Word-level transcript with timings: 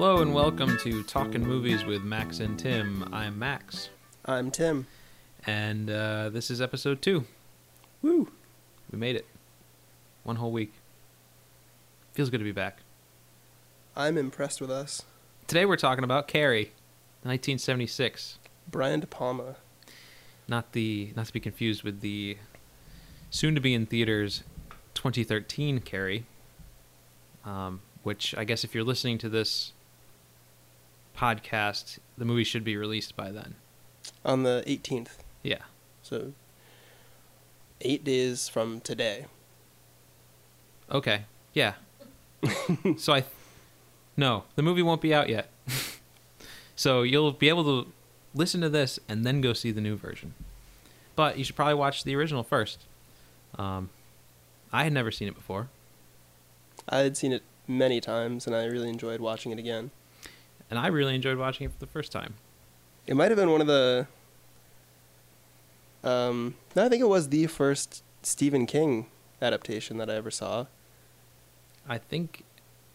Hello 0.00 0.22
and 0.22 0.32
welcome 0.32 0.78
to 0.78 1.02
Talking 1.02 1.46
Movies 1.46 1.84
with 1.84 2.02
Max 2.02 2.40
and 2.40 2.58
Tim. 2.58 3.06
I'm 3.12 3.38
Max, 3.38 3.90
I'm 4.24 4.50
Tim. 4.50 4.86
and 5.46 5.90
uh, 5.90 6.30
this 6.30 6.50
is 6.50 6.62
episode 6.62 7.02
two. 7.02 7.26
Woo! 8.00 8.30
We 8.90 8.98
made 8.98 9.14
it. 9.14 9.26
One 10.22 10.36
whole 10.36 10.52
week. 10.52 10.72
Feels 12.14 12.30
good 12.30 12.38
to 12.38 12.44
be 12.44 12.50
back. 12.50 12.78
I'm 13.94 14.16
impressed 14.16 14.58
with 14.62 14.70
us. 14.70 15.02
Today 15.46 15.66
we're 15.66 15.76
talking 15.76 16.02
about 16.02 16.28
Carrie, 16.28 16.72
1976. 17.20 18.38
Brian 18.70 19.00
De 19.00 19.06
Palma. 19.06 19.56
Not 20.48 20.72
the 20.72 21.12
not 21.14 21.26
to 21.26 21.32
be 21.34 21.40
confused 21.40 21.82
with 21.82 22.00
the 22.00 22.38
soon 23.28 23.54
to 23.54 23.60
be 23.60 23.74
in 23.74 23.84
theaters 23.84 24.44
2013 24.94 25.80
Carrie. 25.80 26.24
Um, 27.44 27.82
which 28.02 28.34
I 28.34 28.44
guess 28.44 28.64
if 28.64 28.74
you're 28.74 28.82
listening 28.82 29.18
to 29.18 29.28
this 29.28 29.74
podcast, 31.20 31.98
the 32.16 32.24
movie 32.24 32.44
should 32.44 32.64
be 32.64 32.76
released 32.76 33.14
by 33.14 33.30
then. 33.30 33.56
On 34.24 34.42
the 34.42 34.64
18th. 34.66 35.18
Yeah. 35.42 35.62
So, 36.02 36.32
eight 37.82 38.04
days 38.04 38.48
from 38.48 38.80
today. 38.80 39.26
Okay. 40.90 41.24
Yeah. 41.52 41.74
so 42.96 43.12
I 43.12 43.24
No, 44.16 44.44
the 44.56 44.62
movie 44.62 44.82
won't 44.82 45.02
be 45.02 45.12
out 45.12 45.28
yet. 45.28 45.50
so 46.74 47.02
you'll 47.02 47.32
be 47.32 47.48
able 47.48 47.64
to 47.64 47.92
listen 48.34 48.60
to 48.62 48.68
this 48.68 48.98
and 49.08 49.24
then 49.24 49.40
go 49.40 49.52
see 49.52 49.70
the 49.70 49.80
new 49.80 49.96
version. 49.96 50.34
But 51.16 51.36
you 51.36 51.44
should 51.44 51.56
probably 51.56 51.74
watch 51.74 52.04
the 52.04 52.16
original 52.16 52.42
first. 52.42 52.86
Um 53.58 53.90
I 54.72 54.84
had 54.84 54.92
never 54.92 55.10
seen 55.10 55.26
it 55.28 55.34
before, 55.34 55.68
I 56.88 56.98
had 56.98 57.16
seen 57.16 57.32
it 57.32 57.42
many 57.66 58.00
times 58.00 58.46
and 58.46 58.54
I 58.54 58.64
really 58.64 58.88
enjoyed 58.88 59.20
watching 59.20 59.52
it 59.52 59.58
again. 59.58 59.90
And 60.70 60.78
I 60.78 60.86
really 60.86 61.14
enjoyed 61.14 61.38
watching 61.38 61.66
it 61.66 61.72
for 61.72 61.78
the 61.78 61.86
first 61.86 62.12
time. 62.12 62.34
It 63.06 63.16
might 63.16 63.30
have 63.30 63.36
been 63.36 63.50
one 63.50 63.60
of 63.60 63.66
the. 63.66 64.06
Um, 66.02 66.54
no, 66.74 66.86
I 66.86 66.88
think 66.88 67.02
it 67.02 67.08
was 67.08 67.28
the 67.28 67.46
first 67.46 68.02
Stephen 68.22 68.66
King 68.66 69.06
adaptation 69.42 69.98
that 69.98 70.08
I 70.08 70.14
ever 70.14 70.30
saw. 70.30 70.66
I 71.88 71.98
think 71.98 72.44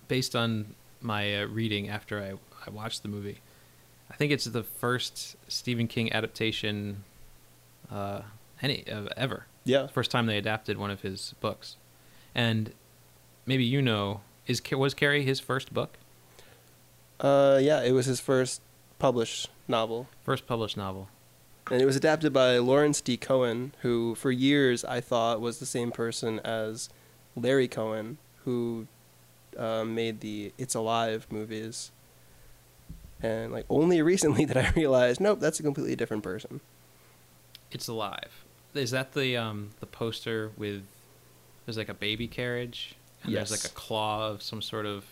based 0.08 0.36
on 0.36 0.76
my 1.02 1.42
uh, 1.42 1.46
reading 1.48 1.90
after 1.90 2.22
I 2.22 2.34
I 2.66 2.70
watched 2.72 3.04
the 3.04 3.10
movie, 3.10 3.42
I 4.10 4.16
think 4.16 4.32
it's 4.32 4.46
the 4.46 4.64
first 4.64 5.36
Stephen 5.48 5.88
King 5.88 6.12
adaptation 6.14 7.04
uh 7.92 8.22
any 8.62 8.88
uh, 8.90 9.08
ever. 9.18 9.46
Yeah. 9.66 9.88
first 9.88 10.12
time 10.12 10.28
they 10.28 10.38
adapted 10.38 10.78
one 10.78 10.92
of 10.92 11.02
his 11.02 11.34
books. 11.42 11.76
And 12.34 12.74
maybe 13.46 13.64
you 13.64 13.82
know, 13.82 14.22
is 14.48 14.62
was 14.72 14.94
Carrie 14.94 15.24
his 15.24 15.40
first 15.40 15.74
book, 15.74 15.98
Uh, 17.20 17.60
yeah, 17.62 17.82
it 17.82 17.92
was 17.92 18.06
his 18.06 18.20
first 18.20 18.62
published 19.00 19.50
novel. 19.68 20.08
first 20.24 20.46
published 20.48 20.78
novel? 20.78 21.10
And 21.72 21.82
it 21.82 21.86
was 21.86 21.96
adapted 21.96 22.32
by 22.32 22.58
Lawrence 22.60 23.02
D. 23.02 23.18
Cohen, 23.18 23.74
who 23.82 24.14
for 24.16 24.32
years 24.32 24.86
I 24.86 25.02
thought 25.02 25.42
was 25.42 25.60
the 25.60 25.66
same 25.66 25.92
person 25.92 26.40
as 26.42 26.90
Larry 27.36 27.68
Cohen, 27.68 28.18
who 28.44 28.86
uh, 29.58 29.84
made 29.84 30.20
the 30.20 30.54
It's 30.60 30.76
Alive 30.76 31.26
movies. 31.32 31.92
And 33.24 33.52
like 33.52 33.66
only 33.70 34.02
recently 34.14 34.46
did 34.46 34.58
I 34.58 34.70
realize, 34.76 35.20
nope, 35.20 35.40
that's 35.40 35.60
a 35.60 35.64
completely 35.64 35.96
different 35.96 36.22
person. 36.24 36.62
It's 37.72 37.88
alive. 37.88 38.44
Is 38.76 38.92
that 38.92 39.14
the 39.14 39.38
um 39.38 39.72
the 39.80 39.86
poster 39.86 40.52
with? 40.58 40.84
There's 41.66 41.78
like 41.78 41.90
a 41.90 41.94
baby 41.96 42.28
carriage, 42.28 42.94
and 43.24 43.34
there's 43.34 43.50
Yes. 43.50 43.64
like 43.64 43.72
a 43.72 43.74
claw 43.74 44.28
of 44.30 44.44
some 44.44 44.62
sort 44.62 44.86
of. 44.86 45.06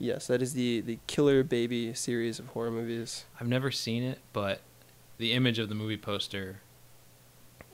Yes, 0.00 0.28
that 0.28 0.40
is 0.40 0.54
the 0.54 0.80
the 0.80 0.98
Killer 1.06 1.44
Baby 1.44 1.92
series 1.92 2.38
of 2.38 2.46
horror 2.48 2.70
movies. 2.70 3.26
I've 3.38 3.46
never 3.46 3.70
seen 3.70 4.02
it, 4.02 4.18
but 4.32 4.62
the 5.18 5.34
image 5.34 5.58
of 5.58 5.68
the 5.68 5.74
movie 5.74 5.98
poster, 5.98 6.60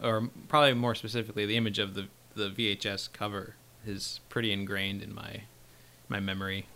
or 0.03 0.29
probably 0.49 0.75
more 0.75 0.97
specifically, 0.97 1.47
the 1.47 1.57
image 1.57 1.79
of 1.79 1.95
the 1.95 2.09
the 2.35 2.51
VHS 2.51 3.13
cover 3.13 3.55
is 3.87 4.19
pretty 4.29 4.53
ingrained 4.53 5.03
in 5.03 5.15
my 5.15 5.43
my 6.09 6.19
memory. 6.19 6.67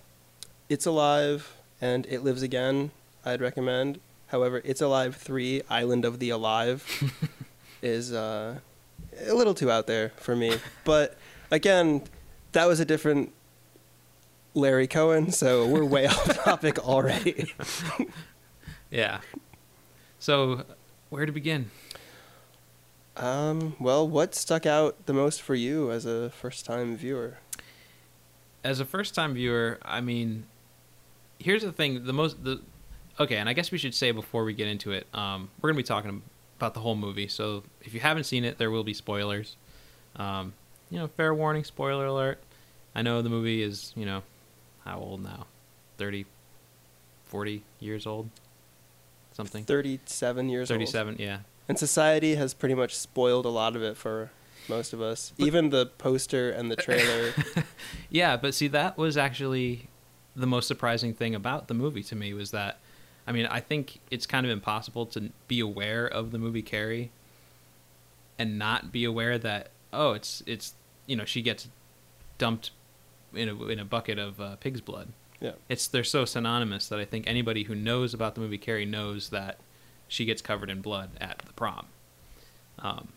It's 0.68 0.86
Alive 0.86 1.56
and 1.80 2.06
It 2.06 2.22
Lives 2.22 2.42
Again, 2.42 2.92
I'd 3.24 3.40
recommend. 3.40 3.98
However, 4.28 4.62
It's 4.64 4.80
Alive 4.80 5.16
3, 5.16 5.62
Island 5.68 6.04
of 6.04 6.20
the 6.20 6.30
Alive, 6.30 6.86
is 7.82 8.12
uh, 8.12 8.60
a 9.26 9.34
little 9.34 9.54
too 9.54 9.68
out 9.68 9.88
there 9.88 10.10
for 10.10 10.36
me. 10.36 10.58
But 10.84 11.18
again, 11.50 12.04
that 12.52 12.66
was 12.66 12.78
a 12.78 12.84
different 12.84 13.32
Larry 14.54 14.86
Cohen, 14.86 15.30
so 15.30 15.66
we're 15.66 15.84
way 15.84 16.06
off 16.08 16.44
topic 16.44 16.78
already. 16.78 17.52
Yeah. 18.92 19.20
So, 20.18 20.64
where 21.10 21.24
to 21.24 21.30
begin? 21.30 21.70
Um, 23.16 23.76
well, 23.78 24.08
what 24.08 24.34
stuck 24.34 24.66
out 24.66 25.06
the 25.06 25.12
most 25.12 25.40
for 25.40 25.54
you 25.54 25.92
as 25.92 26.06
a 26.06 26.30
first 26.30 26.66
time 26.66 26.96
viewer? 26.96 27.38
as 28.62 28.80
a 28.80 28.84
first 28.84 29.14
time 29.14 29.34
viewer, 29.34 29.78
I 29.82 30.00
mean, 30.00 30.44
here's 31.38 31.62
the 31.62 31.72
thing: 31.72 32.04
the 32.04 32.12
most 32.12 32.42
the 32.44 32.60
okay, 33.18 33.36
and 33.36 33.48
I 33.48 33.52
guess 33.52 33.70
we 33.70 33.78
should 33.78 33.94
say 33.94 34.10
before 34.10 34.44
we 34.44 34.52
get 34.52 34.68
into 34.68 34.92
it, 34.92 35.06
um, 35.14 35.50
we're 35.60 35.70
gonna 35.70 35.78
be 35.78 35.82
talking 35.82 36.22
about 36.58 36.74
the 36.74 36.80
whole 36.80 36.96
movie. 36.96 37.28
So 37.28 37.62
if 37.82 37.94
you 37.94 38.00
haven't 38.00 38.24
seen 38.24 38.44
it, 38.44 38.58
there 38.58 38.70
will 38.70 38.84
be 38.84 38.94
spoilers. 38.94 39.56
Um, 40.16 40.52
you 40.90 40.98
know, 40.98 41.06
fair 41.06 41.34
warning, 41.34 41.64
spoiler 41.64 42.06
alert. 42.06 42.40
I 42.94 43.02
know 43.02 43.22
the 43.22 43.28
movie 43.30 43.62
is 43.62 43.92
you 43.96 44.04
know 44.04 44.22
how 44.84 44.98
old 44.98 45.22
now, 45.22 45.46
30, 45.98 46.26
40 47.26 47.62
years 47.80 48.06
old, 48.06 48.30
something. 49.32 49.64
37 49.64 50.48
years 50.48 50.70
old. 50.70 50.76
Thirty-seven, 50.76 51.16
yeah. 51.18 51.38
And 51.68 51.78
society 51.78 52.34
has 52.34 52.52
pretty 52.54 52.74
much 52.74 52.96
spoiled 52.96 53.46
a 53.46 53.50
lot 53.50 53.76
of 53.76 53.82
it 53.82 53.96
for 53.96 54.30
most 54.68 54.92
of 54.92 55.00
us. 55.00 55.32
But- 55.38 55.46
Even 55.46 55.70
the 55.70 55.86
poster 55.86 56.50
and 56.50 56.70
the 56.70 56.76
trailer. 56.76 57.32
Yeah, 58.10 58.36
but 58.36 58.54
see, 58.54 58.66
that 58.68 58.98
was 58.98 59.16
actually 59.16 59.88
the 60.34 60.46
most 60.46 60.66
surprising 60.66 61.14
thing 61.14 61.34
about 61.34 61.68
the 61.68 61.74
movie 61.74 62.02
to 62.04 62.16
me 62.16 62.34
was 62.34 62.50
that, 62.50 62.78
I 63.26 63.30
mean, 63.32 63.46
I 63.46 63.60
think 63.60 64.00
it's 64.10 64.26
kind 64.26 64.44
of 64.44 64.50
impossible 64.50 65.06
to 65.06 65.30
be 65.46 65.60
aware 65.60 66.06
of 66.06 66.32
the 66.32 66.38
movie 66.38 66.62
Carrie 66.62 67.12
and 68.36 68.58
not 68.58 68.90
be 68.90 69.04
aware 69.04 69.38
that 69.38 69.70
oh, 69.92 70.12
it's 70.12 70.42
it's 70.46 70.74
you 71.06 71.14
know 71.14 71.24
she 71.24 71.42
gets 71.42 71.68
dumped 72.38 72.70
in 73.34 73.48
a 73.48 73.64
in 73.66 73.78
a 73.78 73.84
bucket 73.84 74.18
of 74.18 74.40
uh, 74.40 74.56
pig's 74.56 74.80
blood. 74.80 75.08
Yeah. 75.40 75.52
It's 75.68 75.86
they're 75.86 76.04
so 76.04 76.24
synonymous 76.24 76.88
that 76.88 76.98
I 76.98 77.04
think 77.04 77.26
anybody 77.26 77.64
who 77.64 77.74
knows 77.74 78.12
about 78.12 78.34
the 78.34 78.40
movie 78.40 78.58
Carrie 78.58 78.84
knows 78.84 79.30
that 79.30 79.58
she 80.06 80.24
gets 80.24 80.42
covered 80.42 80.70
in 80.70 80.80
blood 80.80 81.10
at 81.20 81.38
the 81.46 81.52
prom. 81.52 81.86
Um, 82.78 83.08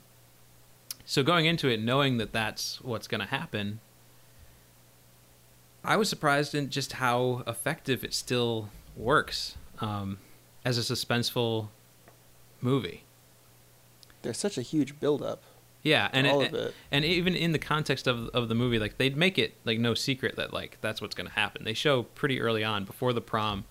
so 1.05 1.23
going 1.23 1.45
into 1.45 1.67
it, 1.67 1.81
knowing 1.81 2.17
that 2.17 2.31
that's 2.31 2.81
what's 2.81 3.07
going 3.07 3.19
to 3.21 3.27
happen, 3.27 3.79
I 5.83 5.97
was 5.97 6.07
surprised 6.07 6.55
in 6.55 6.69
just 6.69 6.93
how 6.93 7.43
effective 7.45 8.03
it 8.03 8.13
still 8.13 8.69
works 8.95 9.57
um, 9.81 10.19
as 10.63 10.77
a 10.77 10.95
suspenseful 10.95 11.67
movie. 12.61 13.03
There's 14.21 14.37
such 14.37 14.57
a 14.57 14.61
huge 14.61 14.99
buildup. 15.01 15.43
Yeah, 15.83 16.09
and 16.13 16.25
all 16.25 16.41
it, 16.41 16.53
of 16.53 16.67
it. 16.67 16.73
and 16.91 17.03
even 17.03 17.35
in 17.35 17.51
the 17.51 17.59
context 17.59 18.07
of 18.07 18.29
of 18.29 18.47
the 18.47 18.55
movie, 18.55 18.79
like 18.79 18.97
they'd 18.97 19.17
make 19.17 19.37
it 19.37 19.53
like 19.65 19.79
no 19.79 19.93
secret 19.93 20.37
that 20.37 20.53
like 20.53 20.77
that's 20.79 21.01
what's 21.01 21.13
going 21.13 21.27
to 21.27 21.33
happen. 21.33 21.65
They 21.65 21.73
show 21.73 22.03
pretty 22.03 22.39
early 22.39 22.63
on 22.63 22.85
before 22.85 23.11
the 23.11 23.21
prom, 23.21 23.65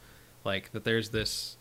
like 0.44 0.70
that 0.72 0.84
there's 0.84 1.08
this, 1.08 1.56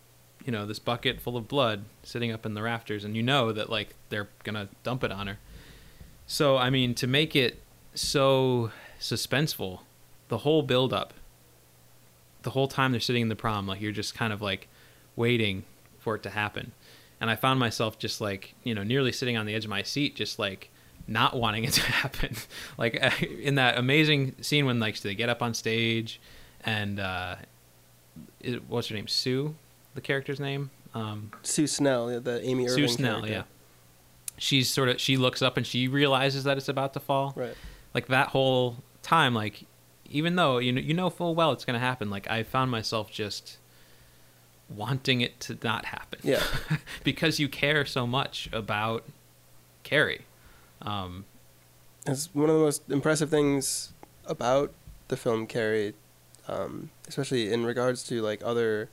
you 0.45 0.51
know, 0.51 0.65
this 0.65 0.77
bucket 0.77 1.21
full 1.21 1.37
of 1.37 1.47
blood 1.47 1.85
sitting 2.03 2.33
up 2.33 2.45
in 2.45 2.53
the 2.53 2.61
rafters, 2.61 3.05
and 3.05 3.15
you 3.15 3.23
know 3.23 3.53
that 3.53 3.69
like 3.69 3.95
they're 4.09 4.27
gonna 4.43 4.67
dump 4.83 5.05
it 5.05 5.11
on 5.11 5.27
her. 5.27 5.39
So 6.27 6.57
I 6.57 6.69
mean, 6.69 6.95
to 6.95 7.07
make 7.07 7.33
it 7.33 7.61
so 7.95 8.71
suspenseful, 8.99 9.79
the 10.27 10.39
whole 10.39 10.63
build 10.63 10.91
up, 10.91 11.13
the 12.43 12.49
whole 12.49 12.67
time 12.67 12.91
they're 12.91 12.99
sitting 12.99 13.21
in 13.21 13.29
the 13.29 13.35
prom, 13.37 13.67
like 13.67 13.79
you're 13.79 13.93
just 13.93 14.15
kind 14.15 14.33
of 14.33 14.41
like 14.41 14.67
waiting 15.15 15.63
for 15.99 16.15
it 16.15 16.23
to 16.23 16.29
happen. 16.29 16.73
And 17.21 17.29
I 17.29 17.35
found 17.37 17.59
myself 17.59 17.97
just 17.99 18.19
like, 18.19 18.55
you 18.63 18.75
know, 18.75 18.83
nearly 18.83 19.11
sitting 19.13 19.37
on 19.37 19.45
the 19.45 19.53
edge 19.55 19.63
of 19.63 19.69
my 19.69 19.83
seat, 19.83 20.15
just 20.15 20.39
like 20.39 20.69
not 21.07 21.35
wanting 21.35 21.63
it 21.63 21.73
to 21.73 21.81
happen. 21.91 22.35
like 22.77 22.95
in 23.21 23.55
that 23.55 23.77
amazing 23.77 24.35
scene 24.41 24.65
when 24.65 24.79
like 24.79 24.99
they 24.99 25.15
get 25.15 25.29
up 25.29 25.41
on 25.41 25.53
stage 25.53 26.19
and 26.63 26.99
uh, 26.99 27.35
it, 28.39 28.63
what's 28.67 28.87
her 28.89 28.95
name? 28.95 29.07
Sue, 29.07 29.55
the 29.95 30.01
character's 30.01 30.39
name. 30.39 30.71
Um, 30.93 31.31
Sue 31.43 31.67
Snell, 31.67 32.11
yeah, 32.11 32.19
the 32.19 32.43
Amy 32.43 32.65
Irving 32.65 32.75
Sue 32.75 32.87
Snell, 32.87 33.21
character. 33.21 33.31
yeah. 33.31 33.43
She's 34.37 34.69
sort 34.69 34.89
of 34.89 34.99
she 34.99 35.15
looks 35.17 35.41
up 35.41 35.55
and 35.57 35.65
she 35.65 35.87
realizes 35.87 36.43
that 36.45 36.57
it's 36.57 36.67
about 36.67 36.93
to 36.93 36.99
fall. 36.99 37.33
Right. 37.35 37.53
Like 37.93 38.07
that 38.07 38.29
whole 38.29 38.77
time, 39.03 39.33
like 39.35 39.65
even 40.09 40.35
though 40.35 40.57
you 40.57 40.71
know 40.73 40.81
you 40.81 40.93
know 40.95 41.09
full 41.09 41.35
well 41.35 41.51
it's 41.51 41.63
gonna 41.65 41.79
happen, 41.79 42.09
like 42.09 42.29
I 42.29 42.43
found 42.43 42.71
myself 42.71 43.11
just 43.11 43.57
wanting 44.75 45.21
it 45.21 45.39
to 45.41 45.57
not 45.63 45.85
happen. 45.85 46.19
Yeah. 46.23 46.43
because 47.03 47.39
you 47.39 47.47
care 47.49 47.85
so 47.85 48.07
much 48.07 48.49
about 48.51 49.05
Carrie. 49.83 50.25
Um, 50.81 51.25
It's 52.05 52.33
one 52.33 52.49
of 52.49 52.55
the 52.55 52.61
most 52.61 52.89
impressive 52.89 53.29
things 53.29 53.93
about 54.25 54.71
the 55.07 55.17
film 55.17 55.45
Carrie 55.47 55.93
um, 56.47 56.89
especially 57.07 57.51
in 57.51 57.65
regards 57.65 58.03
to 58.03 58.21
like 58.21 58.41
other 58.43 58.89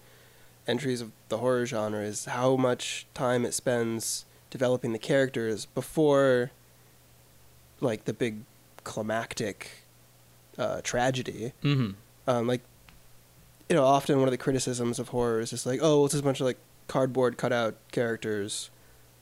entries 0.67 1.01
of 1.01 1.13
the 1.29 1.39
horror 1.39 1.67
genre, 1.67 2.01
is 2.01 2.27
how 2.27 2.57
much 2.57 3.07
time 3.15 3.45
it 3.45 3.55
spends 3.55 4.25
developing 4.51 4.93
the 4.93 4.99
characters 4.99 5.67
before 5.67 6.51
like 7.81 8.05
the 8.05 8.13
big 8.13 8.41
climactic 8.85 9.71
uh, 10.59 10.81
tragedy. 10.83 11.53
Mm-hmm. 11.63 11.91
Um, 12.27 12.47
like, 12.47 12.63
you 13.69 13.77
know, 13.77 13.85
often 13.85 14.19
one 14.19 14.29
of 14.29 14.33
the 14.33 14.39
criticisms 14.39 14.99
of 14.99 15.09
horror 15.09 15.41
is 15.41 15.51
just 15.51 15.67
like, 15.67 15.81
oh, 15.83 16.05
it's 16.05 16.15
just 16.15 16.23
a 16.23 16.25
bunch 16.25 16.41
of 16.41 16.47
like 16.47 16.59
cardboard 16.87 17.37
cutout 17.37 17.77
characters 17.93 18.71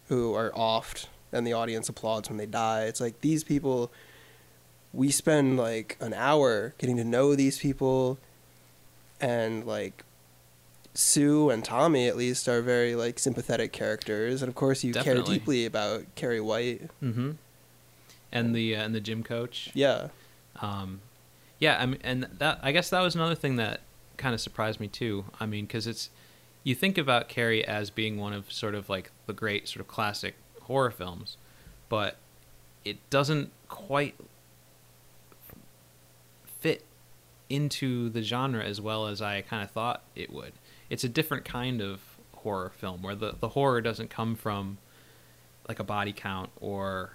who 0.08 0.34
are 0.34 0.50
offed 0.52 1.06
and 1.32 1.46
the 1.46 1.52
audience 1.52 1.88
applauds 1.88 2.28
when 2.28 2.38
they 2.38 2.46
die. 2.46 2.84
It's 2.84 3.00
like 3.00 3.20
these 3.20 3.42
people, 3.44 3.90
we 4.92 5.10
spend 5.10 5.56
like 5.56 5.96
an 6.00 6.14
hour 6.14 6.74
getting 6.78 6.96
to 6.96 7.04
know 7.04 7.34
these 7.34 7.58
people, 7.58 8.18
and 9.20 9.66
like 9.66 10.04
Sue 10.94 11.50
and 11.50 11.64
Tommy 11.64 12.06
at 12.06 12.16
least 12.16 12.48
are 12.48 12.62
very 12.62 12.94
like 12.94 13.18
sympathetic 13.18 13.72
characters, 13.72 14.42
and 14.42 14.48
of 14.48 14.54
course 14.54 14.84
you 14.84 14.92
Definitely. 14.92 15.22
care 15.24 15.34
deeply 15.38 15.66
about 15.66 16.04
Carrie 16.14 16.40
White. 16.40 16.82
Mm-hmm. 17.02 17.32
And 18.32 18.54
the 18.54 18.76
uh, 18.76 18.82
and 18.82 18.94
the 18.94 19.00
gym 19.00 19.22
coach. 19.22 19.70
Yeah, 19.74 20.08
Um, 20.60 21.00
yeah, 21.58 21.78
I 21.80 21.86
mean, 21.86 22.00
and 22.02 22.28
that 22.38 22.60
I 22.62 22.72
guess 22.72 22.90
that 22.90 23.00
was 23.00 23.14
another 23.14 23.34
thing 23.34 23.56
that 23.56 23.80
kind 24.16 24.34
of 24.34 24.40
surprised 24.40 24.80
me 24.80 24.88
too. 24.88 25.24
I 25.40 25.46
mean, 25.46 25.66
because 25.66 25.86
it's 25.86 26.10
you 26.64 26.74
think 26.74 26.98
about 26.98 27.28
Carrie 27.28 27.64
as 27.64 27.90
being 27.90 28.18
one 28.18 28.32
of 28.32 28.52
sort 28.52 28.74
of 28.74 28.88
like 28.88 29.10
the 29.26 29.32
great 29.32 29.68
sort 29.68 29.80
of 29.80 29.88
classic 29.88 30.34
horror 30.62 30.90
films, 30.90 31.36
but 31.88 32.16
it 32.84 32.98
doesn't 33.10 33.50
quite 33.68 34.14
fit 36.60 36.84
into 37.48 38.08
the 38.08 38.22
genre 38.22 38.62
as 38.62 38.80
well 38.80 39.06
as 39.06 39.22
I 39.22 39.42
kind 39.42 39.62
of 39.62 39.70
thought 39.70 40.02
it 40.14 40.32
would. 40.32 40.52
It's 40.90 41.04
a 41.04 41.08
different 41.08 41.44
kind 41.44 41.80
of 41.80 42.00
horror 42.34 42.72
film 42.76 43.02
where 43.02 43.14
the, 43.14 43.36
the 43.38 43.50
horror 43.50 43.80
doesn't 43.80 44.10
come 44.10 44.34
from 44.34 44.78
like 45.68 45.78
a 45.78 45.84
body 45.84 46.12
count 46.12 46.50
or 46.60 47.12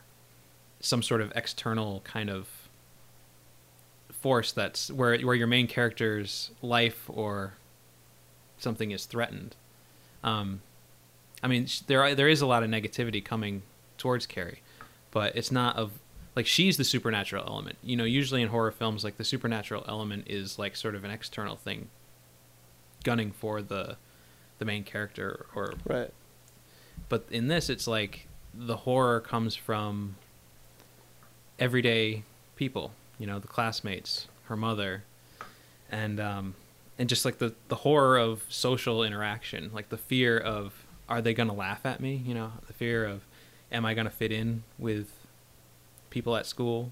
some 0.79 1.03
sort 1.03 1.21
of 1.21 1.31
external 1.35 2.01
kind 2.05 2.29
of 2.29 2.60
force 4.21 4.51
that's 4.51 4.91
where 4.91 5.17
where 5.19 5.35
your 5.35 5.47
main 5.47 5.67
character's 5.67 6.51
life 6.61 7.05
or 7.07 7.53
something 8.57 8.91
is 8.91 9.05
threatened. 9.05 9.55
Um, 10.23 10.61
I 11.43 11.47
mean, 11.47 11.67
there 11.87 12.03
are, 12.03 12.13
there 12.13 12.27
is 12.27 12.41
a 12.41 12.45
lot 12.45 12.61
of 12.61 12.69
negativity 12.69 13.23
coming 13.23 13.63
towards 13.97 14.27
Carrie, 14.27 14.61
but 15.09 15.35
it's 15.35 15.51
not 15.51 15.75
of 15.75 15.91
like 16.35 16.45
she's 16.45 16.77
the 16.77 16.83
supernatural 16.83 17.43
element. 17.47 17.77
You 17.83 17.97
know, 17.97 18.03
usually 18.03 18.41
in 18.41 18.49
horror 18.49 18.71
films, 18.71 19.03
like 19.03 19.17
the 19.17 19.23
supernatural 19.23 19.83
element 19.87 20.25
is 20.27 20.59
like 20.59 20.75
sort 20.75 20.93
of 20.93 21.03
an 21.03 21.09
external 21.11 21.55
thing, 21.55 21.89
gunning 23.03 23.31
for 23.31 23.61
the 23.61 23.97
the 24.61 24.65
main 24.65 24.83
character 24.83 25.47
or 25.55 25.73
right. 25.85 26.11
but 27.09 27.25
in 27.31 27.47
this 27.47 27.67
it's 27.67 27.87
like 27.87 28.27
the 28.53 28.77
horror 28.77 29.19
comes 29.19 29.55
from 29.55 30.15
everyday 31.57 32.21
people 32.55 32.91
you 33.21 33.27
know 33.27 33.37
the 33.37 33.47
classmates 33.47 34.27
her 34.45 34.57
mother 34.57 35.03
and 35.91 36.19
um 36.19 36.55
and 36.97 37.07
just 37.07 37.23
like 37.23 37.37
the 37.37 37.53
the 37.67 37.75
horror 37.75 38.17
of 38.17 38.43
social 38.49 39.03
interaction 39.03 39.69
like 39.73 39.89
the 39.89 39.97
fear 39.97 40.35
of 40.39 40.73
are 41.07 41.21
they 41.21 41.31
going 41.35 41.47
to 41.47 41.53
laugh 41.53 41.85
at 41.85 41.99
me 41.99 42.15
you 42.25 42.33
know 42.33 42.51
the 42.65 42.73
fear 42.73 43.05
of 43.05 43.21
am 43.71 43.85
i 43.85 43.93
going 43.93 44.05
to 44.05 44.11
fit 44.11 44.31
in 44.31 44.63
with 44.79 45.11
people 46.09 46.35
at 46.35 46.47
school 46.47 46.91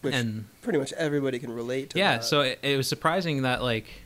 Which 0.00 0.14
and 0.14 0.46
pretty 0.62 0.78
much 0.78 0.94
everybody 0.94 1.38
can 1.38 1.52
relate 1.52 1.90
to. 1.90 1.98
yeah 1.98 2.16
that. 2.16 2.24
so 2.24 2.40
it, 2.40 2.58
it 2.62 2.78
was 2.78 2.88
surprising 2.88 3.42
that 3.42 3.62
like 3.62 4.02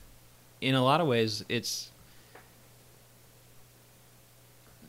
in 0.60 0.74
a 0.74 0.82
lot 0.82 1.00
of 1.00 1.06
ways 1.06 1.44
it's 1.48 1.92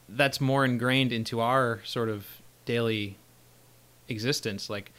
that's 0.09 0.41
more 0.41 0.65
ingrained 0.65 1.11
into 1.11 1.39
our 1.39 1.81
sort 1.83 2.09
of 2.09 2.25
daily 2.65 3.17
existence 4.07 4.69
like 4.71 4.91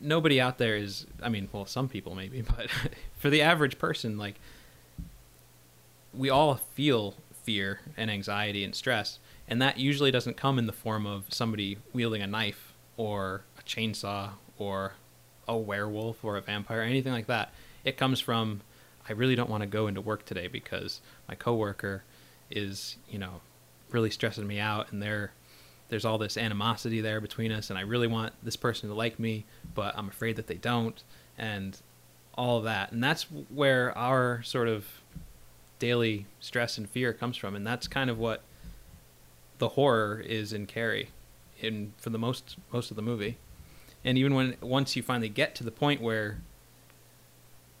nobody 0.00 0.40
out 0.40 0.58
there 0.58 0.76
is 0.76 1.06
i 1.22 1.28
mean 1.28 1.48
well 1.52 1.66
some 1.66 1.88
people 1.88 2.14
maybe 2.14 2.40
but 2.56 2.68
for 3.16 3.30
the 3.30 3.42
average 3.42 3.78
person 3.78 4.18
like 4.18 4.38
we 6.12 6.30
all 6.30 6.54
feel 6.54 7.14
fear 7.42 7.80
and 7.96 8.10
anxiety 8.10 8.64
and 8.64 8.74
stress 8.74 9.18
and 9.48 9.60
that 9.60 9.78
usually 9.78 10.10
doesn't 10.10 10.36
come 10.36 10.58
in 10.58 10.66
the 10.66 10.72
form 10.72 11.06
of 11.06 11.32
somebody 11.32 11.78
wielding 11.92 12.22
a 12.22 12.26
knife 12.26 12.74
or 12.96 13.42
a 13.58 13.62
chainsaw 13.62 14.30
or 14.58 14.94
a 15.46 15.56
werewolf 15.56 16.24
or 16.24 16.36
a 16.36 16.40
vampire 16.40 16.80
or 16.80 16.82
anything 16.82 17.12
like 17.12 17.26
that. 17.26 17.52
It 17.84 17.96
comes 17.96 18.20
from 18.20 18.62
i 19.06 19.12
really 19.12 19.36
don't 19.36 19.50
want 19.50 19.60
to 19.60 19.66
go 19.66 19.86
into 19.86 20.00
work 20.00 20.24
today 20.24 20.46
because 20.46 21.02
my 21.28 21.34
coworker 21.34 22.04
is 22.50 22.96
you 23.10 23.18
know 23.18 23.42
really 23.90 24.08
stressing 24.08 24.46
me 24.46 24.58
out 24.58 24.90
and 24.90 25.02
they're 25.02 25.32
there's 25.88 26.04
all 26.04 26.18
this 26.18 26.36
animosity 26.36 27.00
there 27.00 27.20
between 27.20 27.52
us 27.52 27.70
and 27.70 27.78
I 27.78 27.82
really 27.82 28.06
want 28.06 28.32
this 28.42 28.56
person 28.56 28.88
to 28.88 28.94
like 28.94 29.18
me, 29.18 29.44
but 29.74 29.96
I'm 29.96 30.08
afraid 30.08 30.36
that 30.36 30.46
they 30.46 30.56
don't 30.56 31.02
and 31.36 31.78
all 32.34 32.58
of 32.58 32.64
that. 32.64 32.92
And 32.92 33.02
that's 33.02 33.24
where 33.24 33.96
our 33.96 34.42
sort 34.42 34.68
of 34.68 34.86
daily 35.78 36.26
stress 36.40 36.78
and 36.78 36.88
fear 36.88 37.12
comes 37.12 37.36
from 37.36 37.54
and 37.54 37.66
that's 37.66 37.86
kind 37.86 38.08
of 38.08 38.18
what 38.18 38.42
the 39.58 39.70
horror 39.70 40.22
is 40.24 40.52
in 40.52 40.66
Carrie 40.66 41.10
in 41.60 41.92
for 41.98 42.10
the 42.10 42.18
most 42.18 42.56
most 42.72 42.90
of 42.90 42.96
the 42.96 43.02
movie. 43.02 43.36
And 44.04 44.18
even 44.18 44.34
when 44.34 44.56
once 44.60 44.96
you 44.96 45.02
finally 45.02 45.28
get 45.28 45.54
to 45.56 45.64
the 45.64 45.70
point 45.70 46.00
where 46.00 46.38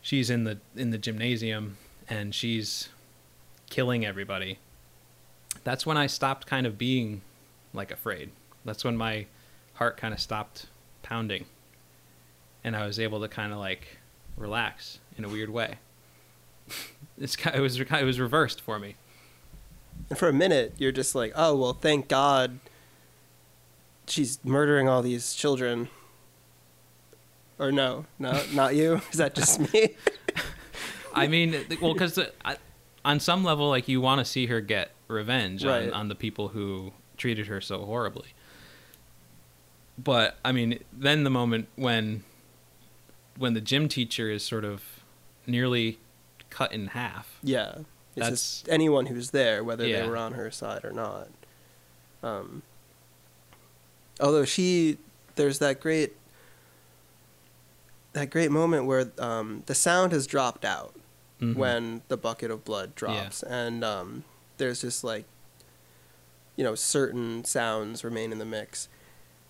she's 0.00 0.30
in 0.30 0.44
the 0.44 0.58
in 0.76 0.90
the 0.90 0.98
gymnasium 0.98 1.76
and 2.08 2.34
she's 2.34 2.90
killing 3.70 4.04
everybody 4.04 4.58
that's 5.62 5.86
when 5.86 5.96
I 5.96 6.06
stopped 6.06 6.46
kind 6.46 6.66
of 6.66 6.76
being 6.76 7.22
like 7.74 7.90
afraid. 7.90 8.30
That's 8.64 8.84
when 8.84 8.96
my 8.96 9.26
heart 9.74 9.96
kind 9.96 10.14
of 10.14 10.20
stopped 10.20 10.66
pounding, 11.02 11.44
and 12.62 12.74
I 12.74 12.86
was 12.86 12.98
able 12.98 13.20
to 13.20 13.28
kind 13.28 13.52
of 13.52 13.58
like 13.58 13.98
relax 14.36 15.00
in 15.18 15.24
a 15.24 15.28
weird 15.28 15.50
way. 15.50 15.76
it's 17.18 17.36
it 17.46 17.60
was 17.60 17.78
it 17.78 18.04
was 18.04 18.18
reversed 18.20 18.60
for 18.60 18.78
me. 18.78 18.94
And 20.10 20.18
for 20.18 20.28
a 20.28 20.32
minute, 20.32 20.74
you're 20.78 20.92
just 20.92 21.14
like, 21.14 21.32
oh, 21.36 21.54
well, 21.56 21.72
thank 21.72 22.08
God 22.08 22.58
she's 24.06 24.38
murdering 24.44 24.88
all 24.88 25.02
these 25.02 25.34
children. 25.34 25.88
Or 27.58 27.70
no, 27.70 28.06
no, 28.18 28.42
not 28.52 28.74
you. 28.74 29.00
Is 29.12 29.18
that 29.18 29.34
just 29.34 29.72
me? 29.72 29.90
I 31.14 31.28
mean, 31.28 31.54
well, 31.80 31.92
because 31.92 32.18
on 33.04 33.20
some 33.20 33.44
level, 33.44 33.68
like 33.68 33.86
you 33.86 34.00
want 34.00 34.18
to 34.18 34.24
see 34.24 34.46
her 34.46 34.60
get 34.60 34.90
revenge 35.06 35.64
Right. 35.64 35.88
on, 35.88 35.92
on 35.92 36.08
the 36.08 36.16
people 36.16 36.48
who 36.48 36.92
treated 37.16 37.46
her 37.46 37.60
so 37.60 37.84
horribly. 37.84 38.28
But 39.98 40.36
I 40.44 40.52
mean, 40.52 40.80
then 40.92 41.24
the 41.24 41.30
moment 41.30 41.68
when 41.76 42.24
when 43.36 43.54
the 43.54 43.60
gym 43.60 43.88
teacher 43.88 44.30
is 44.30 44.44
sort 44.44 44.64
of 44.64 44.82
nearly 45.46 45.98
cut 46.50 46.72
in 46.72 46.88
half. 46.88 47.38
yeah. 47.42 47.78
It's 48.16 48.20
That's- 48.26 48.30
just 48.30 48.68
anyone 48.68 49.06
who's 49.06 49.30
there, 49.32 49.64
whether 49.64 49.84
Yeah. 49.84 50.02
they 50.02 50.08
were 50.08 50.16
on 50.16 50.34
her 50.34 50.48
side 50.52 50.84
or 50.84 50.92
not. 50.92 51.26
Um, 52.22 52.62
although 54.20 54.44
she, 54.44 54.98
there's 55.34 55.58
that 55.58 55.80
great, 55.80 56.12
that 58.12 58.30
great 58.30 58.52
moment 58.52 58.86
where 58.86 59.10
um, 59.18 59.64
the 59.66 59.74
sound 59.74 60.12
has 60.12 60.26
dropped 60.28 60.64
out. 60.64 60.94
Mhm. 61.40 61.56
when 61.56 62.02
the 62.06 62.16
bucket 62.16 62.52
of 62.52 62.64
blood 62.64 62.94
drops 62.94 63.42
and 63.42 63.82
um, 63.82 64.22
there's 64.58 64.82
just 64.82 65.02
like 65.02 65.24
you 66.56 66.64
know 66.64 66.74
certain 66.74 67.44
sounds 67.44 68.04
remain 68.04 68.32
in 68.32 68.38
the 68.38 68.44
mix 68.44 68.88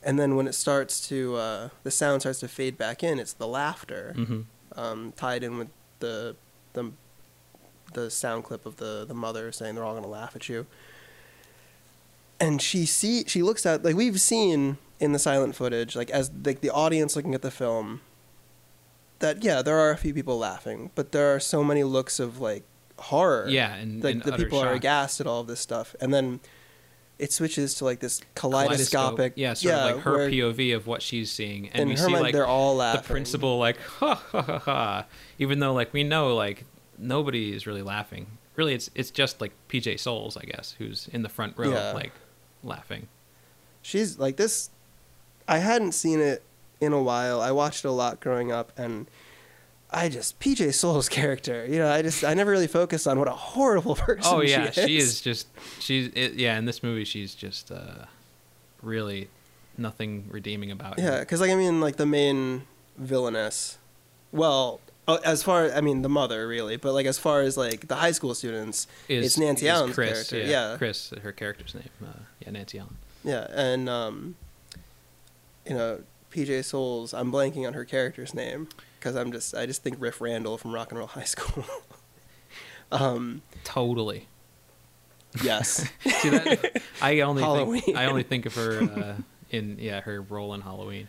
and 0.02 0.18
then 0.18 0.37
when 0.37 0.46
it 0.46 0.54
starts 0.54 1.06
to 1.08 1.37
uh, 1.37 1.68
the 1.82 1.90
sound 1.90 2.23
starts 2.23 2.40
to 2.40 2.49
fade 2.49 2.76
back 2.78 3.02
in 3.02 3.18
it's 3.18 3.32
the 3.32 3.46
laughter 3.49 4.14
Mhm. 4.16 4.44
um, 4.76 5.12
tied 5.16 5.42
in 5.42 5.58
with 5.58 5.68
the 6.00 6.37
the 6.73 6.92
the 7.92 8.11
sound 8.11 8.44
clip 8.44 8.66
of 8.66 8.76
the 8.76 9.04
the 9.06 9.14
mother 9.14 9.52
saying 9.52 9.75
they're 9.75 9.84
all 9.84 9.94
gonna 9.94 10.06
laugh 10.06 10.34
at 10.34 10.49
you 10.49 10.66
and 12.40 12.61
she 12.61 12.84
see 12.87 13.25
she 13.26 13.42
looks 13.42 13.64
at 13.64 13.84
like 13.84 13.94
we've 13.94 14.20
seen 14.20 14.76
in 15.00 15.12
the 15.12 15.18
silent 15.18 15.54
footage 15.54 15.94
like 15.94 16.11
as 16.11 16.30
like 16.44 16.61
the 16.61 16.70
audience 16.70 17.14
looking 17.16 17.34
at 17.34 17.42
the 17.42 17.50
film 17.50 18.00
that 19.20 19.42
yeah 19.44 19.62
there 19.62 19.78
are 19.78 19.90
a 19.90 19.96
few 19.96 20.12
people 20.12 20.37
laughing 20.38 20.90
but 20.94 21.12
there 21.12 21.34
are 21.34 21.40
so 21.40 21.62
many 21.62 21.84
looks 21.84 22.18
of 22.18 22.40
like 22.40 22.64
horror 22.99 23.46
Yeah, 23.49 23.75
and 23.75 24.02
like 24.04 24.14
and 24.14 24.23
the 24.23 24.32
people 24.32 24.58
are 24.61 24.66
shock. 24.68 24.76
aghast 24.76 25.20
at 25.20 25.26
all 25.26 25.40
of 25.40 25.46
this 25.46 25.61
stuff 25.61 25.94
and 26.00 26.12
then 26.14 26.40
it 27.18 27.33
switches 27.33 27.75
to 27.76 27.85
like 27.85 28.00
this 28.00 28.21
kaleidoscopic 28.35 29.35
Yeah, 29.37 29.54
sort 29.54 29.75
of 29.75 29.97
like 29.97 30.04
her 30.04 30.16
where 30.16 30.30
POV 30.30 30.75
of 30.76 30.87
what 30.87 31.00
she's 31.02 31.30
seeing, 31.30 31.68
and 31.71 31.88
we 31.88 31.97
see 31.97 32.11
mind 32.11 32.23
like 32.25 32.33
they're 32.33 32.47
all 32.47 32.76
laughing. 32.76 33.02
the 33.02 33.09
principal 33.09 33.59
like 33.59 33.78
ha 33.99 34.14
ha 34.14 34.42
ha 34.42 34.59
ha, 34.59 35.06
even 35.38 35.59
though 35.61 35.73
like 35.73 35.92
we 35.92 36.02
know 36.04 36.35
like 36.35 36.64
nobody 36.99 37.54
is 37.54 37.66
really 37.66 37.83
laughing. 37.83 38.26
Really, 38.56 38.75
it's 38.75 38.90
it's 38.94 39.11
just 39.11 39.40
like 39.40 39.52
PJ 39.68 39.99
Soles, 39.99 40.37
I 40.37 40.42
guess, 40.42 40.75
who's 40.78 41.09
in 41.12 41.23
the 41.23 41.28
front 41.28 41.56
row 41.59 41.71
Yeah. 41.73 41.92
like 41.92 42.12
laughing. 42.62 43.09
she's 43.83 44.18
like 44.18 44.37
this 44.37 44.71
i 45.47 45.59
hadn't 45.59 45.92
seen 45.92 46.18
it 46.18 46.42
in 46.80 46.94
a 46.94 47.02
while 47.02 47.40
i 47.42 47.50
watched 47.50 47.85
it 47.85 47.88
a 47.88 47.90
lot 47.90 48.18
growing 48.21 48.50
up 48.50 48.73
and 48.78 49.06
I 49.96 50.08
just 50.08 50.40
PJ 50.40 50.74
Soles 50.74 51.08
character. 51.08 51.64
You 51.66 51.78
know, 51.78 51.90
I 51.90 52.02
just 52.02 52.24
I 52.24 52.34
never 52.34 52.50
really 52.50 52.66
focused 52.66 53.06
on 53.06 53.18
what 53.18 53.28
a 53.28 53.32
horrible 53.32 53.94
person. 54.06 54.22
Oh 54.24 54.40
yeah, 54.42 54.70
she 54.70 54.80
is. 54.80 54.86
she 54.88 54.96
is 54.98 55.20
just 55.20 55.46
she's 55.78 56.08
it, 56.14 56.34
yeah. 56.34 56.58
In 56.58 56.64
this 56.64 56.82
movie, 56.82 57.04
she's 57.04 57.34
just 57.34 57.70
uh, 57.70 58.06
really 58.82 59.28
nothing 59.78 60.26
redeeming 60.30 60.70
about 60.70 60.98
Yeah, 60.98 61.04
her. 61.12 61.20
because 61.20 61.40
like 61.40 61.50
I 61.50 61.54
mean, 61.54 61.80
like 61.80 61.96
the 61.96 62.06
main 62.06 62.62
villainess. 62.98 63.78
Well, 64.32 64.80
uh, 65.06 65.18
as 65.24 65.42
far 65.42 65.70
I 65.72 65.80
mean 65.80 66.02
the 66.02 66.08
mother 66.08 66.48
really, 66.48 66.76
but 66.76 66.92
like 66.92 67.06
as 67.06 67.18
far 67.18 67.42
as 67.42 67.56
like 67.56 67.86
the 67.88 67.96
high 67.96 68.12
school 68.12 68.34
students, 68.34 68.86
Is, 69.08 69.26
it's 69.26 69.38
Nancy 69.38 69.68
Allen's 69.68 69.94
Chris, 69.94 70.28
character. 70.28 70.38
Yeah, 70.50 70.72
Yeah. 70.72 70.76
Chris, 70.76 71.12
her 71.22 71.32
character's 71.32 71.74
name. 71.74 71.90
Uh, 72.02 72.08
yeah, 72.40 72.50
Nancy 72.50 72.78
Allen. 72.78 72.96
yeah, 73.22 73.46
and 73.54 73.88
um, 73.88 74.34
you 75.66 75.74
know 75.74 76.00
PJ 76.32 76.64
Soles. 76.64 77.14
I'm 77.14 77.30
blanking 77.30 77.64
on 77.66 77.74
her 77.74 77.84
character's 77.84 78.34
name 78.34 78.68
because 79.04 79.16
I'm 79.16 79.32
just 79.32 79.54
I 79.54 79.66
just 79.66 79.82
think 79.82 79.96
Riff 79.99 80.23
Randall 80.23 80.56
from 80.56 80.75
Rock 80.75 80.90
and 80.90 80.99
Roll 80.99 81.08
High 81.08 81.25
School. 81.25 81.66
um, 82.92 83.42
Totally. 83.62 84.28
yes. 85.42 85.87
See 86.06 86.30
that? 86.30 86.82
I 87.02 87.20
only 87.20 87.42
Halloween. 87.42 87.82
think 87.82 87.99
I 87.99 88.06
only 88.06 88.23
think 88.23 88.46
of 88.46 88.54
her 88.54 88.82
uh, 88.82 89.14
in 89.50 89.76
yeah 89.78 90.00
her 90.00 90.23
role 90.23 90.54
in 90.54 90.62
Halloween. 90.62 91.08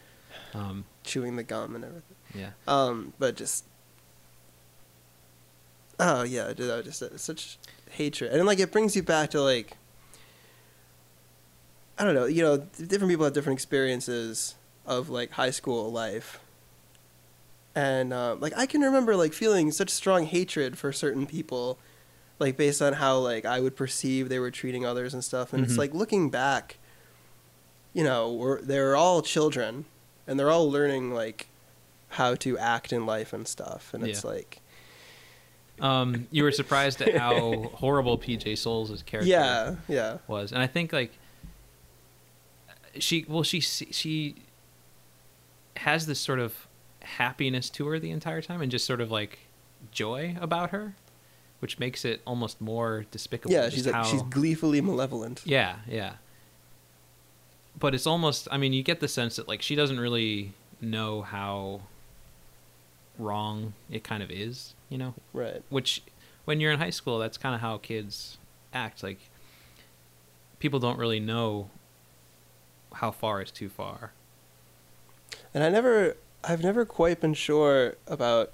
Um, 0.53 0.83
chewing 1.05 1.37
the 1.37 1.43
gum 1.43 1.73
and 1.75 1.85
everything. 1.85 2.17
yeah. 2.33 2.49
Um, 2.67 3.13
but 3.17 3.37
just 3.37 3.63
oh 5.97 6.23
yeah, 6.23 6.47
dude, 6.47 6.69
that 6.69 6.85
was 6.85 6.85
just 6.85 7.01
uh, 7.01 7.17
such 7.17 7.57
hatred, 7.91 8.33
and 8.33 8.45
like 8.45 8.59
it 8.59 8.73
brings 8.73 8.93
you 8.97 9.03
back 9.03 9.29
to 9.29 9.41
like 9.41 9.77
I 11.97 12.03
don't 12.03 12.13
know, 12.13 12.25
you 12.25 12.43
know, 12.43 12.57
different 12.57 13.09
people 13.09 13.23
have 13.23 13.33
different 13.33 13.55
experiences 13.55 14.55
of 14.85 15.09
like 15.09 15.31
high 15.31 15.51
school 15.51 15.89
life, 15.93 16.41
and 17.75 18.13
uh, 18.13 18.35
like 18.39 18.53
I 18.57 18.65
can 18.65 18.81
remember 18.81 19.15
like 19.15 19.33
feeling 19.33 19.71
such 19.71 19.89
strong 19.89 20.25
hatred 20.25 20.77
for 20.77 20.91
certain 20.93 21.25
people, 21.27 21.77
like 22.39 22.55
based 22.57 22.81
on 22.81 22.93
how 22.93 23.17
like 23.19 23.45
I 23.45 23.59
would 23.59 23.75
perceive 23.75 24.29
they 24.29 24.39
were 24.39 24.51
treating 24.51 24.85
others 24.85 25.13
and 25.13 25.23
stuff, 25.23 25.53
and 25.53 25.61
Mhm. 25.63 25.67
it's 25.67 25.77
like 25.77 25.93
looking 25.93 26.29
back, 26.29 26.77
you 27.93 28.03
know, 28.03 28.31
we're 28.31 28.61
they're 28.61 28.95
all 28.95 29.21
children, 29.21 29.85
and 30.25 30.39
they're 30.39 30.51
all 30.51 30.69
learning 30.71 31.13
like 31.13 31.47
how 32.09 32.33
to 32.35 32.57
act 32.57 32.93
in 32.93 33.05
life 33.05 33.33
and 33.33 33.47
stuff, 33.47 33.93
and 33.93 34.03
it's 34.07 34.23
Yeah. 34.23 34.29
like 34.31 34.61
Um, 35.81 36.27
you 36.31 36.43
were 36.43 36.53
surprised 36.53 37.01
at 37.01 37.17
how 37.17 37.69
horrible 37.75 38.17
PJ 38.17 38.57
Soles' 38.57 39.03
character 39.03 39.29
yeah, 39.29 39.75
yeah, 39.89 40.19
was, 40.25 40.53
and 40.53 40.61
I 40.61 40.67
think 40.67 40.93
like 40.93 41.11
she 42.99 43.25
well 43.27 43.43
she 43.43 43.59
she 43.59 44.35
has 45.75 46.05
this 46.05 46.19
sort 46.19 46.39
of 46.39 46.67
happiness 47.05 47.69
to 47.71 47.87
her 47.87 47.99
the 47.99 48.11
entire 48.11 48.41
time, 48.41 48.61
and 48.61 48.69
just 48.71 48.85
sort 48.85 48.99
of 49.01 49.11
like 49.11 49.39
joy 49.91 50.35
about 50.41 50.71
her, 50.71 50.95
which 51.59 51.79
makes 51.79 52.03
it 52.05 52.21
almost 52.25 52.59
more 52.59 53.05
despicable. 53.11 53.53
yeah. 53.53 53.69
She's 53.69 53.85
like 53.85 53.95
how- 53.95 54.03
she's 54.03 54.21
gleefully 54.23 54.81
malevolent. 54.81 55.41
Yeah, 55.45 55.77
yeah. 55.87 56.13
But 57.77 57.93
it's 57.95 58.07
almost 58.07 58.47
I 58.51 58.57
mean, 58.57 58.73
you 58.73 58.83
get 58.83 58.99
the 58.99 59.07
sense 59.07 59.35
that 59.37 59.47
like 59.47 59.61
she 59.61 59.75
doesn't 59.75 59.99
really 59.99 60.53
know 60.81 61.21
how 61.21 61.81
wrong 63.17 63.73
it 63.89 64.03
kind 64.03 64.21
of 64.21 64.29
is, 64.31 64.73
you 64.89 64.97
know? 64.97 65.13
Right. 65.33 65.61
Which 65.69 66.01
when 66.45 66.59
you're 66.59 66.71
in 66.71 66.79
high 66.79 66.89
school, 66.89 67.17
that's 67.19 67.37
kind 67.37 67.55
of 67.55 67.61
how 67.61 67.77
kids 67.77 68.37
act 68.73 69.03
like 69.03 69.19
people 70.59 70.79
don't 70.79 70.97
really 70.99 71.19
know 71.19 71.69
how 72.95 73.11
far 73.11 73.41
is 73.41 73.51
too 73.51 73.69
far. 73.69 74.11
And 75.53 75.63
I 75.63 75.69
never, 75.69 76.15
I've 76.47 76.63
never 76.63 76.85
quite 76.85 77.19
been 77.21 77.33
sure 77.33 77.95
about 78.07 78.51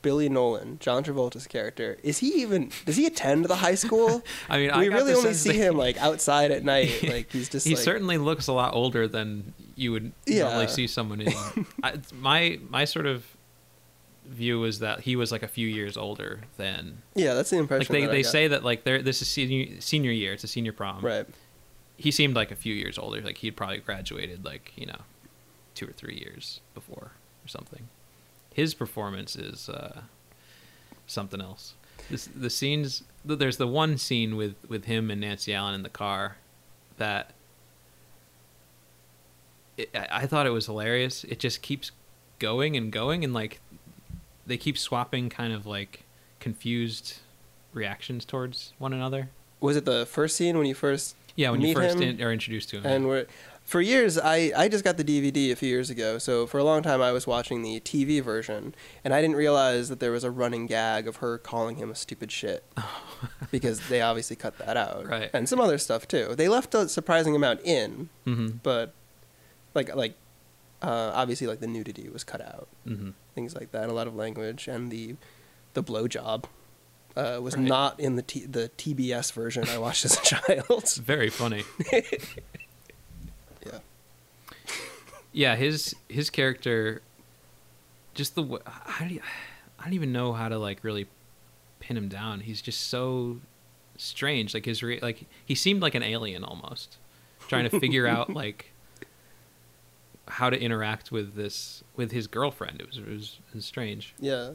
Billy 0.00 0.28
Nolan, 0.28 0.78
John 0.78 1.02
Travolta's 1.04 1.46
character. 1.46 1.98
Is 2.02 2.18
he 2.18 2.28
even? 2.42 2.70
Does 2.86 2.96
he 2.96 3.04
attend 3.06 3.44
the 3.46 3.56
high 3.56 3.74
school? 3.74 4.22
I 4.48 4.58
mean, 4.58 4.78
we 4.78 4.88
got 4.88 4.94
really 4.94 5.12
only 5.14 5.34
see 5.34 5.54
him 5.54 5.76
like 5.76 5.96
outside 5.98 6.50
at 6.52 6.64
night. 6.64 7.02
Like 7.02 7.30
he's 7.32 7.48
just. 7.48 7.66
he 7.66 7.74
like, 7.74 7.82
certainly 7.82 8.16
looks 8.18 8.46
a 8.46 8.52
lot 8.52 8.74
older 8.74 9.08
than 9.08 9.54
you 9.74 9.92
would 9.92 10.12
Yeah. 10.26 10.44
normally 10.44 10.68
see 10.68 10.86
someone 10.86 11.20
in. 11.20 11.32
I, 11.82 11.94
my 12.14 12.58
my 12.70 12.84
sort 12.84 13.06
of 13.06 13.24
view 14.26 14.64
is 14.64 14.78
that 14.80 15.00
he 15.00 15.16
was 15.16 15.32
like 15.32 15.42
a 15.42 15.48
few 15.48 15.66
years 15.66 15.96
older 15.96 16.40
than 16.58 16.98
Yeah, 17.14 17.34
that's 17.34 17.50
the 17.50 17.56
impression. 17.58 17.92
like 17.94 18.02
they, 18.04 18.08
I 18.08 18.12
they 18.12 18.22
got. 18.22 18.30
say 18.32 18.48
that 18.48 18.62
like 18.62 18.84
they're 18.84 19.00
this 19.02 19.22
is 19.22 19.28
senior 19.28 19.80
senior 19.80 20.10
year 20.10 20.34
it's 20.34 20.44
a 20.44 20.48
senior 20.48 20.72
prom 20.74 21.02
Right. 21.02 21.26
he 21.96 22.10
seemed 22.10 22.34
like 22.36 22.50
a 22.50 22.54
few 22.56 22.74
years 22.74 22.98
older 22.98 23.22
like 23.22 23.38
he'd 23.38 23.56
probably 23.56 23.78
graduated 23.78 24.44
like 24.44 24.72
you 24.76 24.84
know 24.84 24.98
two 25.74 25.86
or 25.88 25.92
three 25.92 26.16
years 26.16 26.60
before 26.74 27.12
or 27.48 27.50
something. 27.50 27.88
His 28.52 28.74
performance 28.74 29.36
is 29.36 29.68
uh 29.68 30.02
something 31.06 31.40
else. 31.40 31.74
This 32.10 32.26
the 32.26 32.50
scenes 32.50 33.02
there's 33.24 33.56
the 33.56 33.66
one 33.66 33.98
scene 33.98 34.36
with 34.36 34.54
with 34.68 34.84
him 34.84 35.10
and 35.10 35.20
nancy 35.20 35.54
allen 35.54 35.74
in 35.74 35.82
the 35.82 35.88
car 35.88 36.36
that 36.98 37.32
it, 39.76 39.90
I 39.94 40.08
I 40.10 40.26
thought 40.26 40.46
it 40.46 40.50
was 40.50 40.66
hilarious. 40.66 41.24
It 41.24 41.38
just 41.38 41.62
keeps 41.62 41.90
going 42.38 42.76
and 42.76 42.92
going 42.92 43.24
and 43.24 43.32
like 43.32 43.60
they 44.46 44.56
keep 44.56 44.78
swapping 44.78 45.28
kind 45.28 45.52
of 45.52 45.66
like 45.66 46.04
confused 46.40 47.18
reactions 47.72 48.24
towards 48.24 48.72
one 48.78 48.92
another. 48.92 49.30
Was 49.60 49.76
it 49.76 49.84
the 49.84 50.06
first 50.06 50.36
scene 50.36 50.56
when 50.58 50.66
you 50.66 50.74
first 50.74 51.16
yeah 51.36 51.50
when 51.50 51.60
you 51.60 51.74
first 51.74 52.00
in, 52.00 52.20
are 52.22 52.32
introduced 52.32 52.68
to 52.70 52.78
him 52.78 52.86
and 52.86 53.06
we're 53.06 53.26
for 53.68 53.82
years 53.82 54.16
I, 54.16 54.50
I 54.56 54.68
just 54.68 54.82
got 54.82 54.96
the 54.96 55.04
dvd 55.04 55.52
a 55.52 55.54
few 55.56 55.68
years 55.68 55.90
ago 55.90 56.16
so 56.16 56.46
for 56.46 56.56
a 56.58 56.64
long 56.64 56.82
time 56.82 57.02
i 57.02 57.12
was 57.12 57.26
watching 57.26 57.60
the 57.62 57.80
tv 57.80 58.22
version 58.22 58.74
and 59.04 59.12
i 59.14 59.20
didn't 59.20 59.36
realize 59.36 59.90
that 59.90 60.00
there 60.00 60.10
was 60.10 60.24
a 60.24 60.30
running 60.30 60.66
gag 60.66 61.06
of 61.06 61.16
her 61.16 61.36
calling 61.36 61.76
him 61.76 61.90
a 61.90 61.94
stupid 61.94 62.32
shit 62.32 62.64
because 63.50 63.88
they 63.88 64.00
obviously 64.00 64.36
cut 64.36 64.56
that 64.58 64.76
out 64.78 65.06
Right. 65.06 65.28
and 65.34 65.46
some 65.48 65.60
other 65.60 65.76
stuff 65.76 66.08
too 66.08 66.34
they 66.34 66.48
left 66.48 66.74
a 66.74 66.88
surprising 66.88 67.36
amount 67.36 67.60
in 67.62 68.08
hmm 68.24 68.48
but 68.62 68.94
like 69.74 69.94
like 69.94 70.14
uh, 70.80 71.10
obviously 71.12 71.46
like 71.46 71.60
the 71.60 71.66
nudity 71.66 72.08
was 72.08 72.24
cut 72.24 72.40
out 72.40 72.68
hmm 72.84 73.10
things 73.34 73.54
like 73.54 73.70
that 73.72 73.88
a 73.90 73.92
lot 73.92 74.06
of 74.06 74.14
language 74.14 74.66
and 74.66 74.90
the 74.90 75.14
the 75.74 75.82
blowjob 75.82 76.44
uh, 77.16 77.40
was 77.42 77.56
Right. 77.56 77.66
not 77.66 77.98
in 78.00 78.14
the 78.16 78.22
T- 78.22 78.46
the 78.46 78.70
TBS 78.78 79.32
version 79.32 79.68
I 79.68 79.76
watched 79.78 80.04
as 80.04 80.16
a 80.16 80.22
child. 80.32 80.64
It's 80.70 80.96
very 80.98 81.30
funny. 81.30 81.64
yeah. 85.38 85.54
his 85.56 85.94
his 86.08 86.30
character, 86.30 87.02
just 88.14 88.34
the 88.34 88.42
w- 88.42 88.62
I 88.66 88.96
don't, 89.08 89.20
I 89.78 89.84
don't 89.84 89.92
even 89.94 90.12
know 90.12 90.32
how 90.32 90.48
to 90.48 90.58
like 90.58 90.82
really 90.82 91.06
pin 91.80 91.96
him 91.96 92.08
down. 92.08 92.40
He's 92.40 92.60
just 92.62 92.88
so 92.88 93.38
strange. 93.96 94.54
Like 94.54 94.64
his 94.64 94.82
re- 94.82 95.00
like 95.00 95.24
he 95.44 95.54
seemed 95.54 95.80
like 95.82 95.94
an 95.94 96.02
alien 96.02 96.44
almost, 96.44 96.98
trying 97.48 97.68
to 97.68 97.80
figure 97.80 98.06
out 98.16 98.30
like 98.30 98.72
how 100.26 100.50
to 100.50 100.60
interact 100.60 101.10
with 101.10 101.34
this 101.34 101.82
with 101.96 102.12
his 102.12 102.26
girlfriend. 102.26 102.80
It 102.80 102.86
was 102.88 102.98
it 102.98 103.06
was, 103.08 103.38
it 103.50 103.54
was 103.54 103.64
strange. 103.64 104.14
Yeah. 104.18 104.52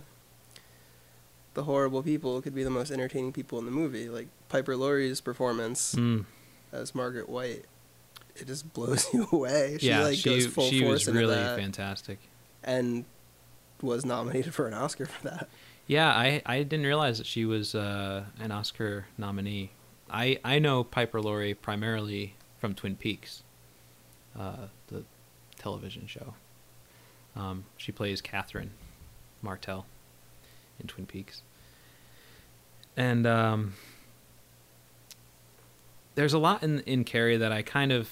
The 1.55 1.63
horrible 1.63 2.01
people 2.01 2.41
could 2.41 2.55
be 2.55 2.63
the 2.63 2.71
most 2.71 2.89
entertaining 2.91 3.31
people 3.31 3.59
in 3.59 3.65
the 3.65 3.71
movie. 3.71 4.09
Like 4.09 4.27
Piper 4.49 4.75
Laurie's 4.75 5.21
performance 5.21 5.93
Mm. 5.95 6.25
as 6.71 6.95
Margaret 6.95 7.29
White, 7.29 7.65
it 8.35 8.47
just 8.47 8.73
blows 8.73 9.07
you 9.13 9.27
away. 9.31 9.77
She 9.79 9.87
yeah, 9.87 10.03
like 10.03 10.17
she 10.17 10.29
goes 10.29 10.47
full 10.47 10.69
she 10.69 10.81
force 10.81 10.91
was 10.91 11.07
into 11.07 11.19
really 11.19 11.35
that 11.35 11.57
fantastic. 11.59 12.19
and 12.63 13.05
was 13.81 14.05
nominated 14.05 14.53
for 14.53 14.67
an 14.67 14.73
Oscar 14.73 15.05
for 15.05 15.27
that. 15.27 15.49
Yeah, 15.85 16.07
I, 16.09 16.41
I 16.45 16.63
didn't 16.63 16.85
realize 16.85 17.17
that 17.17 17.27
she 17.27 17.43
was 17.43 17.75
uh, 17.75 18.23
an 18.39 18.51
Oscar 18.51 19.07
nominee. 19.17 19.71
I, 20.09 20.39
I 20.43 20.59
know 20.59 20.83
Piper 20.83 21.21
Laurie 21.21 21.53
primarily 21.53 22.35
from 22.59 22.73
Twin 22.73 22.95
Peaks, 22.95 23.43
uh, 24.39 24.67
the 24.87 25.03
television 25.57 26.07
show. 26.07 26.35
Um, 27.35 27.65
she 27.75 27.91
plays 27.91 28.21
Catherine 28.21 28.71
Martell 29.41 29.85
in 30.79 30.87
Twin 30.87 31.05
Peaks. 31.05 31.41
And 32.95 33.27
um, 33.27 33.73
there's 36.15 36.33
a 36.33 36.39
lot 36.39 36.63
in, 36.63 36.79
in 36.81 37.03
Carrie 37.03 37.37
that 37.37 37.51
I 37.51 37.61
kind 37.61 37.91
of. 37.91 38.09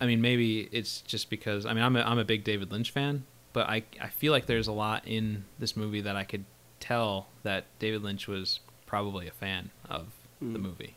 I 0.00 0.06
mean, 0.06 0.20
maybe 0.20 0.68
it's 0.72 1.00
just 1.02 1.30
because. 1.30 1.64
I 1.66 1.72
mean, 1.74 1.82
I'm 1.84 1.96
a, 1.96 2.00
I'm 2.02 2.18
a 2.18 2.24
big 2.24 2.42
David 2.44 2.72
Lynch 2.72 2.90
fan, 2.90 3.24
but 3.52 3.68
I, 3.68 3.84
I 4.00 4.08
feel 4.08 4.32
like 4.32 4.46
there's 4.46 4.66
a 4.66 4.72
lot 4.72 5.06
in 5.06 5.44
this 5.58 5.76
movie 5.76 6.00
that 6.00 6.16
I 6.16 6.24
could 6.24 6.44
tell 6.80 7.28
that 7.44 7.64
David 7.78 8.02
Lynch 8.02 8.26
was 8.26 8.60
probably 8.86 9.28
a 9.28 9.32
fan 9.32 9.70
of 9.88 10.08
the 10.40 10.58
Mm. 10.58 10.62
movie. 10.62 10.96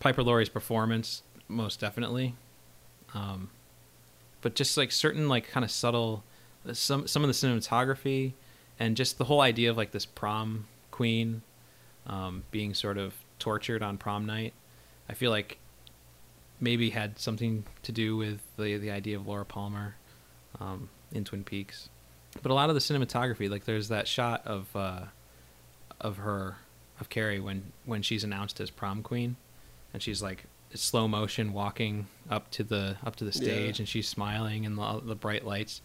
Piper 0.00 0.22
Laurie's 0.22 0.48
performance, 0.48 1.22
most 1.48 1.80
definitely. 1.80 2.34
Um, 3.12 3.50
but 4.40 4.54
just 4.54 4.76
like 4.78 4.90
certain 4.90 5.28
like 5.28 5.48
kind 5.48 5.64
of 5.64 5.70
subtle, 5.70 6.24
some 6.72 7.06
some 7.06 7.22
of 7.22 7.28
the 7.28 7.34
cinematography, 7.34 8.32
and 8.80 8.96
just 8.96 9.18
the 9.18 9.24
whole 9.24 9.42
idea 9.42 9.68
of 9.70 9.76
like 9.76 9.90
this 9.90 10.06
prom 10.06 10.66
queen, 10.90 11.42
um, 12.06 12.44
being 12.50 12.72
sort 12.72 12.96
of 12.96 13.14
tortured 13.38 13.82
on 13.82 13.98
prom 13.98 14.24
night. 14.24 14.54
I 15.08 15.14
feel 15.14 15.30
like 15.30 15.58
maybe 16.60 16.90
had 16.90 17.18
something 17.18 17.64
to 17.82 17.92
do 17.92 18.16
with 18.16 18.40
the 18.56 18.76
the 18.78 18.90
idea 18.90 19.16
of 19.16 19.26
Laura 19.26 19.44
Palmer 19.44 19.96
um, 20.60 20.88
in 21.12 21.24
Twin 21.24 21.44
Peaks. 21.44 21.88
but 22.42 22.50
a 22.50 22.54
lot 22.54 22.68
of 22.68 22.74
the 22.74 22.80
cinematography, 22.80 23.48
like 23.50 23.64
there's 23.64 23.88
that 23.88 24.08
shot 24.08 24.42
of 24.46 24.74
uh, 24.74 25.04
of 26.00 26.16
her 26.18 26.56
of 27.00 27.08
Carrie 27.08 27.40
when 27.40 27.72
when 27.84 28.02
she's 28.02 28.24
announced 28.24 28.60
as 28.60 28.70
prom 28.70 29.02
queen, 29.02 29.36
and 29.92 30.02
she's 30.02 30.22
like 30.22 30.44
slow 30.74 31.06
motion 31.08 31.52
walking 31.52 32.06
up 32.28 32.50
to 32.50 32.64
the 32.64 32.96
up 33.04 33.16
to 33.16 33.24
the 33.24 33.32
stage, 33.32 33.76
Yeah. 33.78 33.82
and 33.82 33.88
she's 33.88 34.08
smiling 34.08 34.66
and 34.66 34.76
the, 34.76 35.00
the 35.04 35.14
bright 35.14 35.44
lights. 35.44 35.80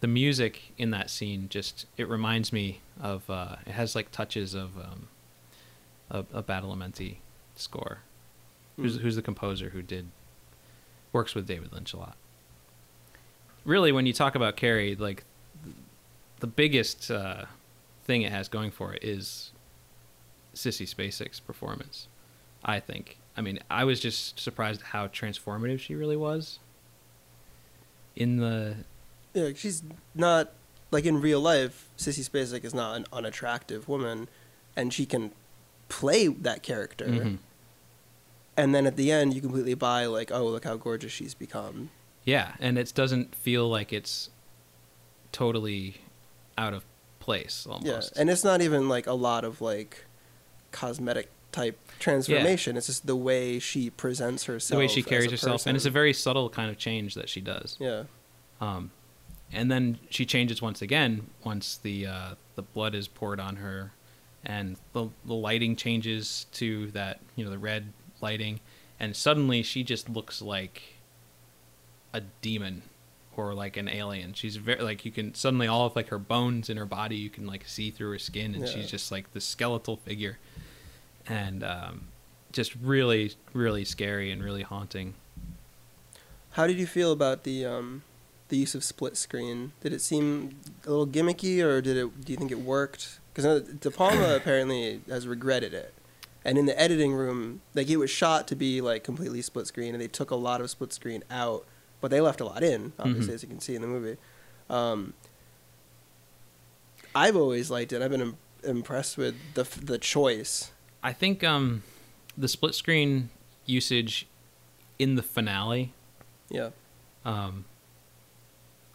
The 0.00 0.08
music 0.08 0.72
in 0.78 0.90
that 0.90 1.10
scene 1.10 1.48
just 1.48 1.86
it 1.96 2.08
reminds 2.08 2.52
me 2.52 2.80
of 3.00 3.28
uh, 3.30 3.56
it 3.66 3.72
has 3.72 3.94
like 3.94 4.10
touches 4.10 4.52
of 4.54 4.76
um, 4.76 5.08
a, 6.10 6.20
a 6.32 6.42
Badalamenti 6.42 7.16
score. 7.54 7.98
Who's 8.76 8.96
who's 8.98 9.16
the 9.16 9.22
composer 9.22 9.70
who 9.70 9.82
did 9.82 10.08
works 11.12 11.34
with 11.34 11.46
David 11.46 11.72
Lynch 11.72 11.92
a 11.92 11.98
lot. 11.98 12.16
Really, 13.64 13.92
when 13.92 14.06
you 14.06 14.12
talk 14.12 14.34
about 14.34 14.56
Carrie, 14.56 14.96
like 14.96 15.24
the 16.40 16.46
biggest 16.46 17.10
uh, 17.10 17.44
thing 18.04 18.22
it 18.22 18.32
has 18.32 18.48
going 18.48 18.70
for 18.70 18.94
it 18.94 19.04
is 19.04 19.50
Sissy 20.54 20.86
Spacek's 20.88 21.38
performance. 21.38 22.08
I 22.64 22.80
think. 22.80 23.18
I 23.36 23.40
mean, 23.40 23.58
I 23.70 23.84
was 23.84 24.00
just 24.00 24.38
surprised 24.38 24.82
how 24.82 25.06
transformative 25.08 25.80
she 25.80 25.94
really 25.94 26.16
was. 26.16 26.58
In 28.16 28.36
the 28.38 28.76
Yeah, 29.34 29.50
she's 29.54 29.82
not 30.14 30.52
like 30.90 31.04
in 31.06 31.20
real 31.20 31.40
life. 31.40 31.88
Sissy 31.96 32.28
Spacek 32.28 32.64
is 32.64 32.74
not 32.74 32.96
an 32.96 33.06
unattractive 33.12 33.88
woman, 33.88 34.28
and 34.76 34.92
she 34.92 35.06
can 35.06 35.32
play 35.88 36.26
that 36.28 36.62
character. 36.62 37.06
Mhm. 37.06 37.38
And 38.56 38.74
then 38.74 38.86
at 38.86 38.96
the 38.96 39.10
end, 39.10 39.34
you 39.34 39.40
completely 39.40 39.74
buy 39.74 40.06
like, 40.06 40.30
oh, 40.30 40.46
look 40.46 40.64
how 40.64 40.76
gorgeous 40.76 41.12
she's 41.12 41.34
become. 41.34 41.90
yeah, 42.24 42.52
and 42.60 42.78
it 42.78 42.92
doesn't 42.94 43.34
feel 43.34 43.68
like 43.68 43.92
it's 43.92 44.30
totally 45.32 45.96
out 46.58 46.74
of 46.74 46.84
place 47.18 47.66
almost. 47.68 48.12
Yeah, 48.14 48.20
and 48.20 48.30
it's 48.30 48.44
not 48.44 48.60
even 48.60 48.88
like 48.88 49.06
a 49.06 49.14
lot 49.14 49.44
of 49.44 49.60
like 49.60 50.04
cosmetic 50.70 51.30
type 51.50 51.78
transformation. 51.98 52.76
It's 52.76 52.86
just 52.86 53.06
the 53.06 53.16
way 53.16 53.58
she 53.58 53.90
presents 53.90 54.44
herself. 54.44 54.76
the 54.76 54.78
way 54.78 54.88
she 54.88 55.02
carries 55.02 55.30
herself, 55.30 55.66
and 55.66 55.76
it's 55.76 55.86
a 55.86 55.90
very 55.90 56.12
subtle 56.12 56.50
kind 56.50 56.70
of 56.70 56.78
change 56.78 57.14
that 57.14 57.28
she 57.28 57.40
does. 57.40 57.76
yeah. 57.80 58.04
Um, 58.60 58.90
and 59.54 59.70
then 59.70 59.98
she 60.08 60.24
changes 60.24 60.62
once 60.62 60.80
again 60.80 61.26
once 61.44 61.76
the 61.76 62.06
uh, 62.06 62.34
the 62.54 62.62
blood 62.62 62.94
is 62.94 63.08
poured 63.08 63.40
on 63.40 63.56
her, 63.56 63.92
and 64.44 64.76
the 64.92 65.08
the 65.24 65.34
lighting 65.34 65.76
changes 65.76 66.46
to 66.52 66.90
that 66.92 67.20
you 67.36 67.44
know 67.44 67.50
the 67.50 67.58
red 67.58 67.92
lighting, 68.22 68.60
and 69.00 69.14
suddenly 69.16 69.62
she 69.62 69.82
just 69.82 70.08
looks 70.08 70.40
like 70.40 70.82
a 72.12 72.20
demon 72.40 72.82
or 73.36 73.54
like 73.54 73.76
an 73.76 73.88
alien. 73.88 74.34
She's 74.34 74.56
very 74.56 74.82
like 74.82 75.04
you 75.04 75.10
can 75.10 75.34
suddenly 75.34 75.66
all 75.66 75.86
of 75.86 75.96
like 75.96 76.08
her 76.08 76.18
bones 76.18 76.68
in 76.70 76.76
her 76.76 76.84
body 76.86 77.16
you 77.16 77.30
can 77.30 77.46
like 77.46 77.66
see 77.66 77.90
through 77.90 78.10
her 78.12 78.18
skin, 78.18 78.54
and 78.54 78.64
Yeah. 78.66 78.70
she's 78.72 78.90
just 78.90 79.10
like 79.10 79.32
this 79.32 79.44
skeletal 79.44 79.96
figure, 79.96 80.38
and 81.26 81.64
um, 81.64 82.08
just 82.52 82.74
really 82.76 83.32
really 83.52 83.84
scary 83.84 84.30
and 84.30 84.42
really 84.44 84.62
haunting. 84.62 85.14
How 86.52 86.66
did 86.66 86.78
you 86.78 86.86
feel 86.86 87.12
about 87.12 87.44
the 87.44 87.64
um, 87.64 88.02
the 88.48 88.58
use 88.58 88.74
of 88.74 88.84
split 88.84 89.16
screen? 89.16 89.72
Did 89.80 89.94
it 89.94 90.02
seem 90.02 90.56
a 90.86 90.90
little 90.90 91.06
gimmicky, 91.06 91.62
or 91.62 91.80
did 91.80 91.96
it? 91.96 92.24
Do 92.24 92.32
you 92.32 92.36
think 92.38 92.50
it 92.52 92.60
worked? 92.60 93.18
Because 93.32 93.62
De 93.62 93.90
Palma 93.90 94.34
apparently 94.36 95.00
has 95.08 95.26
regretted 95.26 95.72
it, 95.72 95.94
and 96.44 96.58
in 96.58 96.66
the 96.66 96.78
editing 96.80 97.12
room, 97.14 97.60
like 97.74 97.88
it 97.88 97.96
was 97.96 98.10
shot 98.10 98.46
to 98.48 98.56
be 98.56 98.80
like 98.80 99.04
completely 99.04 99.42
split 99.42 99.66
screen, 99.66 99.94
and 99.94 100.02
they 100.02 100.08
took 100.08 100.30
a 100.30 100.36
lot 100.36 100.60
of 100.60 100.70
split 100.70 100.92
screen 100.92 101.22
out, 101.30 101.64
but 102.00 102.10
they 102.10 102.20
left 102.20 102.40
a 102.40 102.44
lot 102.44 102.62
in, 102.62 102.92
obviously, 102.98 103.32
Mhm. 103.32 103.34
as 103.34 103.42
you 103.42 103.48
can 103.48 103.60
see 103.60 103.74
in 103.74 103.82
the 103.82 103.88
movie. 103.88 104.16
Um, 104.70 105.14
I've 107.14 107.36
always 107.36 107.70
liked 107.70 107.92
it. 107.92 108.00
I've 108.02 108.10
been 108.10 108.20
im- 108.22 108.38
impressed 108.64 109.16
with 109.18 109.34
the 109.54 109.62
f- 109.62 109.80
the 109.84 109.98
choice. 109.98 110.70
I 111.02 111.12
think 111.12 111.44
um, 111.44 111.82
the 112.38 112.48
split 112.48 112.74
screen 112.74 113.28
usage 113.66 114.26
in 114.98 115.14
the 115.16 115.22
finale, 115.22 115.92
Yeah, 116.48 116.70
um, 117.24 117.64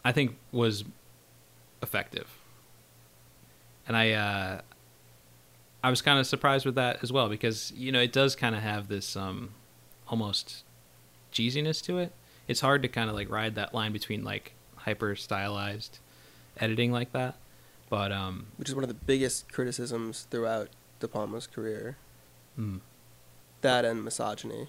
I 0.04 0.12
think 0.12 0.36
was 0.52 0.84
effective, 1.82 2.28
and 3.86 3.96
I 3.96 4.12
uh, 4.12 4.60
I 5.82 5.90
was 5.90 6.02
kind 6.02 6.18
of 6.18 6.26
surprised 6.26 6.66
with 6.66 6.74
that 6.74 6.98
as 7.02 7.12
well 7.12 7.28
because 7.28 7.72
you 7.76 7.92
know 7.92 8.00
it 8.00 8.12
does 8.12 8.34
kind 8.34 8.54
of 8.54 8.62
have 8.62 8.88
this 8.88 9.16
um, 9.16 9.50
almost 10.08 10.64
cheesiness 11.32 11.82
to 11.84 11.98
it. 11.98 12.12
It's 12.48 12.60
hard 12.60 12.82
to 12.82 12.88
kind 12.88 13.08
of 13.10 13.14
like 13.16 13.30
ride 13.30 13.54
that 13.56 13.74
line 13.74 13.92
between 13.92 14.24
like 14.24 14.52
hyper 14.76 15.14
stylized 15.14 15.98
editing 16.58 16.90
like 16.90 17.12
that, 17.12 17.36
but 17.90 18.10
um, 18.10 18.46
which 18.56 18.68
is 18.68 18.74
one 18.74 18.82
of 18.84 18.88
the 18.88 18.94
biggest 18.94 19.52
criticisms 19.52 20.26
throughout 20.30 20.68
De 21.00 21.06
Palma's 21.06 21.46
career. 21.46 21.96
mm, 22.58 22.80
That 23.60 23.84
and 23.84 24.02
misogyny, 24.04 24.68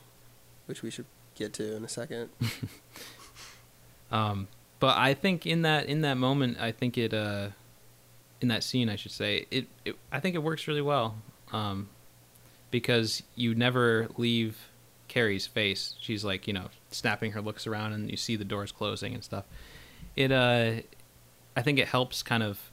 which 0.67 0.83
we 0.83 0.91
should 0.91 1.05
get 1.35 1.53
to 1.53 1.75
in 1.75 1.83
a 1.83 1.89
second. 1.89 2.29
Um, 4.11 4.47
but 4.79 4.97
I 4.97 5.13
think 5.13 5.45
in 5.45 5.61
that 5.61 5.85
in 5.85 6.01
that 6.01 6.15
moment, 6.15 6.57
I 6.59 6.71
think 6.71 6.97
it 6.97 7.13
uh, 7.13 7.49
in 8.41 8.47
that 8.49 8.63
scene, 8.63 8.89
I 8.89 8.95
should 8.95 9.11
say 9.11 9.45
it. 9.51 9.67
it 9.85 9.95
I 10.11 10.19
think 10.19 10.35
it 10.35 10.43
works 10.43 10.67
really 10.67 10.81
well, 10.81 11.15
um, 11.51 11.89
because 12.71 13.23
you 13.35 13.53
never 13.55 14.07
leave 14.17 14.69
Carrie's 15.07 15.47
face. 15.47 15.95
She's 15.99 16.23
like 16.23 16.47
you 16.47 16.53
know 16.53 16.69
snapping 16.91 17.31
her 17.33 17.41
looks 17.41 17.67
around, 17.67 17.93
and 17.93 18.09
you 18.09 18.17
see 18.17 18.35
the 18.35 18.45
doors 18.45 18.71
closing 18.71 19.13
and 19.13 19.23
stuff. 19.23 19.45
It 20.15 20.31
uh, 20.31 20.81
I 21.55 21.61
think 21.61 21.79
it 21.79 21.87
helps 21.89 22.23
kind 22.23 22.43
of 22.43 22.71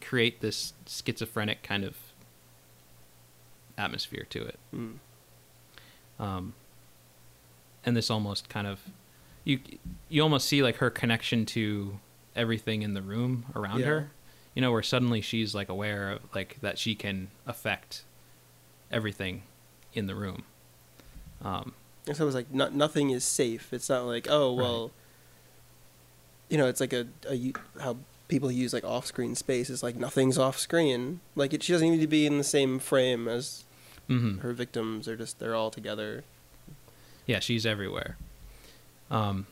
create 0.00 0.40
this 0.40 0.74
schizophrenic 0.86 1.62
kind 1.62 1.82
of 1.84 1.96
atmosphere 3.76 4.26
to 4.30 4.42
it 4.44 4.58
Mm. 4.74 4.98
um, 6.20 6.54
and 7.84 7.96
this 7.96 8.10
almost 8.10 8.48
kind 8.48 8.66
of 8.66 8.80
you 9.44 9.58
you 10.08 10.22
almost 10.22 10.46
see 10.46 10.62
like 10.62 10.76
her 10.76 10.90
connection 10.90 11.44
to 11.46 11.98
everything 12.36 12.82
in 12.82 12.94
the 12.94 13.02
room 13.02 13.46
around 13.56 13.80
Yeah. 13.80 13.86
her 13.86 14.10
you 14.54 14.62
know 14.62 14.70
where 14.72 14.82
suddenly 14.82 15.20
she's 15.20 15.54
like 15.54 15.68
aware 15.68 16.12
of 16.12 16.20
like 16.34 16.58
that 16.60 16.78
she 16.78 16.94
can 16.94 17.28
affect 17.46 18.04
everything 18.90 19.42
in 19.92 20.06
the 20.06 20.14
room 20.14 20.44
um, 21.42 21.74
And 22.06 22.16
so 22.16 22.24
it 22.24 22.26
was 22.26 22.34
like 22.34 22.52
not, 22.52 22.74
nothing 22.74 23.10
is 23.10 23.24
safe. 23.24 23.72
It's 23.72 23.88
not 23.88 24.04
like 24.06 24.26
oh 24.30 24.56
Right. 24.56 24.62
well, 24.62 24.90
you 26.48 26.56
know, 26.58 26.66
it's 26.68 26.80
like 26.80 26.92
a, 26.92 27.06
a 27.28 27.52
how 27.80 27.96
people 28.28 28.50
use 28.50 28.72
like 28.72 28.84
off-screen 28.84 29.34
space. 29.34 29.68
It's 29.68 29.82
like 29.82 29.96
nothing's 29.96 30.38
off-screen. 30.38 31.20
Like 31.34 31.52
it, 31.52 31.62
she 31.62 31.72
doesn't 31.72 31.90
need 31.90 32.00
to 32.00 32.06
be 32.06 32.24
in 32.26 32.38
the 32.38 32.44
same 32.44 32.78
frame 32.78 33.28
as 33.28 33.64
mhm. 34.08 34.40
her 34.40 34.52
victims. 34.52 35.06
They're 35.06 35.16
just 35.16 35.38
they're 35.38 35.54
all 35.54 35.70
together. 35.70 36.24
yeah 37.26 37.40
she's 37.40 37.64
everywhere 37.66 38.16
um, 39.10 39.46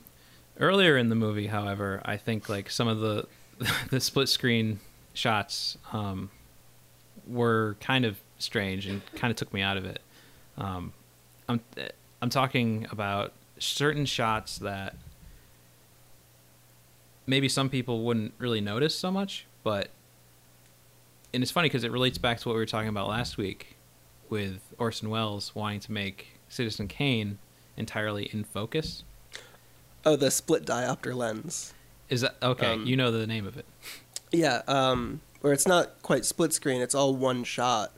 earlier 0.61 0.97
in 0.97 1.09
the 1.09 1.15
movie 1.15 1.47
however 1.49 2.01
i 2.05 2.17
think 2.19 2.49
like 2.49 2.69
some 2.71 2.87
of 2.89 3.01
the 3.01 3.27
the 3.91 4.01
split 4.01 4.29
screen 4.29 4.81
shots 5.15 5.77
um, 5.93 6.31
were 7.27 7.77
kind 7.81 8.05
of 8.05 8.19
strange 8.39 8.87
and 8.87 9.03
kind 9.15 9.31
of 9.31 9.37
took 9.37 9.53
me 9.53 9.61
out 9.63 9.77
of 9.77 9.85
it 9.85 10.01
um, 10.59 10.93
i'm 11.49 11.61
i'm 12.21 12.31
talking 12.31 12.87
about 12.91 13.33
certain 13.59 14.05
shots 14.05 14.59
that 14.59 14.97
maybe 17.27 17.49
some 17.49 17.69
people 17.69 18.03
wouldn't 18.03 18.35
really 18.39 18.61
notice 18.61 18.99
so 18.99 19.11
much 19.11 19.47
but 19.63 19.91
and 21.33 21.43
it's 21.43 21.53
funny 21.53 21.69
because 21.69 21.85
it 21.85 21.93
relates 21.93 22.19
back 22.19 22.41
to 22.41 22.49
what 22.49 22.55
we 22.55 22.61
were 22.61 22.67
talking 22.67 22.89
about 22.89 23.09
last 23.09 23.39
week 23.39 23.77
with 24.29 24.61
Orson 24.79 25.11
Welles 25.11 25.55
wanting 25.55 25.81
to 25.81 25.93
make 25.93 26.41
Citizen 26.49 26.89
Kane 26.89 27.39
entirely 27.77 28.25
in 28.33 28.45
focus. 28.45 29.05
Oh, 30.05 30.17
the 30.17 30.31
split 30.31 30.65
diopter 30.65 31.15
lens. 31.15 31.75
Is 32.09 32.23
that 32.23 32.37
okay? 32.43 32.73
Um, 32.73 32.87
you 32.87 32.97
know 32.97 33.11
the 33.11 33.27
name 33.27 33.47
of 33.47 33.57
it. 33.57 33.65
Yeah, 34.33 34.63
um, 34.67 35.21
where 35.41 35.53
it's 35.53 35.67
not 35.69 36.01
quite 36.03 36.25
split 36.25 36.53
screen, 36.53 36.81
it's 36.81 36.95
all 36.95 37.15
one 37.15 37.45
shot, 37.45 37.93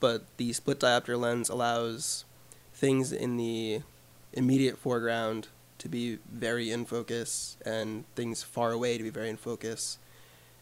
but 0.00 0.24
the 0.36 0.52
split 0.52 0.80
diopter 0.80 1.18
lens 1.18 1.48
allows 1.48 2.24
things 2.72 3.12
in 3.12 3.36
the 3.36 3.80
immediate 4.32 4.76
foreground 4.78 5.48
to 5.78 5.88
be 5.88 6.18
very 6.32 6.70
in 6.70 6.84
focus 6.84 7.56
and 7.64 8.04
things 8.16 8.42
far 8.42 8.72
away 8.72 8.96
to 8.98 9.02
be 9.04 9.10
very 9.10 9.28
in 9.30 9.36
focus. 9.36 9.98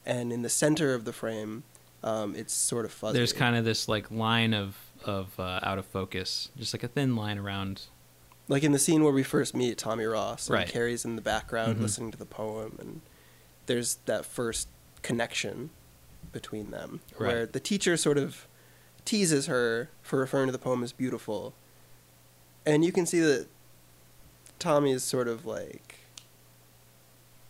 And 0.05 0.33
in 0.33 0.43
the 0.43 0.49
center 0.49 0.95
of 0.95 1.05
the 1.05 1.13
frame, 1.13 1.63
um, 2.03 2.35
it's 2.35 2.53
sort 2.53 2.85
of 2.85 2.93
fuzzy. 2.93 3.17
There's 3.19 3.33
kind 3.33 3.57
of 3.57 3.65
this 3.65 3.89
like 3.89 4.11
line 4.11 4.53
of 4.55 4.77
of 5.05 5.39
uh, 5.41 5.59
out 5.65 5.79
of 5.79 5.87
focus, 5.87 6.49
just 6.57 6.73
like 6.75 6.83
a 6.85 6.89
thin 6.89 7.17
line 7.17 7.39
around. 7.39 7.83
like 8.49 8.65
in 8.65 8.73
the 8.73 8.79
scene 8.79 9.03
where 9.05 9.13
we 9.13 9.23
first 9.23 9.55
meet 9.55 9.79
Tommy 9.79 10.05
Ross, 10.05 10.49
and 10.49 10.55
Right. 10.55 10.69
Carrie's 10.69 11.05
in 11.05 11.15
the 11.17 11.23
background 11.23 11.79
Mhm. 11.79 11.83
listening 11.83 12.11
to 12.11 12.19
the 12.19 12.27
poem, 12.27 12.77
and 12.81 13.01
there's 13.67 13.95
that 14.07 14.27
first 14.27 14.69
connection 15.03 15.71
between 16.33 16.71
them, 16.71 17.01
where 17.19 17.47
the 17.47 17.61
teacher 17.61 17.97
sort 17.97 18.17
of 18.19 18.47
teases 19.05 19.47
her 19.47 19.91
for 20.03 20.19
referring 20.19 20.47
to 20.47 20.53
the 20.53 20.59
poem 20.59 20.83
as 20.83 20.93
beautiful, 20.93 21.55
and 22.65 22.85
you 22.85 22.93
can 22.93 23.05
see 23.07 23.21
that 23.21 23.47
Tommy 24.59 24.93
is 24.93 25.03
sort 25.05 25.27
of 25.29 25.45
like, 25.45 25.97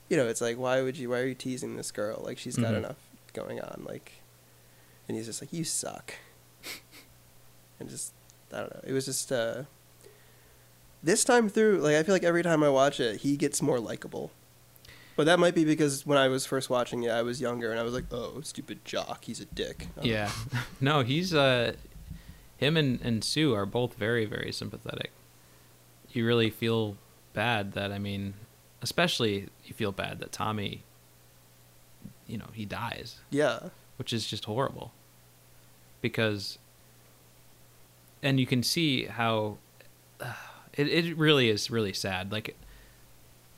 you 0.09 0.17
know, 0.17 0.27
it's 0.27 0.41
like, 0.41 0.57
why 0.59 0.83
would 0.83 0.97
you? 0.97 1.11
Why 1.11 1.21
are 1.21 1.27
you 1.27 1.35
teasing 1.35 1.77
this 1.77 1.91
girl? 1.91 2.21
Like 2.25 2.39
she's 2.39 2.57
got 2.57 2.75
Mhm. 2.75 2.79
enough 2.79 2.97
going 3.35 3.61
on. 3.61 3.83
Like, 3.87 4.13
and 5.09 5.17
he's 5.17 5.27
just 5.27 5.41
like, 5.43 5.53
you 5.53 5.65
suck. 5.65 6.15
and 7.81 7.89
just, 7.89 8.13
I 8.53 8.59
don't 8.61 8.75
know. 8.75 8.81
It 8.85 8.93
was 8.93 9.05
just 9.07 9.31
uh, 9.33 9.65
this 11.03 11.25
time 11.25 11.49
through. 11.49 11.79
Like 11.79 11.97
I 11.97 12.03
feel 12.03 12.15
like 12.15 12.25
every 12.25 12.43
time 12.43 12.63
I 12.63 12.69
watch 12.69 12.99
it, 13.01 13.21
he 13.21 13.37
gets 13.37 13.61
more 13.63 13.79
likable. 13.81 14.31
But 15.17 15.27
that 15.27 15.39
might 15.39 15.55
be 15.55 15.65
because 15.65 16.07
when 16.07 16.17
I 16.17 16.29
was 16.29 16.47
first 16.47 16.71
watching 16.71 17.03
it, 17.03 17.11
I 17.11 17.23
was 17.23 17.41
younger 17.41 17.71
and 17.71 17.79
I 17.79 17.83
was 17.83 17.93
like, 17.93 18.05
"Oh, 18.11 18.41
stupid 18.43 18.85
jock, 18.85 19.25
he's 19.25 19.41
a 19.41 19.45
dick." 19.45 19.89
Um, 19.99 20.07
Yeah. 20.07 20.31
no, 20.81 21.03
he's 21.03 21.35
uh 21.35 21.75
him 22.57 22.77
and, 22.77 23.01
and 23.03 23.25
Sue 23.25 23.55
are 23.55 23.67
both 23.67 23.95
very, 23.95 24.25
very 24.25 24.53
sympathetic. 24.53 25.11
You 26.13 26.27
really 26.27 26.51
feel 26.51 26.97
bad 27.35 27.73
that 27.73 27.93
I 27.93 27.99
mean 27.99 28.35
especially 28.83 29.49
you 29.65 29.75
feel 29.75 29.93
bad 29.93 30.19
that 30.21 30.33
Tommy 30.33 30.83
you 32.27 32.39
know, 32.39 32.49
he 32.53 32.65
dies, 32.65 33.21
yeah, 33.31 33.69
which 33.97 34.13
is 34.13 34.27
just 34.27 34.47
horrible. 34.47 34.93
Because 36.01 36.59
and 38.23 38.41
you 38.41 38.47
can 38.47 38.63
see 38.63 39.05
how 39.05 39.59
uh, 40.21 40.33
it 40.75 40.89
it 40.89 41.17
really 41.17 41.49
is 41.49 41.71
really 41.71 41.93
sad. 41.93 42.33
Like 42.33 42.57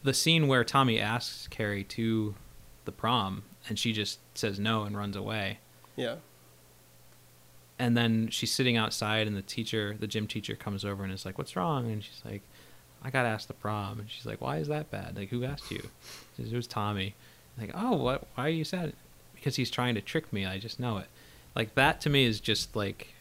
the 0.05 0.15
scene 0.15 0.47
where 0.47 0.63
Tommy 0.63 1.01
asks 1.01 1.49
Carrie 1.49 1.85
to 1.85 2.37
the 2.85 2.93
prom 2.93 3.43
and 3.69 3.79
she 3.79 3.93
just 3.93 4.21
says 4.35 4.61
no 4.61 4.85
and 4.85 4.97
runs 4.97 5.17
away. 5.17 5.59
Yeah, 5.97 6.17
and 7.79 7.97
then 7.97 8.29
she's 8.29 8.53
sitting 8.53 8.77
outside 8.77 9.27
and 9.27 9.37
the 9.37 9.43
teacher 9.43 9.97
the 9.99 10.07
gym 10.07 10.27
teacher 10.27 10.55
comes 10.55 10.85
over 10.85 11.03
and 11.03 11.13
is 11.13 11.25
like 11.25 11.39
what's 11.39 11.57
wrong? 11.57 11.91
And 11.91 12.03
she's 12.03 12.23
like 12.25 12.43
i 13.03 13.11
got 13.11 13.27
asked 13.27 13.49
the 13.49 13.55
prom. 13.55 14.01
And 14.01 14.11
she's 14.11 14.27
like 14.27 14.41
why 14.41 14.59
is 14.59 14.69
that 14.69 14.91
bad? 14.91 15.17
Like 15.17 15.31
who 15.31 15.45
asked 15.45 15.71
you? 15.71 15.91
Says, 16.37 16.53
it 16.53 16.57
was 16.57 16.67
tommy. 16.67 17.15
Like 17.59 17.73
oh 17.75 17.97
what? 17.97 18.27
Why 18.35 18.47
are 18.47 18.51
you 18.51 18.65
sad 18.65 18.93
because 19.35 19.57
he's 19.57 19.71
trying 19.71 19.95
to 19.95 20.01
trick 20.01 20.33
me. 20.33 20.47
I 20.47 20.59
just 20.59 20.81
know 20.81 20.99
it. 20.99 21.07
Like 21.55 21.75
that 21.75 22.01
to 22.03 22.11
me 22.11 22.25
is 22.25 22.41
just 22.41 22.75
like 22.77 23.15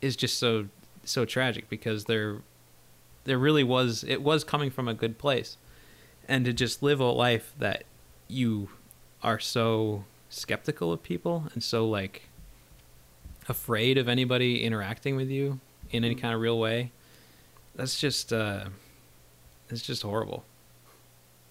is 0.00 0.16
just 0.16 0.38
so 0.38 0.66
so 1.04 1.24
tragic 1.24 1.68
because 1.68 2.04
there 2.04 2.38
there 3.26 3.38
really 3.38 3.64
was 3.64 4.04
it 4.04 4.22
was 4.22 4.44
coming 4.44 4.70
from 4.70 4.88
a 4.88 4.94
good 4.94 5.18
place. 5.18 5.58
And 6.28 6.44
to 6.44 6.52
just 6.52 6.82
live 6.82 6.98
a 6.98 7.04
life 7.04 7.52
that 7.58 7.84
you 8.26 8.70
are 9.22 9.38
so 9.38 10.04
skeptical 10.28 10.92
of 10.92 11.02
people 11.02 11.44
and 11.52 11.62
so 11.62 11.86
like 11.86 12.28
afraid 13.48 13.96
of 13.96 14.08
anybody 14.08 14.64
interacting 14.64 15.14
with 15.14 15.28
you 15.28 15.60
in 15.90 16.04
any 16.04 16.16
kind 16.16 16.34
of 16.34 16.40
real 16.40 16.58
way 16.58 16.90
that's 17.76 18.00
just 18.00 18.32
uh 18.32 18.64
it's 19.68 19.82
just 19.82 20.02
horrible. 20.02 20.44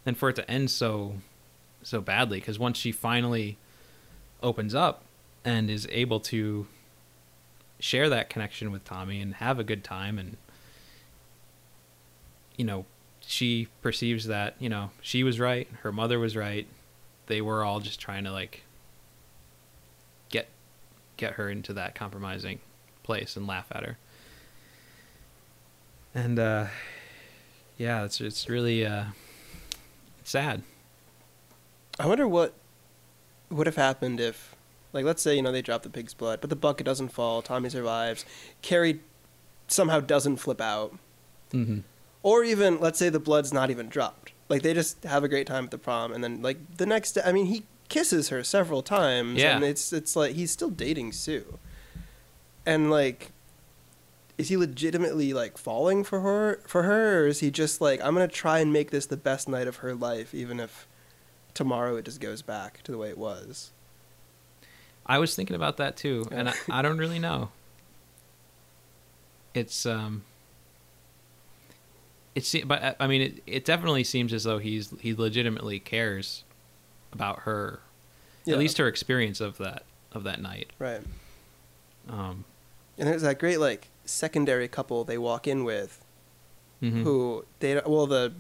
And 0.06 0.18
for 0.18 0.30
it 0.30 0.36
to 0.38 0.50
end 0.50 0.72
so 0.72 1.16
so 1.84 2.02
badly 2.02 2.40
because 2.40 2.58
once 2.58 2.78
she 2.78 2.92
finally 2.92 3.58
opens 4.42 4.74
up 4.74 5.04
and 5.44 5.70
is 5.70 5.88
able 5.92 6.20
to 6.20 6.68
share 7.80 8.10
that 8.10 8.30
connection 8.30 8.72
with 8.72 8.84
tommy 8.84 9.22
and 9.22 9.36
have 9.36 9.60
a 9.60 9.64
good 9.64 9.84
time 9.84 10.18
and 10.18 10.38
you 12.58 12.66
know 12.66 12.86
she 13.20 13.68
perceives 13.82 14.28
that 14.28 14.56
you 14.60 14.70
know 14.70 14.92
she 15.02 15.24
was 15.24 15.40
right 15.40 15.68
her 15.82 15.92
mother 15.92 16.20
was 16.20 16.36
right 16.36 16.68
they 17.28 17.42
were 17.42 17.64
all 17.64 17.80
just 17.80 18.00
trying 18.00 18.24
to 18.24 18.32
like 18.32 18.64
get 20.30 20.48
get 21.18 21.34
her 21.34 21.50
into 21.50 21.74
that 21.74 21.96
compromising 21.96 22.60
place 23.04 23.36
and 23.36 23.48
laugh 23.48 23.68
at 23.72 23.84
her 23.84 23.98
and 26.14 26.38
uh 26.40 26.66
yeah 27.78 28.04
it's 28.04 28.22
it's 28.22 28.48
really 28.48 28.86
uh 28.86 29.06
it's 30.20 30.32
sad 30.32 30.62
I 32.00 32.08
wonder 32.08 32.28
what 32.28 32.54
would 33.50 33.68
have 33.68 33.78
happened 33.78 34.20
if, 34.20 34.56
like, 34.92 35.06
let's 35.06 35.22
say 35.22 35.36
you 35.36 35.42
know 35.42 35.52
they 35.52 35.62
drop 35.62 35.84
the 35.84 35.90
pig's 35.90 36.14
blood, 36.14 36.42
but 36.42 36.50
the 36.50 36.56
bucket 36.56 36.86
doesn't 36.86 37.10
fall. 37.10 37.42
Tommy 37.42 37.70
survives. 37.70 38.26
Carrie 38.62 39.00
somehow 39.68 40.00
doesn't 40.00 40.38
flip 40.38 40.60
out, 40.60 40.98
mm-hmm. 41.52 41.80
Or 42.26 42.44
even 42.44 42.80
let's 42.82 42.98
say 42.98 43.10
the 43.10 43.20
blood's 43.20 43.54
not 43.54 43.70
even 43.70 43.88
dropped. 43.88 44.32
Like 44.50 44.64
they 44.64 44.74
just 44.74 45.04
have 45.04 45.24
a 45.24 45.28
great 45.28 45.46
time 45.46 45.66
at 45.66 45.72
the 45.72 45.78
prom, 45.78 46.12
and 46.12 46.24
then 46.24 46.42
like 46.42 46.58
the 46.78 46.86
next 46.88 47.12
day, 47.14 47.22
I 47.24 47.32
mean, 47.32 47.46
he 47.46 47.64
kisses 47.88 48.30
her 48.30 48.44
several 48.44 48.82
times, 48.82 49.40
Yeah. 49.40 49.56
and 49.56 49.64
it's 49.64 49.94
it's 49.94 50.16
like 50.16 50.34
he's 50.34 50.50
still 50.52 50.70
dating 50.72 51.14
Sue, 51.14 51.60
and 52.66 52.90
like. 52.90 53.32
Is 54.38 54.50
he 54.50 54.58
legitimately 54.58 55.32
like 55.32 55.58
falling 55.58 56.04
for 56.04 56.20
her 56.20 56.60
for 56.68 56.84
her 56.84 57.24
or 57.24 57.28
is 57.28 57.40
he 57.40 57.50
just 57.50 57.80
like 57.80 58.02
I'm 58.04 58.14
going 58.16 58.28
to 58.28 58.36
try 58.36 58.60
and 58.60 58.74
make 58.74 58.92
this 58.92 59.06
the 59.06 59.16
best 59.16 59.48
night 59.48 59.66
of 59.66 59.78
her 59.78 59.96
life 59.96 60.34
even 60.34 60.60
if 60.60 60.86
tomorrow 61.54 61.96
it 61.96 62.04
just 62.04 62.20
goes 62.20 62.42
back 62.42 62.84
to 62.84 62.92
the 62.92 62.98
way 62.98 63.08
it 63.08 63.18
was. 63.18 63.72
i 65.06 65.18
was 65.20 65.34
thinking 65.38 65.56
about 65.56 65.78
that 65.78 65.96
too 65.96 66.26
and 66.34 66.50
I, 66.50 66.54
I 66.70 66.82
don't 66.82 66.98
really 66.98 67.18
know 67.18 67.48
it's 69.54 69.86
um 69.86 70.24
it's 72.36 72.56
but 72.66 72.84
uh, 72.84 72.94
i 73.00 73.08
mean 73.08 73.22
it, 73.22 73.44
it 73.48 73.66
definitely 73.66 74.04
seems 74.04 74.34
as 74.34 74.44
though 74.44 74.58
he's 74.60 74.94
he 75.00 75.14
legitimately 75.16 75.80
cares 75.80 76.44
about 77.14 77.40
her 77.40 77.80
Yeah. 78.46 78.54
at 78.54 78.60
least 78.60 78.78
her 78.78 78.88
experience 78.88 79.40
of 79.42 79.58
that 79.58 79.84
of 80.12 80.24
that 80.24 80.42
night 80.42 80.72
Right. 80.80 81.02
um 82.10 82.46
And 82.98 83.08
there's 83.08 83.22
that 83.24 83.40
great 83.40 83.60
like 83.60 83.88
secondary 84.06 84.68
couple 84.68 85.04
they 85.04 85.18
walk 85.18 85.48
in 85.48 85.64
with 85.64 86.04
mhm. 86.82 87.04
who 87.04 87.46
they 87.60 87.82
well 87.86 88.06
the 88.08 88.34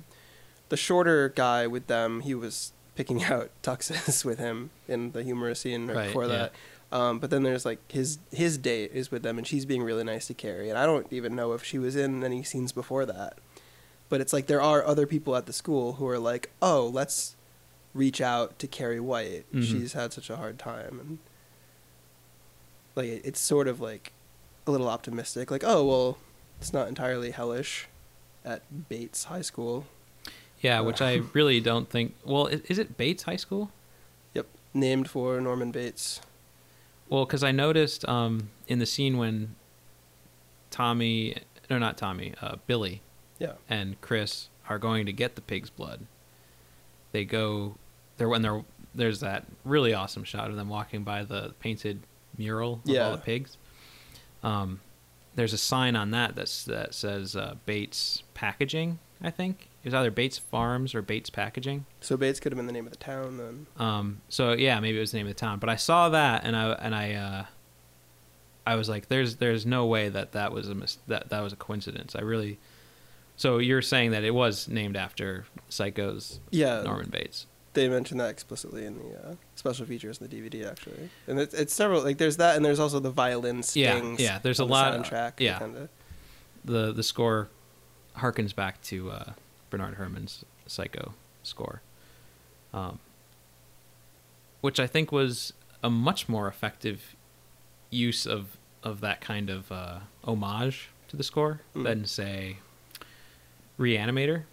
the 0.69 0.77
shorter 0.77 1.29
guy 1.29 1.65
with 1.67 1.87
them 1.87 2.21
he 2.21 2.35
was 2.35 2.71
picking 2.95 3.23
out 3.31 3.49
tuxes 3.63 4.23
with 4.25 4.39
him 4.39 4.69
in 4.87 5.11
the 5.11 5.23
humorous 5.23 5.61
scene 5.61 5.87
Right, 5.87 6.07
before 6.07 6.23
yeah. 6.25 6.29
that. 6.37 6.53
Um, 6.91 7.19
but 7.19 7.29
then 7.29 7.43
there's 7.43 7.65
like 7.65 7.79
his 7.91 8.19
his 8.31 8.57
date 8.57 8.91
is 8.93 9.09
with 9.11 9.23
them 9.23 9.37
and 9.37 9.45
she's 9.47 9.65
being 9.65 9.83
really 9.83 10.03
nice 10.03 10.27
to 10.27 10.33
Carrie 10.33 10.69
and 10.69 10.77
I 10.77 10.85
don't 10.85 11.11
even 11.11 11.35
know 11.35 11.53
if 11.53 11.63
she 11.63 11.77
was 11.77 11.95
in 11.95 12.23
any 12.23 12.43
scenes 12.43 12.71
before 12.71 13.05
that. 13.07 13.37
But 14.09 14.21
it's 14.21 14.33
like 14.33 14.47
there 14.47 14.61
are 14.61 14.83
other 14.85 15.05
people 15.07 15.35
at 15.35 15.45
the 15.47 15.53
school 15.53 15.93
who 15.93 16.07
are 16.07 16.19
like, 16.19 16.51
oh, 16.61 16.87
let's 16.93 17.35
reach 17.93 18.21
out 18.21 18.59
to 18.59 18.67
Carrie 18.67 18.99
White. 18.99 19.45
Mhm. 19.53 19.63
She's 19.63 19.93
had 19.93 20.13
such 20.13 20.29
a 20.29 20.35
hard 20.37 20.59
time 20.59 20.99
and 20.99 21.19
like 22.95 23.07
it- 23.07 23.21
it's 23.25 23.39
sort 23.39 23.67
of 23.67 23.79
like 23.81 24.11
a 24.67 24.71
little 24.71 24.87
optimistic. 24.89 25.49
Like, 25.51 25.63
oh 25.65 25.85
well, 25.85 26.17
it's 26.59 26.73
not 26.73 26.87
entirely 26.87 27.31
hellish 27.31 27.87
at 28.43 28.61
Bates 28.89 29.25
High 29.25 29.41
School. 29.41 29.85
yeah 30.61 30.79
which 30.79 31.01
i 31.01 31.15
really 31.33 31.59
don't 31.59 31.89
think 31.89 32.15
well 32.23 32.47
is, 32.47 32.61
is 32.61 32.77
it 32.79 32.95
bates 32.97 33.23
high 33.23 33.35
school 33.35 33.69
Yep, 34.33 34.47
named 34.73 35.09
for 35.09 35.39
Norman 35.41 35.71
Bates. 35.71 36.21
Well, 37.09 37.25
because 37.25 37.43
I 37.43 37.51
noticed 37.51 38.07
um, 38.07 38.49
in 38.67 38.79
the 38.79 38.85
scene 38.85 39.17
when 39.17 39.55
Tommy, 40.71 41.37
no, 41.69 41.77
not 41.77 41.97
Tommy, 41.97 42.33
uh, 42.41 42.55
Billy 42.67 43.01
Yeah, 43.39 43.53
and 43.69 43.99
Chris 44.01 44.49
are 44.69 44.79
going 44.79 45.05
to 45.05 45.13
get 45.13 45.35
the 45.35 45.41
pig's 45.41 45.69
blood, 45.69 46.01
they 47.11 47.25
go 47.25 47.75
there 48.17 48.29
when 48.29 48.41
they're 48.41 48.63
there's 48.93 49.19
that 49.19 49.45
really 49.63 49.93
awesome 49.93 50.23
shot 50.23 50.49
of 50.49 50.55
them 50.55 50.69
walking 50.69 51.03
by 51.03 51.23
the 51.23 51.53
painted 51.59 51.99
mural 52.37 52.81
of 52.87 52.97
all 52.97 53.11
the 53.11 53.17
pigs. 53.17 53.57
Um, 54.43 54.79
there's 55.35 55.53
a 55.53 55.57
sign 55.57 55.95
on 55.95 56.11
that 56.11 56.35
that's, 56.35 56.63
that 56.63 56.93
says 56.93 57.35
uh, 57.35 57.55
Bates 57.65 58.23
Packaging. 58.33 58.99
I 59.21 59.31
think 59.31 59.67
it 59.83 59.87
was 59.87 59.93
either 59.93 60.11
Bates 60.11 60.37
Farms 60.37 60.95
or 60.95 61.01
Bates 61.01 61.29
Packaging. 61.29 61.85
so 61.99 62.15
Bates 62.15 62.39
could 62.39 62.51
have 62.51 62.57
been 62.57 62.67
the 62.67 62.73
name 62.73 62.85
of 62.85 62.91
the 62.91 62.97
town 62.97 63.37
then. 63.37 63.67
Um, 63.77 64.21
so 64.29 64.53
yeah, 64.53 64.79
maybe 64.79 64.97
it 64.97 65.01
was 65.01 65.11
the 65.11 65.17
name 65.17 65.27
of 65.27 65.33
the 65.33 65.39
town. 65.39 65.59
But 65.59 65.69
I 65.69 65.75
saw 65.75 66.09
that, 66.09 66.43
and 66.43 66.55
I 66.55 66.71
and 66.73 66.95
I 66.95 67.13
uh, 67.13 67.45
I 68.65 68.75
was 68.75 68.87
like, 68.89 69.07
"There's 69.07 69.37
there's 69.37 69.65
no 69.65 69.85
way 69.85 70.09
that 70.09 70.31
that 70.33 70.51
was 70.51 70.69
a 70.69 70.75
mis- 70.75 70.99
that 71.07 71.29
that 71.29 71.41
was 71.41 71.53
a 71.53 71.57
coincidence." 71.57 72.15
I 72.15 72.21
really. 72.21 72.59
So 73.37 73.57
you're 73.57 73.81
saying 73.81 74.11
that 74.11 74.23
it 74.23 74.31
was 74.33 74.67
named 74.67 74.95
after 74.95 75.45
Psycho's 75.69 76.39
Yeah, 76.51 76.83
Norman 76.83 77.09
Bates? 77.09 77.47
they 77.73 77.89
mentioned 77.89 78.21
that 78.21 78.29
explicitly 78.29 78.85
in 78.85 78.97
the 78.97 79.15
uh, 79.31 79.35
special 79.55 79.85
features 79.85 80.19
in 80.21 80.29
the 80.29 80.33
DVD 80.41 80.65
actually, 80.71 81.09
and 81.27 81.37
it's, 81.39 81.53
it's 81.53 81.73
several 81.73 82.01
like 82.01 82.17
there's 82.17 82.37
that, 82.37 82.55
and 82.55 82.63
there's 82.63 82.79
also 82.79 83.01
the 83.01 83.09
violin 83.11 83.57
Yeah, 83.73 83.97
stings. 83.97 84.21
yeah, 84.21 84.39
there's 84.39 84.61
a 84.61 84.63
the 84.63 84.71
lot- 84.71 84.93
soundtrack. 85.03 85.33
yeah. 85.39 85.59
kinda, 85.59 85.89
The 86.63 86.93
the 86.93 87.03
score 87.03 87.49
harkens 88.17 88.55
back 88.55 88.81
to 88.83 89.11
uh, 89.11 89.33
Bernard 89.69 89.95
Herrmann's 89.95 90.45
Psycho 90.67 91.13
score, 91.43 91.81
um, 92.73 92.99
which 94.61 94.79
I 94.79 94.87
think 94.87 95.11
was 95.11 95.51
a 95.83 95.89
much 95.89 96.29
more 96.29 96.47
effective 96.47 97.13
use 97.89 98.25
of 98.25 98.55
of 98.83 99.01
that 99.01 99.19
kind 99.19 99.49
of 99.49 99.69
uh, 99.71 99.99
homage 100.23 100.89
to 101.09 101.17
the 101.17 101.23
score 101.23 101.59
Mm. 101.75 101.83
than 101.83 102.05
say 102.05 102.57
Reanimator, 103.79 104.43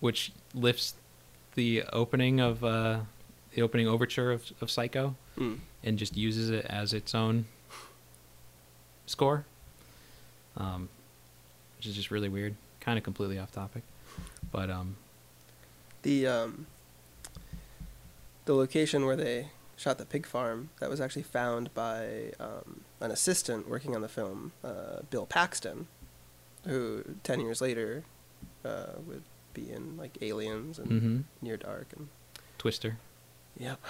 which 0.00 0.32
lifts 0.54 0.94
the 1.54 1.82
opening 1.92 2.40
of 2.40 2.62
uh, 2.62 3.00
the 3.54 3.62
opening 3.62 3.88
overture 3.88 4.32
of, 4.32 4.52
of 4.60 4.70
Psycho 4.70 5.16
mm. 5.38 5.58
and 5.82 5.98
just 5.98 6.16
uses 6.16 6.50
it 6.50 6.64
as 6.66 6.92
its 6.92 7.14
own 7.14 7.46
score, 9.06 9.44
um, 10.56 10.88
which 11.76 11.86
is 11.86 11.94
just 11.94 12.10
really 12.10 12.28
weird. 12.28 12.54
Kind 12.80 12.98
of 12.98 13.04
completely 13.04 13.38
off 13.38 13.50
topic, 13.50 13.82
but 14.52 14.70
um, 14.70 14.96
The 16.02 16.26
um, 16.26 16.66
the 18.44 18.54
location 18.54 19.06
where 19.06 19.16
they 19.16 19.48
shot 19.76 19.98
the 19.98 20.06
pig 20.06 20.24
farm 20.24 20.70
that 20.80 20.88
was 20.88 21.00
actually 21.00 21.22
found 21.22 21.74
by 21.74 22.32
um, 22.40 22.82
an 23.00 23.10
assistant 23.10 23.68
working 23.68 23.94
on 23.94 24.02
the 24.02 24.08
film, 24.08 24.52
uh, 24.64 25.00
Bill 25.10 25.26
Paxton, 25.26 25.88
who 26.66 27.02
ten 27.22 27.40
years 27.40 27.60
later 27.60 28.04
uh, 28.64 28.92
would 29.06 29.22
be 29.54 29.70
in 29.70 29.96
like 29.96 30.18
Aliens 30.20 30.78
and 30.78 30.88
Mm-hmm. 30.90 31.20
Near 31.42 31.56
Dark 31.56 31.88
and 31.96 32.08
Twister. 32.58 32.98
yep. 33.58 33.80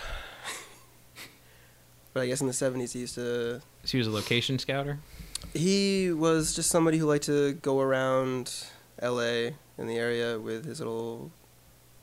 but 2.13 2.23
I 2.23 2.27
guess 2.27 2.41
in 2.41 2.47
the 2.47 2.53
seventies 2.53 2.93
he 2.93 3.01
used 3.01 3.15
to. 3.17 3.61
So 3.85 3.93
he 3.93 3.99
was 3.99 4.07
a 4.07 4.11
location 4.11 4.59
scouter. 4.59 4.99
He 5.53 6.13
was 6.13 6.55
just 6.55 6.71
somebody 6.71 6.99
who 6.99 7.07
liked 7.07 7.25
to 7.25 7.53
go 7.55 7.81
around 7.81 8.53
L.A. 8.99 9.55
in 9.79 9.87
the 9.87 9.97
area 9.97 10.39
with 10.39 10.65
his 10.65 10.81
little 10.81 11.31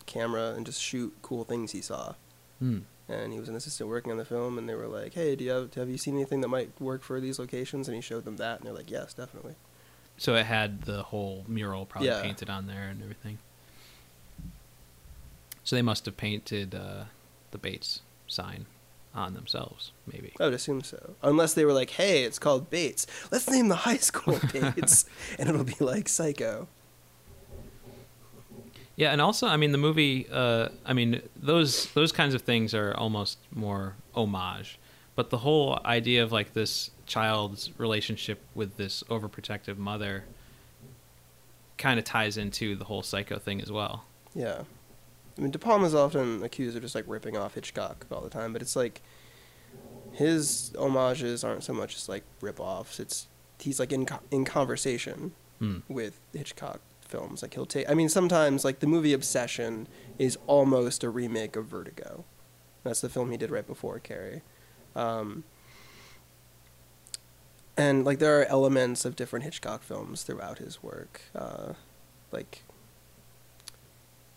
camera 0.05 0.53
and 0.55 0.65
just 0.65 0.81
shoot 0.81 1.13
cool 1.21 1.43
things 1.43 1.71
he 1.71 1.81
saw. 1.81 2.13
Hmm. 2.59 2.79
and 3.09 3.33
he 3.33 3.39
was 3.39 3.49
an 3.49 3.55
assistant 3.55 3.89
working 3.89 4.11
on 4.11 4.17
the 4.17 4.23
film 4.25 4.57
and 4.57 4.69
they 4.69 4.75
were 4.75 4.87
like 4.87 5.13
hey 5.15 5.35
do 5.35 5.43
you 5.43 5.49
have 5.51 5.73
have 5.73 5.89
you 5.89 5.97
seen 5.97 6.15
anything 6.15 6.39
that 6.41 6.47
might 6.47 6.69
work 6.79 7.01
for 7.03 7.19
these 7.19 7.37
locations 7.39 7.89
and 7.89 7.95
he 7.95 8.01
showed 8.01 8.23
them 8.23 8.37
that 8.37 8.59
and 8.59 8.65
they're 8.67 8.73
like 8.73 8.89
yes 8.89 9.13
definitely 9.13 9.55
So 10.23 10.35
it 10.35 10.45
had 10.45 10.83
the 10.83 11.03
whole 11.03 11.43
mural 11.49 11.85
probably 11.85 12.07
Yeah. 12.07 12.21
painted 12.21 12.49
on 12.49 12.65
there 12.67 12.83
and 12.87 13.01
everything. 13.03 13.39
So 15.65 15.75
they 15.75 15.81
must 15.81 16.05
have 16.05 16.15
painted 16.15 16.73
uh, 16.73 17.05
the 17.51 17.57
Bates 17.57 17.99
sign 18.27 18.65
on 19.13 19.33
themselves, 19.33 19.91
maybe. 20.11 20.33
i 20.39 20.45
would 20.45 20.53
assume 20.53 20.81
so 20.81 21.15
unless 21.21 21.53
they 21.53 21.65
were 21.65 21.73
like 21.73 21.91
hey 21.91 22.23
it's 22.23 22.39
called 22.39 22.71
bates 22.71 23.05
let's 23.31 23.47
name 23.47 23.67
the 23.67 23.75
high 23.75 23.97
school 23.97 24.39
bates 24.53 25.05
and 25.37 25.47
it'll 25.49 25.63
be 25.63 25.75
like 25.79 26.07
psycho 26.09 26.67
Yeah, 28.95 29.11
and 29.11 29.19
also, 29.21 29.45
I 29.47 29.57
mean, 29.57 29.71
the 29.71 29.77
movie. 29.79 30.27
Uh, 30.31 30.69
I 30.85 30.93
mean, 30.93 31.21
those 31.35 31.87
those 31.93 32.11
kinds 32.11 32.33
of 32.35 32.41
things 32.43 32.73
are 32.75 32.95
almost 32.95 33.37
more 33.53 33.95
homage, 34.15 34.77
but 35.15 35.29
the 35.29 35.39
whole 35.39 35.79
idea 35.85 36.23
of 36.23 36.31
like 36.31 36.53
this 36.53 36.91
child's 37.05 37.69
relationship 37.77 38.39
with 38.55 38.77
this 38.77 39.03
overprotective 39.09 39.77
mother 39.77 40.23
kind 41.77 41.99
of 41.99 42.05
ties 42.05 42.37
into 42.37 42.75
the 42.75 42.85
whole 42.85 43.01
psycho 43.03 43.37
thing 43.37 43.61
as 43.61 43.71
well. 43.71 44.05
yeah 44.35 44.63
i 45.37 45.41
mean 45.41 45.51
de 45.51 45.57
palma's 45.59 45.95
often 45.95 46.43
accused 46.43 46.75
of 46.77 46.81
just 46.83 46.95
like 46.95 47.03
ripping 47.07 47.35
off 47.35 47.55
hitchcock 47.55 48.05
all 48.11 48.21
the 48.21 48.29
time 48.29 48.53
but 48.53 48.61
it's 48.61 48.75
like 48.75 49.01
his 50.13 50.71
homages 50.77 51.43
aren't 51.43 51.63
so 51.63 51.73
much 51.73 51.95
just 51.95 52.07
like 52.07 52.23
rip-offs 52.41 52.99
it's 52.99 53.27
he's 53.59 53.79
like 53.79 53.91
in, 53.91 54.05
co- 54.05 54.19
in 54.31 54.45
conversation 54.45 55.31
Hmm. 55.59 55.77
with 55.87 56.19
Hitchcock 56.33 56.81
films. 57.01 57.41
Like 57.43 57.53
he'll 57.53 57.67
take. 57.67 57.87
I 57.89 57.93
mean, 57.93 58.09
sometimes 58.09 58.65
like 58.65 58.79
the 58.79 58.87
movie 58.87 59.13
Obsession 59.13 59.87
is 60.17 60.37
almost 60.47 61.03
a 61.03 61.09
remake 61.11 61.55
of 61.55 61.67
Vertigo. 61.67 62.25
That's 62.83 62.99
the 63.01 63.07
film 63.07 63.29
he 63.31 63.37
did 63.37 63.51
right 63.51 63.65
before 63.65 63.99
Carrie. 63.99 64.41
Um, 64.95 65.43
and 67.75 68.05
like 68.05 68.19
there 68.19 68.39
are 68.39 68.45
elements 68.45 69.05
of 69.05 69.15
different 69.15 69.45
Hitchcock 69.45 69.81
films 69.81 70.23
throughout 70.23 70.59
his 70.59 70.83
work, 70.83 71.21
uh, 71.35 71.73
like 72.31 72.63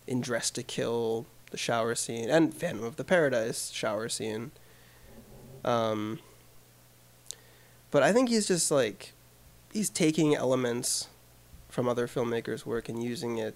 in 0.07 0.21
Dressed 0.21 0.55
to 0.55 0.63
Kill, 0.63 1.27
the 1.51 1.59
shower 1.59 1.95
scene, 1.95 2.31
and 2.31 2.55
Phantom 2.55 2.85
of 2.85 2.97
the 2.97 3.05
Paradise 3.05 3.71
shower 3.71 4.09
scene. 4.09 4.53
Um, 5.65 6.21
but 7.91 8.03
I 8.03 8.13
think 8.13 8.29
he's 8.29 8.49
just 8.49 8.71
like 8.71 9.13
he's 9.73 9.91
taking 9.91 10.35
elements 10.35 11.09
from 11.69 11.89
other 11.89 12.07
filmmakers' 12.07 12.65
work 12.65 12.89
and 12.89 13.03
using 13.03 13.37
it 13.37 13.55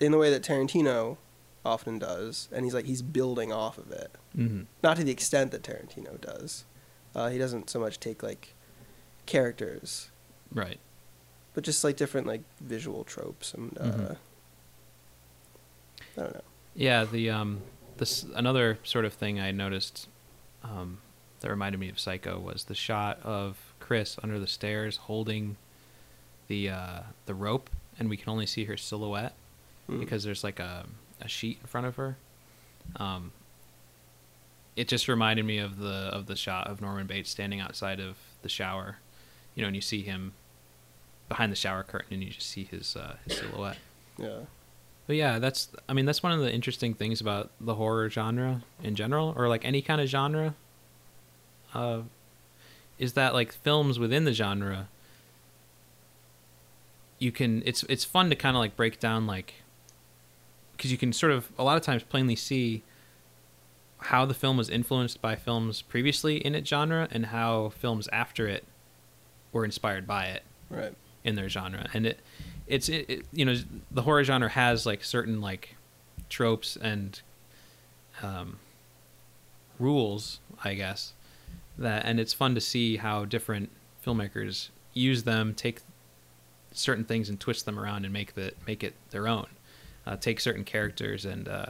in 0.00 0.12
the 0.12 0.18
way 0.18 0.30
that 0.30 0.42
Tarantino 0.42 1.18
often 1.64 1.98
does, 1.98 2.48
and 2.52 2.64
he's 2.64 2.74
like 2.74 2.86
he's 2.86 3.02
building 3.02 3.52
off 3.52 3.78
of 3.78 3.90
it. 3.90 4.10
Mm-hmm. 4.36 4.62
Not 4.82 4.96
to 4.96 5.04
the 5.04 5.12
extent 5.12 5.50
that 5.52 5.62
Tarantino 5.62 6.20
does. 6.20 6.64
Uh, 7.14 7.28
he 7.28 7.38
doesn't 7.38 7.68
so 7.70 7.78
much 7.78 8.00
take 8.00 8.22
like 8.22 8.54
characters, 9.26 10.10
Right. 10.52 10.78
but 11.54 11.62
just 11.64 11.84
like 11.84 11.96
different 11.96 12.26
like 12.26 12.42
visual 12.60 13.04
tropes 13.04 13.52
and 13.54 13.76
uh, 13.78 13.82
Mhm. 13.84 14.16
I 16.16 16.20
don't 16.20 16.34
know. 16.34 16.40
Yeah. 16.74 17.04
The 17.04 17.30
um, 17.30 17.60
this 17.98 18.24
another 18.34 18.78
sort 18.82 19.04
of 19.04 19.12
thing 19.14 19.40
I 19.40 19.50
noticed, 19.50 20.08
um, 20.62 20.98
that 21.40 21.50
reminded 21.50 21.78
me 21.78 21.88
of 21.88 21.98
Psycho 21.98 22.38
was 22.38 22.64
the 22.64 22.74
shot 22.74 23.18
of 23.22 23.56
Chris 23.80 24.16
under 24.22 24.38
the 24.38 24.46
stairs 24.46 24.96
holding 24.96 25.56
the 26.48 26.70
uh, 26.70 27.00
the 27.26 27.34
rope, 27.34 27.70
and 27.98 28.08
we 28.10 28.16
can 28.16 28.28
only 28.30 28.46
see 28.46 28.64
her 28.64 28.76
silhouette. 28.76 29.34
Mm. 29.88 29.98
because 29.98 30.22
there's 30.22 30.44
like 30.44 30.60
a 30.60 30.86
a 31.24 31.28
sheet 31.28 31.58
in 31.60 31.66
front 31.66 31.86
of 31.86 31.96
her. 31.96 32.16
Um, 32.96 33.32
it 34.76 34.88
just 34.88 35.08
reminded 35.08 35.44
me 35.44 35.58
of 35.58 35.78
the 35.78 36.10
of 36.12 36.26
the 36.26 36.36
shot 36.36 36.66
of 36.66 36.80
Norman 36.80 37.06
Bates 37.06 37.30
standing 37.30 37.60
outside 37.60 38.00
of 38.00 38.16
the 38.42 38.48
shower, 38.48 38.96
you 39.54 39.62
know, 39.62 39.66
and 39.68 39.76
you 39.76 39.82
see 39.82 40.02
him 40.02 40.32
behind 41.28 41.52
the 41.52 41.56
shower 41.56 41.82
curtain, 41.82 42.14
and 42.14 42.22
you 42.24 42.30
just 42.30 42.48
see 42.48 42.64
his 42.64 42.96
uh, 42.96 43.16
his 43.26 43.38
silhouette. 43.38 43.78
yeah, 44.18 44.40
But 45.06 45.16
yeah, 45.16 45.38
that's 45.38 45.68
I 45.88 45.92
mean 45.92 46.06
that's 46.06 46.22
one 46.22 46.32
of 46.32 46.40
the 46.40 46.52
interesting 46.52 46.94
things 46.94 47.20
about 47.20 47.50
the 47.60 47.74
horror 47.74 48.08
genre 48.10 48.62
in 48.82 48.94
general, 48.94 49.34
or 49.36 49.48
like 49.48 49.64
any 49.64 49.82
kind 49.82 50.00
of 50.00 50.08
genre. 50.08 50.54
Uh, 51.74 52.02
is 52.98 53.12
that 53.14 53.34
like 53.34 53.52
films 53.52 53.98
within 53.98 54.24
the 54.24 54.32
genre? 54.32 54.88
You 57.18 57.30
can 57.30 57.62
it's 57.64 57.82
it's 57.84 58.04
fun 58.04 58.30
to 58.30 58.36
kind 58.36 58.56
of 58.56 58.60
like 58.60 58.74
break 58.76 58.98
down 58.98 59.26
like 59.26 59.54
because 60.82 60.90
you 60.90 60.98
can 60.98 61.12
sort 61.12 61.30
of 61.30 61.52
a 61.56 61.62
lot 61.62 61.76
of 61.76 61.82
times 61.84 62.02
plainly 62.02 62.34
see 62.34 62.82
how 63.98 64.26
the 64.26 64.34
film 64.34 64.56
was 64.56 64.68
influenced 64.68 65.22
by 65.22 65.36
films 65.36 65.80
previously 65.80 66.38
in 66.38 66.56
its 66.56 66.68
genre 66.68 67.06
and 67.12 67.26
how 67.26 67.68
films 67.68 68.08
after 68.12 68.48
it 68.48 68.64
were 69.52 69.64
inspired 69.64 70.08
by 70.08 70.24
it 70.24 70.42
right. 70.70 70.92
in 71.22 71.36
their 71.36 71.48
genre 71.48 71.88
and 71.94 72.04
it 72.04 72.18
it's 72.66 72.88
it, 72.88 73.08
it, 73.08 73.26
you 73.32 73.44
know 73.44 73.54
the 73.92 74.02
horror 74.02 74.24
genre 74.24 74.48
has 74.48 74.84
like 74.84 75.04
certain 75.04 75.40
like 75.40 75.76
tropes 76.28 76.74
and 76.74 77.22
um 78.20 78.58
rules 79.78 80.40
i 80.64 80.74
guess 80.74 81.12
that 81.78 82.04
and 82.04 82.18
it's 82.18 82.32
fun 82.32 82.56
to 82.56 82.60
see 82.60 82.96
how 82.96 83.24
different 83.24 83.70
filmmakers 84.04 84.70
use 84.94 85.22
them 85.22 85.54
take 85.54 85.78
certain 86.72 87.04
things 87.04 87.28
and 87.28 87.38
twist 87.38 87.66
them 87.66 87.78
around 87.78 88.04
and 88.04 88.12
make 88.12 88.34
the 88.34 88.52
make 88.66 88.82
it 88.82 88.94
their 89.10 89.28
own 89.28 89.46
uh, 90.06 90.16
take 90.16 90.40
certain 90.40 90.64
characters 90.64 91.24
and 91.24 91.48
uh, 91.48 91.66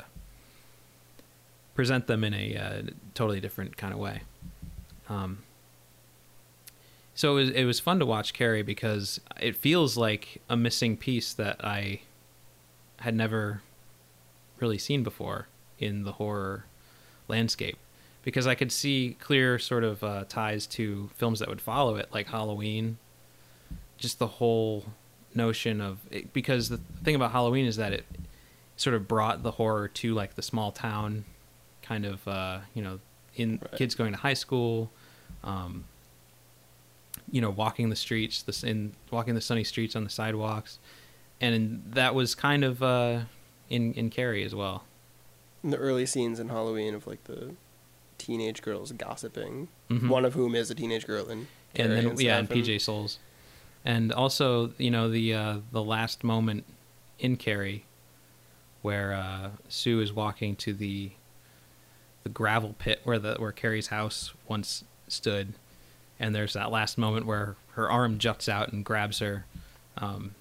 present 1.75 2.07
them 2.07 2.25
in 2.25 2.35
a 2.35 2.57
uh, 2.57 2.83
totally 3.15 3.41
different 3.41 3.77
kind 3.77 3.93
of 3.93 3.99
way. 3.99 4.23
Um, 5.09 5.39
so 7.15 7.33
it 7.33 7.41
was, 7.41 7.51
it 7.51 7.65
was 7.65 7.81
fun 7.81 7.99
to 7.99 8.07
watch 8.07 8.33
Carrie 8.33 8.63
because 8.63 9.21
it 9.41 9.57
feels 9.57 9.97
like 9.97 10.41
a 10.49 10.57
missing 10.57 10.97
piece 10.97 11.33
that 11.35 11.63
I 11.65 12.01
had 13.01 13.15
never 13.15 13.63
really 14.61 14.79
seen 14.79 15.03
before 15.03 15.49
in 15.79 16.05
the 16.05 16.13
horror 16.13 16.65
landscape. 17.29 17.77
Because 18.23 18.47
I 18.47 18.55
could 18.55 18.71
see 18.71 19.17
clear 19.21 19.59
sort 19.59 19.83
of 19.83 20.05
uh, 20.05 20.25
ties 20.29 20.67
to 20.69 21.11
films 21.17 21.41
that 21.41 21.49
would 21.49 21.61
follow 21.61 21.97
it 21.97 22.09
like 22.13 22.29
Halloween 22.29 22.99
just 23.99 24.19
the 24.19 24.27
whole 24.27 24.85
notion 25.35 25.81
of 25.81 25.99
it, 26.11 26.33
because 26.33 26.69
the 26.69 26.79
thing 27.05 27.15
about 27.15 27.33
Halloween 27.33 27.67
is 27.67 27.77
that 27.77 27.93
it 27.93 28.05
sort 28.77 28.95
of 28.95 29.07
brought 29.09 29.43
the 29.43 29.53
horror 29.53 29.89
to 29.89 30.15
like 30.15 30.35
the 30.35 30.43
small 30.43 30.73
town 30.73 31.25
kind 31.83 32.05
of 32.05 32.27
uh, 32.29 32.61
you 32.75 32.83
know 32.83 32.99
in 33.37 33.59
Right. 33.63 33.73
kids 33.79 33.95
going 33.95 34.13
to 34.13 34.19
high 34.19 34.35
school 34.35 34.91
um, 35.45 35.85
you 37.31 37.41
know 37.41 37.51
walking 37.51 37.89
the 37.91 37.97
streets 37.97 38.43
this 38.43 38.63
in 38.65 38.93
walking 39.11 39.35
the 39.35 39.41
sunny 39.41 39.65
streets 39.65 39.95
on 39.97 40.05
the 40.05 40.11
sidewalks 40.11 40.79
and 41.41 41.83
that 41.87 42.15
was 42.15 42.35
kind 42.35 42.65
of 42.65 42.83
uh, 42.83 43.21
in 43.69 43.93
in 43.95 44.11
Carrie 44.11 44.45
as 44.45 44.55
well 44.55 44.85
In 45.65 45.71
the 45.71 45.77
early 45.79 46.07
scenes 46.07 46.39
in 46.41 46.49
Halloween 46.49 46.95
of 46.95 47.07
like 47.07 47.25
the 47.25 47.55
teenage 48.19 48.63
girls 48.63 48.93
gossiping, 48.93 49.67
Mhm. 49.91 50.09
one 50.09 50.25
of 50.25 50.35
whom 50.35 50.55
is 50.55 50.71
a 50.71 50.75
teenage 50.75 51.07
girl 51.07 51.29
in 51.29 51.49
and 51.75 51.93
then 51.93 52.17
yeah 52.19 52.39
and 52.39 52.49
PJ 52.49 52.81
Soles 52.81 53.19
and 53.85 54.13
also 54.13 54.73
you 54.79 54.91
know 54.91 55.09
the 55.09 55.35
uh, 55.35 55.57
the 55.71 55.83
last 55.83 56.25
moment 56.25 56.65
in 57.19 57.37
Carrie 57.37 57.85
where 58.83 59.13
uh, 59.13 59.51
Sue 59.69 60.01
is 60.01 60.13
walking 60.13 60.57
to 60.57 60.73
the 60.73 61.13
the 62.25 62.29
gravel 62.29 62.75
pit 62.79 63.01
where 63.05 63.19
the 63.19 63.35
where 63.35 63.53
Carrie's 63.53 63.89
house 63.89 64.33
once 64.49 64.85
stood 65.09 65.55
and 66.19 66.35
there's 66.35 66.53
that 66.53 66.71
last 66.71 66.97
moment 66.99 67.27
where 67.27 67.57
her 67.73 67.91
arm 67.91 68.19
juts 68.19 68.49
out 68.49 68.73
and 68.73 68.85
grabs 68.85 69.19
her 69.19 69.45
um, 69.99 70.35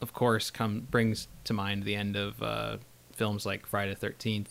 of 0.00 0.12
course 0.12 0.50
come 0.50 0.86
brings 0.90 1.28
to 1.44 1.52
mind 1.52 1.84
the 1.84 1.94
end 1.94 2.16
of 2.16 2.42
uh, 2.42 2.76
films 3.12 3.44
like 3.44 3.66
Friday 3.66 3.94
the 3.94 4.06
13th 4.06 4.46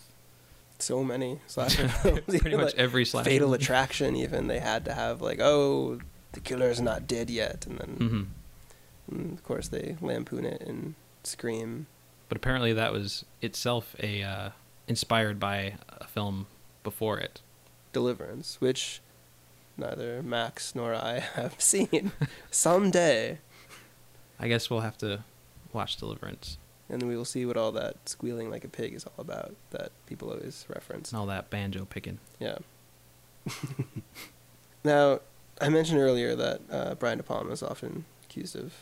so 0.80 1.04
many 1.04 1.40
slasher 1.48 1.88
films. 1.88 2.22
pretty 2.26 2.56
much 2.56 2.66
like, 2.66 2.76
every 2.76 3.06
slasher 3.06 3.30
Fatal. 3.30 3.54
Attraction. 3.54 4.16
Even 4.16 4.48
they 4.48 4.60
had 4.60 4.86
to 4.86 4.94
have 4.94 5.22
like, 5.22 5.40
oh, 5.40 6.00
the 6.34 6.40
killer 6.40 6.70
is 6.70 6.82
not 6.82 7.08
dead 7.08 7.30
yet, 7.30 7.66
and 7.66 7.78
then 7.80 7.98
Mhm. 7.98 8.28
and 9.16 9.34
of 9.38 9.44
course 9.44 9.68
they 9.68 9.96
lampoon 10.02 10.46
it 10.46 10.62
and 10.62 10.96
scream. 11.24 11.88
but 12.30 12.36
apparently 12.38 12.74
that 12.74 12.92
was 12.92 13.24
itself 13.42 13.96
a 14.00 14.22
uh, 14.24 14.50
inspired 14.88 15.40
by 15.40 15.76
a 15.90 16.08
film 16.08 16.46
before 16.84 17.18
it. 17.20 17.42
Deliverance, 17.94 18.60
which 18.60 19.02
neither 19.78 20.22
Max 20.22 20.76
nor 20.76 20.94
I 20.94 21.20
have 21.36 21.60
seen. 21.62 22.12
Someday, 22.52 23.40
I 24.40 24.48
guess 24.48 24.70
we'll 24.70 24.82
have 24.82 24.98
to 25.00 25.24
watch 25.74 25.98
Deliverance 25.98 26.58
and 26.90 27.04
we 27.04 27.18
will 27.18 27.26
see 27.26 27.46
what 27.46 27.58
all 27.58 27.72
that 27.74 28.08
squealing 28.08 28.50
like 28.50 28.64
a 28.64 28.70
pig 28.70 28.94
is 28.94 29.06
all 29.06 29.14
about 29.18 29.56
that 29.72 29.92
people 30.06 30.30
always 30.32 30.66
reference. 30.70 31.12
and 31.12 31.20
all 31.20 31.26
that 31.28 31.50
banjo 31.50 31.86
picking. 31.86 32.20
Yeah. 32.40 32.60
now, 34.84 35.20
I 35.60 35.70
mentioned 35.70 36.00
earlier 36.00 36.36
that 36.36 36.62
uh, 36.72 36.96
Brian 36.96 37.18
De 37.18 37.24
Palma 37.24 37.52
is 37.52 37.64
often 37.64 38.06
accused 38.24 38.56
of 38.56 38.74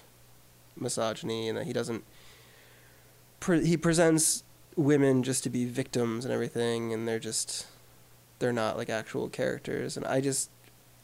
misogyny 0.75 1.47
and 1.49 1.57
that 1.57 1.65
he 1.65 1.73
doesn't. 1.73 2.03
Pre- 3.39 3.65
he 3.65 3.77
presents 3.77 4.43
women 4.75 5.23
just 5.23 5.43
to 5.43 5.49
be 5.49 5.65
victims 5.65 6.25
and 6.25 6.33
everything, 6.33 6.93
and 6.93 7.07
they're 7.07 7.19
just. 7.19 7.67
They're 8.39 8.51
not 8.51 8.75
like 8.77 8.89
actual 8.89 9.29
characters. 9.29 9.95
And 9.95 10.05
I 10.05 10.19
just. 10.21 10.49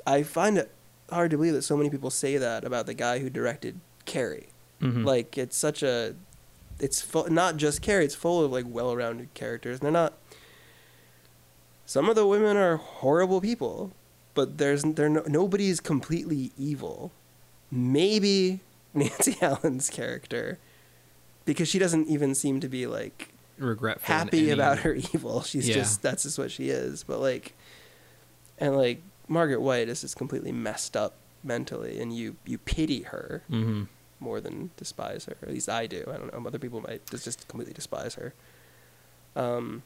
I 0.06 0.24
find 0.24 0.58
it 0.58 0.72
hard 1.10 1.32
to 1.32 1.38
believe 1.38 1.54
that 1.54 1.62
so 1.62 1.78
many 1.78 1.90
people 1.90 2.10
say 2.10 2.38
that 2.38 2.64
about 2.66 2.86
the 2.88 2.94
guy 2.94 3.20
who 3.20 3.30
directed 3.30 3.80
Carrie. 4.06 4.50
Mhm. 4.82 5.06
Like, 5.06 5.38
it's 5.38 5.56
such 5.56 5.84
a. 5.84 6.16
It's 6.80 7.00
fu- 7.00 7.30
not 7.30 7.58
just 7.58 7.82
Carrie, 7.82 8.06
it's 8.06 8.16
full 8.16 8.44
of 8.44 8.52
like 8.52 8.66
well 8.68 8.96
rounded 8.96 9.34
characters. 9.36 9.78
And 9.80 9.86
they're 9.86 9.92
not 9.92 10.14
some 11.86 12.10
of 12.10 12.16
the 12.16 12.26
women 12.26 12.58
are 12.58 12.78
horrible 12.78 13.40
people, 13.42 13.92
but 14.34 14.58
there's 14.58 14.84
they're 14.84 15.10
no, 15.10 15.24
nobody's 15.28 15.80
completely 15.80 16.52
evil. 16.58 17.12
Maybe 17.72 18.60
Nancy 18.94 19.38
Allen's 19.42 19.90
character, 19.90 20.58
because 21.46 21.68
she 21.68 21.80
doesn't 21.80 22.08
even 22.08 22.36
seem 22.36 22.60
to 22.60 22.68
be 22.68 22.86
like 22.88 23.30
regretful. 23.58 24.06
happy 24.14 24.50
about 24.50 24.80
her 24.80 24.94
evil. 25.14 25.42
She's 25.44 25.68
Yeah. 25.70 25.76
just 25.76 26.02
that's 26.02 26.24
just 26.24 26.38
what 26.38 26.52
she 26.52 26.70
is. 26.70 27.04
But 27.04 27.20
like, 27.20 27.54
and 28.58 28.76
like 28.76 29.02
Margaret 29.28 29.62
White 29.62 29.88
is 29.90 30.02
just 30.02 30.18
completely 30.18 30.52
messed 30.52 30.98
up 30.98 31.14
mentally, 31.44 32.00
and 32.00 32.16
you 32.16 32.36
you 32.46 32.58
pity 32.58 33.04
her 33.04 33.44
Mhm. 33.50 33.88
more 34.20 34.42
than 34.42 34.72
despise 34.78 35.26
her. 35.26 35.38
At 35.42 35.50
least 35.50 35.70
I 35.70 35.88
do. 35.88 36.04
I 36.08 36.18
don't 36.18 36.34
know. 36.34 36.46
Other 36.48 36.60
people 36.60 36.82
might 36.82 37.06
just 37.10 37.24
just 37.24 37.48
completely 37.48 37.74
despise 37.74 38.16
her. 38.16 38.34
Um, 39.36 39.84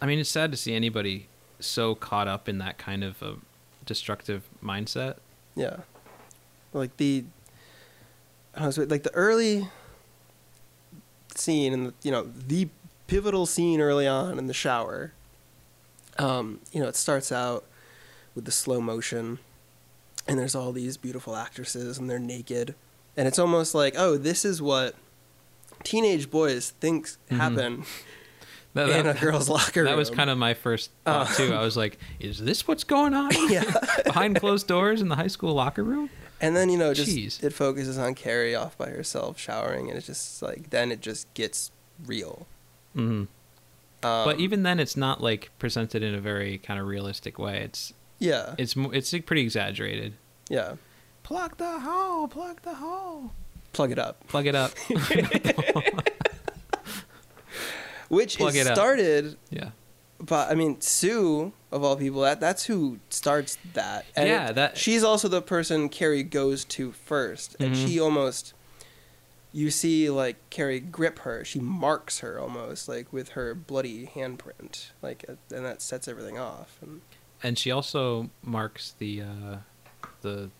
I 0.00 0.06
mean, 0.06 0.18
it's 0.20 0.30
sad 0.30 0.50
to 0.52 0.56
see 0.56 0.74
anybody 0.74 1.26
so 1.60 1.94
caught 1.94 2.28
up 2.28 2.48
in 2.48 2.58
that 2.58 2.78
kind 2.78 3.02
of 3.04 3.20
a 3.22 3.36
destructive 3.84 4.42
mindset. 4.62 5.16
Yeah. 5.54 5.78
Like 6.72 6.96
the 6.98 7.24
I 8.54 8.66
was 8.66 8.78
like 8.78 9.02
the 9.02 9.14
early 9.14 9.68
scene 11.34 11.72
and 11.72 11.92
you 12.02 12.10
know 12.10 12.24
the 12.46 12.68
pivotal 13.06 13.46
scene 13.46 13.80
early 13.80 14.06
on 14.06 14.38
in 14.38 14.46
the 14.46 14.54
shower. 14.54 15.12
Um, 16.18 16.60
you 16.72 16.80
know, 16.80 16.88
it 16.88 16.96
starts 16.96 17.30
out 17.30 17.64
with 18.34 18.46
the 18.46 18.50
slow 18.50 18.80
motion 18.80 19.38
and 20.26 20.38
there's 20.38 20.54
all 20.54 20.72
these 20.72 20.96
beautiful 20.96 21.36
actresses 21.36 21.98
and 21.98 22.08
they're 22.08 22.18
naked 22.18 22.74
and 23.16 23.28
it's 23.28 23.38
almost 23.38 23.74
like, 23.74 23.94
oh, 23.96 24.16
this 24.16 24.44
is 24.44 24.60
what 24.60 24.94
teenage 25.84 26.30
boys 26.30 26.70
think 26.80 27.08
Mhm. 27.30 27.36
happen 27.36 27.84
That, 28.76 28.88
in 29.00 29.06
a 29.06 29.14
girl's 29.14 29.48
locker 29.48 29.80
room. 29.82 29.90
that 29.90 29.96
was 29.96 30.10
kind 30.10 30.30
of 30.30 30.38
my 30.38 30.54
first 30.54 30.90
thought 31.04 31.28
Oh. 31.30 31.34
too. 31.48 31.54
I 31.54 31.62
was 31.62 31.76
like, 31.76 31.98
"Is 32.20 32.38
this 32.38 32.66
what's 32.68 32.84
going 32.84 33.12
on 33.14 33.30
yeah. 33.50 33.64
behind 34.04 34.38
closed 34.40 34.66
doors 34.68 35.00
in 35.00 35.08
the 35.08 35.16
high 35.16 35.26
school 35.26 35.54
locker 35.54 35.82
room?" 35.82 36.10
And 36.40 36.54
then 36.54 36.68
you 36.68 36.76
know, 36.78 36.92
just 36.94 37.10
Jeez. 37.10 37.42
it 37.42 37.52
focuses 37.54 37.96
on 37.98 38.14
Carrie 38.14 38.54
off 38.54 38.76
by 38.78 38.88
herself 38.90 39.38
showering, 39.38 39.88
and 39.88 39.96
it's 39.96 40.06
just 40.06 40.42
like 40.42 40.70
then 40.70 40.92
it 40.92 41.00
just 41.00 41.32
gets 41.34 41.70
real. 42.06 42.46
hmm 42.94 43.00
Um, 43.22 43.28
but 44.02 44.38
even 44.38 44.62
then, 44.62 44.78
it's 44.78 44.96
not 44.96 45.22
like 45.22 45.50
presented 45.58 46.02
in 46.02 46.14
a 46.14 46.20
very 46.20 46.58
kind 46.58 46.78
of 46.78 46.86
realistic 46.86 47.38
way. 47.38 47.62
It's 47.62 47.92
yeah, 48.18 48.54
it's 48.58 48.74
it's 48.76 49.12
like, 49.12 49.24
pretty 49.26 49.42
exaggerated. 49.42 50.12
yeah, 50.50 50.74
Plug 51.22 51.56
the 51.56 51.80
hole, 51.80 52.28
plug 52.28 52.60
the 52.62 52.74
hole, 52.74 53.32
plug 53.72 53.90
it 53.90 53.98
up. 53.98 54.26
plug 54.28 54.46
it 54.46 54.54
up. 54.54 54.72
Which 58.08 58.36
Plug 58.36 58.54
is 58.54 58.66
up. 58.66 58.74
started, 58.74 59.36
yeah, 59.50 59.70
but 60.20 60.50
I 60.50 60.54
mean 60.54 60.80
Sue 60.80 61.52
of 61.72 61.82
all 61.84 61.96
people, 61.96 62.20
that 62.22 62.40
that's 62.40 62.64
who 62.66 62.98
starts 63.10 63.58
that. 63.74 64.06
And 64.14 64.28
Yeah, 64.28 64.48
it- 64.50 64.54
that- 64.54 64.78
she's 64.78 65.02
also 65.04 65.28
the 65.28 65.42
person 65.42 65.88
Carrie 65.88 66.22
goes 66.22 66.64
to 66.66 66.92
first, 66.92 67.56
and 67.60 67.74
Mhm. 67.74 67.86
she 67.86 68.00
almost. 68.00 68.52
You 69.52 69.70
see, 69.70 70.10
like 70.10 70.36
Carrie 70.50 70.80
grip 70.80 71.20
her. 71.20 71.42
She 71.42 71.60
marks 71.60 72.18
her 72.18 72.38
almost, 72.38 72.88
like 72.88 73.10
with 73.10 73.30
her 73.30 73.54
bloody 73.54 74.06
handprint, 74.14 74.90
like, 75.00 75.24
uh, 75.28 75.36
and 75.54 75.64
that 75.64 75.80
sets 75.80 76.06
everything 76.06 76.38
off. 76.38 76.76
And 76.82 77.00
and 77.42 77.58
she 77.58 77.70
also 77.70 78.28
marks 78.42 78.94
the 78.98 79.22
uh, 79.22 79.56
the 80.20 80.50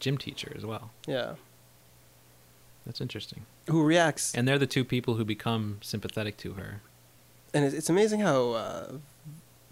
gym 0.00 0.18
teacher 0.18 0.52
as 0.54 0.66
well. 0.66 0.90
yeah, 1.06 1.36
That's 2.84 3.00
interesting. 3.00 3.46
who 3.68 3.82
reacts 3.84 4.34
And 4.34 4.46
they're 4.46 4.58
the 4.58 4.66
two 4.66 4.84
people 4.84 5.14
who 5.14 5.24
become 5.24 5.78
sympathetic 5.82 6.36
to 6.38 6.54
her. 6.54 6.82
And 7.54 7.64
it's, 7.64 7.74
it's 7.74 7.90
amazing 7.90 8.20
how 8.20 8.50
uh, 8.52 8.92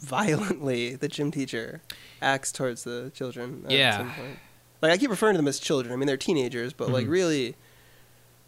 violently 0.01 0.95
the 0.95 1.09
gym 1.09 1.31
teacher 1.31 1.83
acts 2.23 2.53
towards 2.53 2.85
the 2.85 3.11
children. 3.15 3.63
At 3.67 3.71
Yeah. 3.73 3.97
some 3.99 4.11
point. 4.13 4.39
Like 4.83 4.93
I 4.93 4.97
keep 4.97 5.11
referring 5.11 5.35
to 5.35 5.39
them 5.39 5.49
as 5.49 5.59
children. 5.59 5.93
I 5.93 5.97
mean, 5.97 6.07
they're 6.07 6.17
teenagers, 6.17 6.73
but 6.73 6.89
like 6.91 7.07
Mhm. 7.07 7.11
really 7.11 7.55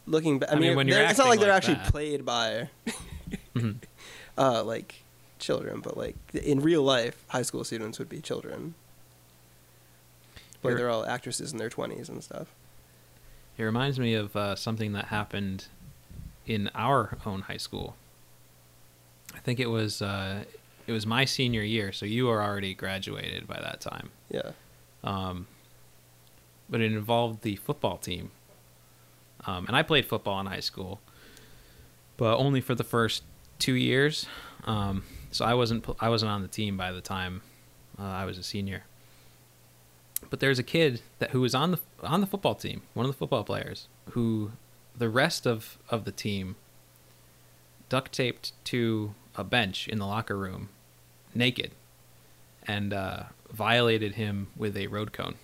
looking 0.06 0.38
back. 0.38 0.50
I, 0.50 0.52
I 0.52 0.54
mean, 0.56 0.68
mean, 0.68 0.76
when 0.76 0.88
you're 0.88 0.96
they're- 0.98 1.08
it's 1.10 1.18
not 1.18 1.28
like 1.28 1.40
they're 1.40 1.48
like 1.50 1.56
actually 1.58 1.74
that. 1.74 1.90
played 1.90 2.24
by 2.24 2.70
Mhm. 3.54 3.76
uh, 4.38 4.64
like 4.64 5.02
children, 5.38 5.80
but 5.80 5.96
like 5.96 6.16
in 6.32 6.60
real 6.60 6.82
life, 6.82 7.24
high 7.28 7.42
school 7.42 7.64
students 7.64 7.98
would 7.98 8.08
be 8.08 8.20
children. 8.20 8.74
Like 10.62 10.70
You're- 10.72 10.76
they're 10.76 10.90
all 10.90 11.04
actresses 11.04 11.52
in 11.52 11.58
their 11.58 11.68
twenties 11.70 12.08
and 12.08 12.22
stuff. 12.24 12.48
It 13.58 13.64
reminds 13.64 13.98
me 13.98 14.14
of 14.14 14.34
uh, 14.34 14.56
something 14.56 14.92
that 14.92 15.06
happened 15.06 15.66
in 16.46 16.70
our 16.74 17.18
own 17.26 17.42
high 17.42 17.56
school. 17.58 17.96
I 19.34 19.38
think 19.38 19.60
it 19.60 19.68
was 19.68 20.02
uh, 20.02 20.44
it 20.86 20.92
was 20.92 21.06
my 21.06 21.24
senior 21.24 21.62
year, 21.62 21.92
so 21.92 22.06
you 22.06 22.26
were 22.26 22.42
already 22.42 22.74
graduated 22.74 23.46
by 23.46 23.60
that 23.60 23.80
time. 23.80 24.10
Yeah. 24.30 24.52
Um, 25.04 25.46
but 26.68 26.80
it 26.80 26.92
involved 26.92 27.42
the 27.42 27.56
football 27.56 27.98
team, 27.98 28.30
um, 29.46 29.66
and 29.66 29.76
I 29.76 29.82
played 29.82 30.06
football 30.06 30.40
in 30.40 30.46
high 30.46 30.60
school, 30.60 31.00
but 32.16 32.36
only 32.36 32.60
for 32.60 32.74
the 32.74 32.84
first 32.84 33.24
two 33.58 33.74
years. 33.74 34.26
Um, 34.64 35.04
so 35.30 35.44
I 35.44 35.54
wasn't 35.54 35.84
I 36.00 36.08
wasn't 36.08 36.30
on 36.30 36.42
the 36.42 36.48
team 36.48 36.76
by 36.76 36.92
the 36.92 37.00
time 37.00 37.42
uh, 37.98 38.02
I 38.02 38.24
was 38.24 38.38
a 38.38 38.42
senior. 38.42 38.84
But 40.30 40.40
there's 40.40 40.58
a 40.58 40.62
kid 40.62 41.02
that 41.18 41.30
who 41.30 41.40
was 41.40 41.54
on 41.54 41.72
the 41.72 41.78
on 42.02 42.20
the 42.20 42.26
football 42.26 42.54
team, 42.54 42.82
one 42.94 43.06
of 43.06 43.12
the 43.12 43.18
football 43.18 43.44
players, 43.44 43.88
who 44.10 44.52
the 44.96 45.08
rest 45.08 45.46
of, 45.46 45.78
of 45.88 46.04
the 46.04 46.12
team 46.12 46.56
duct 47.88 48.12
taped 48.12 48.52
to 48.64 49.14
a 49.36 49.44
bench 49.44 49.88
in 49.88 49.98
the 49.98 50.06
locker 50.06 50.36
room, 50.36 50.68
naked, 51.34 51.72
and 52.66 52.92
uh, 52.92 53.24
violated 53.50 54.14
him 54.14 54.48
with 54.56 54.76
a 54.76 54.86
road 54.88 55.12
cone. 55.12 55.36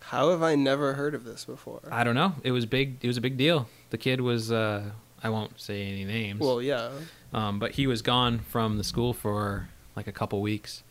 How 0.00 0.30
have 0.30 0.42
I 0.42 0.54
never 0.54 0.94
heard 0.94 1.14
of 1.14 1.24
this 1.24 1.44
before? 1.44 1.82
I 1.90 2.04
don't 2.04 2.14
know. 2.14 2.34
It 2.42 2.50
was 2.52 2.66
big. 2.66 2.96
It 3.02 3.06
was 3.06 3.16
a 3.16 3.20
big 3.20 3.36
deal. 3.36 3.68
The 3.90 3.98
kid 3.98 4.20
was. 4.20 4.50
Uh, 4.50 4.90
I 5.22 5.28
won't 5.28 5.60
say 5.60 5.86
any 5.86 6.04
names. 6.04 6.40
well, 6.40 6.62
yeah. 6.62 6.90
Um, 7.32 7.58
but 7.58 7.72
he 7.72 7.86
was 7.86 8.00
gone 8.02 8.38
from 8.38 8.78
the 8.78 8.84
school 8.84 9.12
for 9.12 9.68
like 9.94 10.06
a 10.06 10.12
couple 10.12 10.40
weeks, 10.40 10.82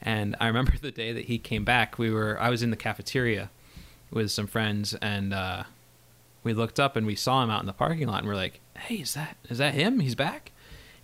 and 0.00 0.36
I 0.40 0.46
remember 0.46 0.72
the 0.80 0.92
day 0.92 1.12
that 1.12 1.24
he 1.26 1.38
came 1.38 1.64
back. 1.64 1.98
We 1.98 2.10
were 2.10 2.40
I 2.40 2.48
was 2.48 2.62
in 2.62 2.70
the 2.70 2.76
cafeteria 2.76 3.50
with 4.10 4.30
some 4.30 4.46
friends, 4.46 4.94
and 5.02 5.34
uh, 5.34 5.64
we 6.44 6.54
looked 6.54 6.78
up 6.78 6.96
and 6.96 7.06
we 7.06 7.16
saw 7.16 7.42
him 7.42 7.50
out 7.50 7.60
in 7.60 7.66
the 7.66 7.72
parking 7.72 8.06
lot, 8.06 8.20
and 8.20 8.28
we're 8.28 8.36
like, 8.36 8.60
"Hey, 8.78 8.96
is 8.96 9.14
that 9.14 9.36
is 9.50 9.58
that 9.58 9.74
him? 9.74 10.00
He's 10.00 10.14
back!" 10.14 10.51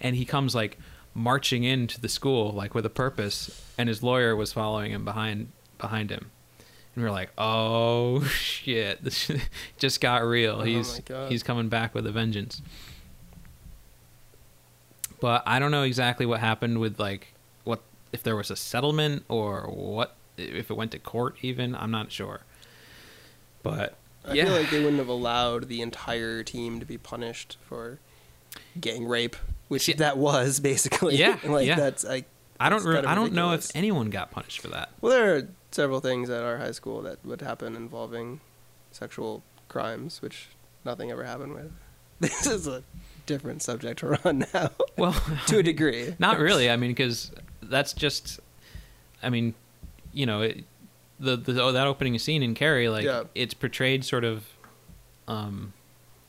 And 0.00 0.16
he 0.16 0.24
comes 0.24 0.54
like 0.54 0.78
marching 1.14 1.64
into 1.64 2.00
the 2.00 2.08
school 2.08 2.52
like 2.52 2.74
with 2.74 2.86
a 2.86 2.90
purpose, 2.90 3.64
and 3.76 3.88
his 3.88 4.02
lawyer 4.02 4.36
was 4.36 4.52
following 4.52 4.92
him 4.92 5.04
behind 5.04 5.52
behind 5.78 6.10
him. 6.10 6.30
And 6.94 7.04
we 7.04 7.08
are 7.08 7.12
like, 7.12 7.30
"Oh 7.38 8.22
shit! 8.24 9.02
This 9.04 9.30
just 9.78 10.00
got 10.00 10.24
real. 10.24 10.60
Oh 10.60 10.64
he's 10.64 11.00
he's 11.28 11.42
coming 11.42 11.68
back 11.68 11.94
with 11.94 12.06
a 12.06 12.12
vengeance." 12.12 12.62
But 15.20 15.42
I 15.46 15.58
don't 15.58 15.70
know 15.70 15.82
exactly 15.82 16.26
what 16.26 16.40
happened 16.40 16.78
with 16.78 17.00
like 17.00 17.34
what 17.64 17.82
if 18.12 18.22
there 18.22 18.36
was 18.36 18.50
a 18.50 18.56
settlement 18.56 19.24
or 19.28 19.62
what 19.62 20.14
if 20.36 20.70
it 20.70 20.76
went 20.76 20.92
to 20.92 20.98
court 20.98 21.36
even. 21.42 21.74
I'm 21.74 21.90
not 21.90 22.12
sure. 22.12 22.40
But 23.62 23.96
I 24.24 24.34
yeah, 24.34 24.44
feel 24.44 24.54
like 24.54 24.70
they 24.70 24.78
wouldn't 24.78 24.98
have 24.98 25.08
allowed 25.08 25.68
the 25.68 25.82
entire 25.82 26.42
team 26.42 26.80
to 26.80 26.86
be 26.86 26.98
punished 26.98 27.56
for 27.60 27.98
gang 28.80 29.06
rape, 29.06 29.36
which 29.68 29.82
See- 29.84 29.92
that 29.94 30.18
was 30.18 30.60
basically. 30.70 31.16
Yeah, 31.16 31.38
like 31.44 31.66
yeah. 31.66 31.76
that's 31.76 32.04
I. 32.04 32.24
I 32.60 32.68
don't 32.70 32.84
re- 32.84 32.94
kind 32.96 33.06
of 33.06 33.12
I 33.12 33.14
don't 33.14 33.32
know 33.34 33.52
if 33.52 33.68
anyone 33.76 34.10
got 34.10 34.32
punished 34.32 34.60
for 34.60 34.68
that. 34.68 34.90
Well, 35.00 35.12
there 35.12 35.36
are 35.36 35.48
several 35.70 36.00
things 36.00 36.28
at 36.28 36.42
our 36.42 36.58
high 36.58 36.72
school 36.72 37.02
that 37.02 37.24
would 37.24 37.40
happen 37.40 37.76
involving 37.76 38.40
sexual 38.90 39.44
crimes, 39.68 40.20
which 40.20 40.48
nothing 40.84 41.10
ever 41.12 41.24
happened 41.24 41.54
with. 41.54 41.70
This 42.20 42.46
is 42.48 42.66
a 42.66 42.82
different 43.26 43.62
subject 43.62 44.00
to 44.00 44.18
run 44.24 44.44
now, 44.52 44.70
Well, 44.96 45.14
to 45.46 45.58
a 45.58 45.62
degree. 45.62 46.16
not 46.18 46.40
really. 46.40 46.68
I 46.68 46.74
mean, 46.76 46.90
because 46.90 47.30
that's 47.62 47.92
just. 47.92 48.40
I 49.22 49.30
mean, 49.30 49.54
you 50.12 50.26
know, 50.26 50.40
it, 50.42 50.64
the 51.20 51.36
the 51.36 51.62
oh, 51.62 51.70
that 51.70 51.86
opening 51.86 52.18
scene 52.18 52.42
in 52.42 52.54
Carrie, 52.56 52.88
like 52.88 53.04
Yeah. 53.04 53.24
it's 53.36 53.54
portrayed 53.54 54.04
sort 54.04 54.24
of, 54.24 54.46
um, 55.28 55.74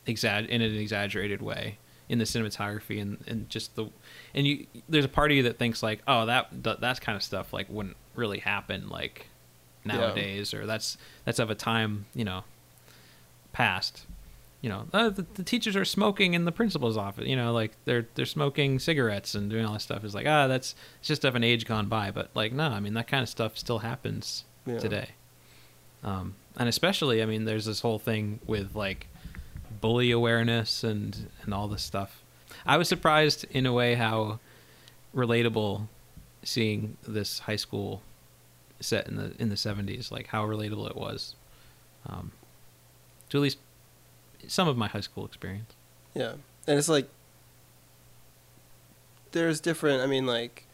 exag 0.06 0.48
in 0.48 0.62
an 0.62 0.76
exaggerated 0.76 1.42
way 1.42 1.78
in 2.10 2.18
the 2.18 2.24
cinematography 2.26 3.00
and 3.00 3.16
and 3.26 3.48
just 3.48 3.74
the, 3.76 3.86
and 4.34 4.46
you 4.46 4.66
there's 4.88 5.04
a 5.06 5.08
part 5.08 5.30
of 5.30 5.36
you 5.38 5.42
that 5.44 5.58
thinks 5.58 5.82
like, 5.82 6.02
oh, 6.06 6.26
that 6.26 6.48
that, 6.64 6.80
that 6.82 7.00
kind 7.00 7.16
of 7.16 7.22
stuff 7.22 7.52
like 7.54 7.68
wouldn't 7.70 7.96
really 8.14 8.40
happen 8.40 8.88
like 8.90 9.26
Yeah. 9.86 9.96
nowadays 9.96 10.52
or 10.52 10.66
that's 10.66 10.98
that's 11.24 11.38
of 11.38 11.48
a 11.50 11.54
time 11.54 12.04
you 12.14 12.24
know 12.24 12.42
past 13.52 14.06
you 14.60 14.68
know 14.68 14.86
uh, 14.92 15.08
the, 15.08 15.24
the 15.34 15.42
teachers 15.42 15.74
are 15.74 15.84
smoking 15.84 16.34
in 16.34 16.44
the 16.44 16.52
principal's 16.52 16.96
office 16.96 17.26
you 17.26 17.34
know 17.36 17.52
like 17.52 17.72
they're 17.84 18.06
they're 18.14 18.26
smoking 18.26 18.78
cigarettes 18.78 19.34
and 19.34 19.50
doing 19.50 19.64
all 19.64 19.72
this 19.72 19.82
stuff 19.82 20.04
is 20.04 20.14
like 20.14 20.26
ah 20.26 20.46
that's 20.46 20.74
it's 20.98 21.08
just 21.08 21.24
of 21.24 21.34
an 21.34 21.42
age 21.42 21.64
gone 21.66 21.86
by 21.88 22.10
but 22.10 22.28
like 22.34 22.52
no 22.52 22.64
i 22.68 22.78
mean 22.80 22.94
that 22.94 23.08
kind 23.08 23.22
of 23.22 23.28
stuff 23.28 23.56
still 23.56 23.78
happens 23.80 24.44
Yeah. 24.66 24.78
today 24.78 25.08
um 26.04 26.34
and 26.56 26.68
especially 26.68 27.22
i 27.22 27.26
mean 27.26 27.44
there's 27.44 27.64
this 27.64 27.80
whole 27.80 27.98
thing 27.98 28.38
with 28.46 28.74
like 28.76 29.06
bully 29.80 30.10
awareness 30.10 30.84
and 30.84 31.28
and 31.42 31.54
all 31.54 31.68
this 31.68 31.82
stuff 31.82 32.22
i 32.66 32.76
was 32.76 32.88
surprised 32.88 33.44
in 33.50 33.66
a 33.66 33.72
way 33.72 33.94
how 33.94 34.38
relatable 35.14 35.86
seeing 36.42 36.96
this 37.06 37.40
high 37.40 37.56
school 37.56 38.02
set 38.80 39.06
in 39.08 39.16
the 39.16 39.32
in 39.38 39.48
the 39.48 39.54
70s 39.54 40.10
like 40.10 40.28
how 40.28 40.46
relatable 40.46 40.88
it 40.88 40.96
was 40.96 41.34
um 42.08 42.32
to 43.28 43.38
at 43.38 43.42
least 43.42 43.58
some 44.46 44.68
of 44.68 44.76
my 44.76 44.88
high 44.88 45.00
school 45.00 45.24
experience 45.24 45.72
Yeah. 46.14 46.34
And 46.66 46.78
it's 46.78 46.88
like 46.88 47.08
there's 49.32 49.60
different 49.60 50.02
I 50.02 50.06
mean 50.06 50.26
like 50.26 50.64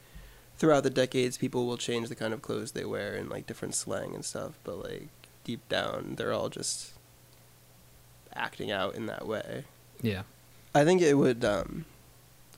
throughout 0.58 0.82
the 0.82 0.90
decades 0.90 1.36
people 1.36 1.66
will 1.66 1.76
change 1.76 2.08
the 2.08 2.14
kind 2.14 2.32
of 2.32 2.42
clothes 2.42 2.72
they 2.72 2.84
wear 2.84 3.14
and 3.14 3.28
like 3.28 3.46
different 3.46 3.74
slang 3.74 4.14
and 4.14 4.24
stuff, 4.24 4.58
but 4.64 4.82
like 4.82 5.08
deep 5.44 5.68
down 5.68 6.14
they're 6.16 6.32
all 6.32 6.48
just 6.48 6.92
acting 8.36 8.70
out 8.70 8.94
in 8.94 9.06
that 9.06 9.26
way. 9.26 9.64
yeah 10.02 10.22
I 10.74 10.84
think 10.84 11.00
it 11.00 11.14
would 11.14 11.42
um, 11.44 11.86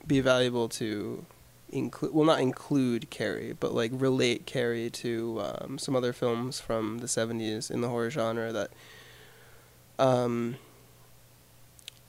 be 0.07 0.21
valuable 0.21 0.69
to 0.71 1.25
include, 1.71 2.13
well, 2.13 2.25
not 2.27 2.41
include 2.41 3.11
Carrie, 3.11 3.55
but 3.59 3.73
like 3.73 3.93
relate 3.95 4.45
Carrie 4.45 4.91
to 4.91 5.41
um, 5.43 5.79
some 5.79 5.95
other 5.95 6.13
films 6.13 6.59
from 6.61 6.99
the 6.99 7.07
70s 7.07 7.71
in 7.71 7.81
the 7.81 7.89
horror 7.89 8.11
genre 8.11 8.51
that, 8.53 8.71
um, 10.01 10.57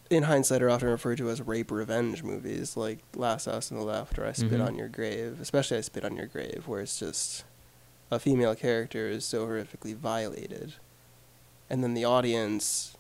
in 0.10 0.24
hindsight, 0.24 0.62
are 0.64 0.70
often 0.72 0.88
referred 0.90 1.20
to 1.20 1.30
as 1.30 1.42
rape 1.42 1.70
revenge 1.70 2.24
movies, 2.24 2.76
like 2.76 3.00
Last 3.16 3.46
House 3.46 3.72
on 3.72 3.78
the 3.78 3.84
Left 3.84 4.18
or 4.18 4.26
I 4.26 4.32
Spit 4.32 4.54
Mhm. 4.54 4.66
on 4.66 4.76
Your 4.78 4.88
Grave, 4.88 5.40
especially 5.40 5.78
I 5.78 5.82
Spit 5.82 6.04
on 6.04 6.16
Your 6.16 6.26
Grave, 6.26 6.64
where 6.66 6.82
it's 6.82 6.98
just 6.98 7.44
a 8.10 8.20
female 8.20 8.56
character 8.56 9.08
is 9.08 9.24
so 9.26 9.46
horrifically 9.46 9.96
violated. 9.96 10.74
And 11.70 11.84
then 11.84 11.94
the 11.94 12.06
audience 12.06 12.96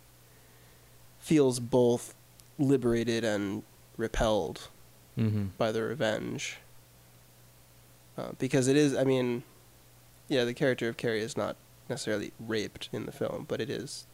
feels 1.20 1.60
both 1.60 2.16
liberated 2.58 3.24
and 3.24 3.64
repelled 3.98 4.70
mm-hmm. 5.18 5.48
by 5.58 5.72
the 5.72 5.84
revenge. 5.84 6.58
Uh, 8.18 8.32
because 8.38 8.68
it 8.68 8.76
is, 8.76 8.96
I 8.96 9.04
mean, 9.04 9.44
yeah, 10.28 10.44
the 10.44 10.54
character 10.54 10.90
of 10.90 10.98
Carrie 10.98 11.22
is 11.22 11.38
not 11.38 11.56
necessarily 11.88 12.32
raped 12.40 12.90
in 12.92 13.06
the 13.06 13.12
film, 13.12 13.46
but 13.48 13.62
it 13.62 13.70
is 13.70 14.06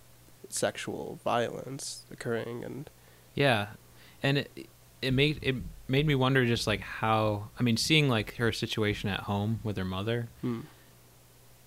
sexual 0.49 1.19
violence 1.23 2.03
occurring, 2.11 2.63
and 2.63 2.89
Yeah, 3.33 3.67
and 4.21 4.37
it 4.39 4.67
it 5.01 5.11
made 5.11 5.39
it 5.41 5.55
made 5.87 6.07
me 6.07 6.15
wonder 6.15 6.45
just 6.45 6.67
like 6.67 6.81
how 6.81 7.49
I 7.59 7.63
mean 7.63 7.77
seeing 7.77 8.09
like 8.09 8.35
her 8.35 8.51
situation 8.51 9.09
at 9.09 9.21
home 9.21 9.59
with 9.63 9.77
her 9.77 9.85
mother. 9.85 10.29
hmm, 10.41 10.61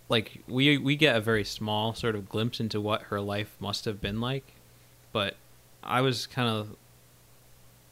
Like 0.09 0.43
we 0.47 0.78
we 0.78 0.97
get 0.97 1.16
a 1.16 1.20
very 1.20 1.45
small 1.45 1.95
sort 1.95 2.14
of 2.14 2.28
glimpse 2.28 2.61
into 2.61 2.80
what 2.80 3.03
her 3.03 3.20
life 3.20 3.57
must 3.61 3.84
have 3.84 4.01
been 4.01 4.20
like, 4.20 4.55
but 5.12 5.36
I 5.82 6.00
was 6.00 6.26
kind 6.26 6.48
of 6.48 6.76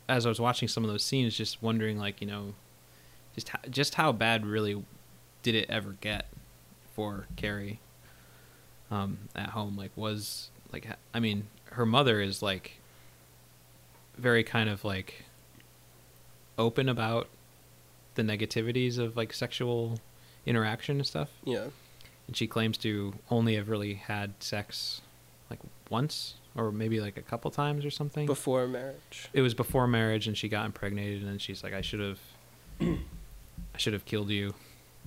as 0.08 0.26
I 0.26 0.28
was 0.28 0.40
watching 0.40 0.68
some 0.68 0.84
of 0.84 0.90
those 0.90 1.02
scenes 1.02 1.36
just 1.36 1.62
wondering 1.62 1.98
like, 1.98 2.20
you 2.20 2.26
know, 2.26 2.54
just 3.34 3.48
how, 3.48 3.58
just 3.68 3.96
how 3.96 4.12
bad 4.12 4.46
really 4.46 4.84
did 5.42 5.54
it 5.54 5.68
ever 5.68 5.96
get 6.00 6.26
for 6.94 7.26
Carrie 7.36 7.80
um 8.90 9.18
at 9.34 9.50
home? 9.50 9.76
Like 9.76 9.90
was 9.96 10.50
like 10.72 10.86
I 11.12 11.20
mean 11.20 11.48
her 11.72 11.86
mother 11.86 12.20
is 12.20 12.42
like 12.42 12.78
very 14.16 14.44
kind 14.44 14.68
of 14.68 14.84
like 14.84 15.24
open 16.58 16.88
about 16.88 17.28
the 18.14 18.22
negativities 18.22 18.98
of 18.98 19.16
like 19.16 19.32
sexual 19.32 20.00
interaction 20.46 20.96
and 20.96 21.06
stuff. 21.06 21.30
Yeah, 21.44 21.66
and 22.26 22.36
she 22.36 22.46
claims 22.46 22.78
to 22.78 23.14
only 23.30 23.56
have 23.56 23.68
really 23.68 23.94
had 23.94 24.34
sex 24.40 25.00
like 25.50 25.60
once 25.90 26.34
or 26.56 26.72
maybe 26.72 27.00
like 27.00 27.16
a 27.16 27.22
couple 27.22 27.50
times 27.50 27.84
or 27.84 27.90
something. 27.90 28.26
Before 28.26 28.66
marriage. 28.66 29.28
it 29.32 29.42
was 29.42 29.54
before 29.54 29.86
marriage 29.86 30.26
and 30.26 30.36
she 30.36 30.48
got 30.48 30.64
impregnated 30.66 31.22
and 31.24 31.40
she's 31.40 31.62
like 31.62 31.74
i 31.74 31.80
should 31.82 32.00
have 32.00 32.20
i 32.80 33.78
should 33.78 33.92
have 33.92 34.04
killed 34.04 34.30
you 34.30 34.54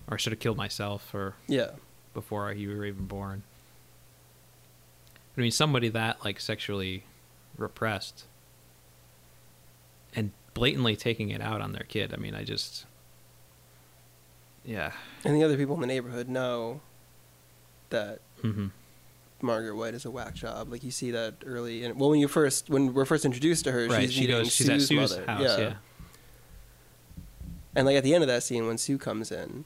or 0.07 0.13
i 0.13 0.17
should 0.17 0.31
have 0.33 0.39
killed 0.39 0.57
myself 0.57 1.13
or 1.13 1.35
Yeah, 1.47 1.71
before 2.13 2.51
you 2.53 2.69
were 2.75 2.85
even 2.85 3.05
born. 3.05 3.43
I 5.37 5.41
mean 5.41 5.51
somebody 5.51 5.89
that 5.89 6.23
like 6.25 6.39
sexually 6.39 7.03
repressed 7.57 8.25
and 10.15 10.31
blatantly 10.53 10.95
taking 10.95 11.29
it 11.29 11.41
out 11.41 11.61
on 11.61 11.71
their 11.71 11.83
kid 11.87 12.13
i 12.13 12.17
mean 12.17 12.35
i 12.35 12.43
just 12.43 12.85
yeah. 14.65 14.91
And 15.25 15.35
the 15.35 15.43
other 15.43 15.55
people 15.57 15.73
in 15.75 15.81
the 15.81 15.87
neighborhood 15.87 16.27
know 16.29 16.81
that 17.89 18.19
hmm 18.41 18.67
Margaret 19.41 19.75
White 19.75 19.93
is 19.93 20.05
a 20.05 20.11
whack 20.11 20.33
job. 20.33 20.71
Like 20.71 20.83
you 20.83 20.91
see 20.91 21.11
that 21.11 21.35
early, 21.45 21.83
in, 21.83 21.97
well, 21.97 22.09
when 22.09 22.19
you 22.19 22.27
first 22.27 22.69
when 22.69 22.93
we're 22.93 23.05
first 23.05 23.25
introduced 23.25 23.63
to 23.65 23.71
her, 23.71 23.87
right 23.87 24.01
she's 24.01 24.13
she 24.13 24.21
meeting 24.21 24.37
goes 24.37 24.53
she's 24.53 24.69
at 24.69 24.81
Sue's 24.81 24.87
sue's 24.87 25.11
mother. 25.11 25.25
house 25.25 25.59
yeah. 25.59 25.73
And 27.75 27.85
like 27.85 27.95
at 27.95 28.03
the 28.03 28.13
end 28.13 28.23
of 28.23 28.27
that 28.27 28.43
scene, 28.43 28.67
when 28.67 28.77
Sue 28.77 28.97
comes 28.97 29.31
in 29.31 29.65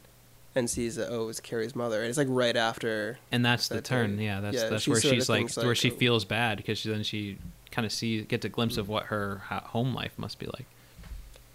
and 0.56 0.70
sees 0.70 0.96
that 0.96 1.10
oh, 1.10 1.30
it's 1.30 1.40
Carrie's 1.40 1.76
mother, 1.76 2.02
and 2.02 2.10
it's 2.10 2.18
like 2.18 2.28
right 2.30 2.56
after. 2.56 3.18
and 3.32 3.46
that's 3.46 3.68
the 3.68 3.82
turn 3.82 4.20
yeah 4.20 4.40
that's 4.40 4.58
Yeah, 4.58 4.70
that's 4.70 4.88
where 4.88 5.02
she's 5.02 5.30
like, 5.30 5.40
thinks 5.40 5.58
where 5.58 5.76
she 5.76 5.92
oh. 5.92 5.96
feels 5.96 6.26
bad 6.26 6.58
because 6.58 6.78
she, 6.78 6.90
then 6.90 7.04
she 7.04 7.38
kind 7.72 7.86
of 7.86 7.92
see 7.92 8.22
gets 8.22 8.46
a 8.46 8.50
glimpse 8.50 8.78
of 8.78 8.88
what 8.88 9.06
her 9.06 9.42
home 9.48 9.94
life 9.94 10.14
must 10.18 10.38
be 10.38 10.46
like 10.46 10.66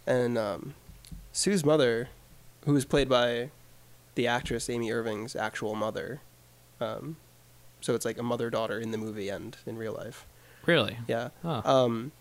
And 0.06 0.36
um, 0.36 0.74
Sue's 1.32 1.64
mother, 1.64 2.08
who 2.64 2.74
is 2.74 2.84
played 2.84 3.08
by 3.08 3.50
the 4.16 4.26
actress 4.26 4.68
Amy 4.68 4.90
Irving's 4.90 5.36
actual 5.36 5.76
mother, 5.76 6.22
um, 6.80 7.16
so 7.80 7.94
it's 7.94 8.04
like 8.04 8.18
a 8.18 8.22
mother 8.22 8.50
daughter 8.50 8.78
in 8.78 8.90
the 8.90 8.98
movie 8.98 9.28
and 9.28 9.56
in 9.66 9.76
real 9.76 9.92
life. 9.94 10.26
really 10.66 10.98
Yeah. 11.06 11.28
oh 11.44 11.62
Um, 11.70 12.12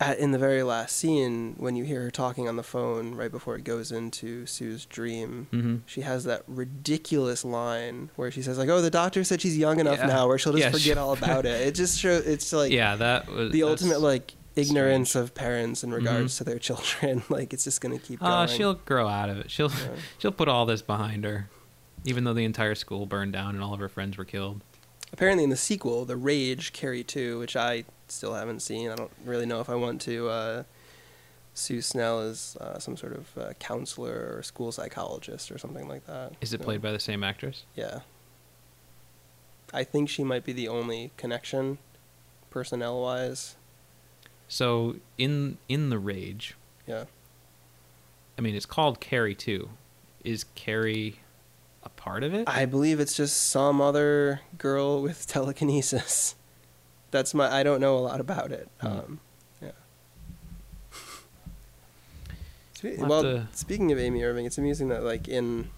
at, 0.00 0.18
in 0.18 0.32
the 0.32 0.38
very 0.38 0.64
last 0.64 0.96
scene, 0.96 1.54
when 1.58 1.76
you 1.76 1.84
hear 1.84 2.02
her 2.02 2.10
talking 2.10 2.48
on 2.48 2.56
the 2.56 2.64
phone 2.64 3.14
right 3.14 3.30
before 3.30 3.54
it 3.54 3.62
goes 3.62 3.92
into 3.92 4.46
Sue's 4.46 4.84
dream, 4.84 5.46
hmm 5.52 5.76
she 5.86 6.00
has 6.00 6.24
that 6.24 6.42
ridiculous 6.48 7.44
line 7.44 8.10
where 8.16 8.30
she 8.30 8.42
says 8.42 8.58
like, 8.58 8.68
"Oh, 8.68 8.80
the 8.82 8.90
doctor 8.90 9.22
said 9.22 9.40
she's 9.40 9.56
young 9.56 9.78
enough 9.78 9.98
Yeah. 9.98 10.06
now 10.06 10.26
where 10.26 10.38
she'll 10.38 10.52
just 10.54 10.64
Yeah, 10.64 10.70
forget 10.70 10.82
she- 10.82 10.98
all 10.98 11.12
about 11.12 11.46
it." 11.46 11.60
It 11.68 11.74
just 11.76 12.00
shows 12.00 12.26
it's 12.26 12.52
like 12.52 12.72
yeah 12.72 12.96
that 12.96 13.28
was 13.30 13.52
the 13.52 13.62
ultimate 13.62 14.00
like 14.00 14.34
ignorance 14.56 15.14
of 15.14 15.34
parents 15.34 15.84
in 15.84 15.92
regards 15.92 16.34
Mhm. 16.34 16.38
to 16.38 16.44
their 16.44 16.58
children. 16.68 17.22
like 17.28 17.52
it's 17.52 17.64
just 17.64 17.80
gonna 17.80 17.98
keep 17.98 18.18
going. 18.20 18.32
oh 18.32 18.46
she'll 18.46 18.74
grow 18.74 19.06
out 19.08 19.30
of 19.30 19.38
it 19.38 19.50
she'll 19.52 19.70
Yeah. 19.70 19.88
she'll 20.18 20.32
put 20.32 20.48
all 20.48 20.66
this 20.66 20.82
behind 20.82 21.24
her 21.24 21.48
even 22.04 22.24
though 22.24 22.34
the 22.34 22.44
entire 22.44 22.74
school 22.74 23.06
burned 23.06 23.32
down 23.32 23.54
and 23.54 23.62
all 23.62 23.74
of 23.74 23.80
her 23.80 23.88
friends 23.88 24.16
were 24.16 24.24
killed 24.24 24.60
Apparently, 25.14 25.44
in 25.44 25.50
the 25.50 25.56
sequel, 25.58 26.06
The 26.06 26.16
Rage 26.16 26.72
Carrie 26.72 27.04
Two, 27.04 27.38
which 27.38 27.54
I 27.54 27.84
still 28.08 28.32
haven't 28.32 28.60
seen, 28.60 28.88
I 28.90 28.94
don't 28.94 29.10
really 29.26 29.44
know 29.44 29.60
if 29.60 29.68
I 29.68 29.74
want 29.74 30.00
to. 30.02 30.28
Uh, 30.30 30.62
Sue 31.52 31.82
Snell 31.82 32.22
is 32.22 32.56
uh, 32.58 32.78
some 32.78 32.96
sort 32.96 33.12
of 33.12 33.36
uh, 33.36 33.52
counselor 33.58 34.34
or 34.36 34.42
school 34.42 34.72
psychologist 34.72 35.52
or 35.52 35.58
something 35.58 35.86
like 35.86 36.06
that. 36.06 36.32
is 36.40 36.54
it 36.54 36.62
played 36.62 36.80
by 36.80 36.92
the 36.92 36.98
same 36.98 37.22
actress 37.22 37.64
Yeah. 37.74 38.00
I 39.74 39.84
think 39.84 40.08
she 40.08 40.24
might 40.24 40.44
be 40.44 40.52
the 40.54 40.66
only 40.68 41.10
connection, 41.18 41.76
personnel 42.48 43.02
wise. 43.02 43.56
so 44.48 44.96
in 45.18 45.58
in 45.68 45.90
the 45.90 45.98
rage 45.98 46.54
Yeah. 46.86 47.04
i 48.38 48.40
mean 48.40 48.54
it's 48.54 48.64
called 48.66 48.98
carrie 49.00 49.34
two 49.34 49.68
is 50.24 50.44
carrie 50.54 51.16
a 51.84 51.88
part 51.88 52.22
of 52.24 52.32
it 52.34 52.48
I 52.48 52.64
believe 52.66 53.00
it's 53.00 53.16
just 53.16 53.48
some 53.50 53.80
other 53.80 54.40
girl 54.58 55.02
with 55.02 55.26
telekinesis. 55.36 56.34
That's 57.10 57.34
my. 57.34 57.52
I 57.52 57.62
don't 57.62 57.80
know 57.80 57.96
a 57.96 58.00
lot 58.00 58.20
about 58.20 58.52
it. 58.52 58.68
Hmm. 58.80 58.86
Um, 58.86 59.20
yeah. 59.60 59.70
We'll 62.82 63.06
well, 63.08 63.22
to- 63.22 63.48
speaking 63.52 63.92
of 63.92 63.98
Amy 63.98 64.22
Irving, 64.24 64.44
it's 64.44 64.58
amusing 64.58 64.88
that 64.88 65.04
like 65.04 65.28
in 65.28 65.70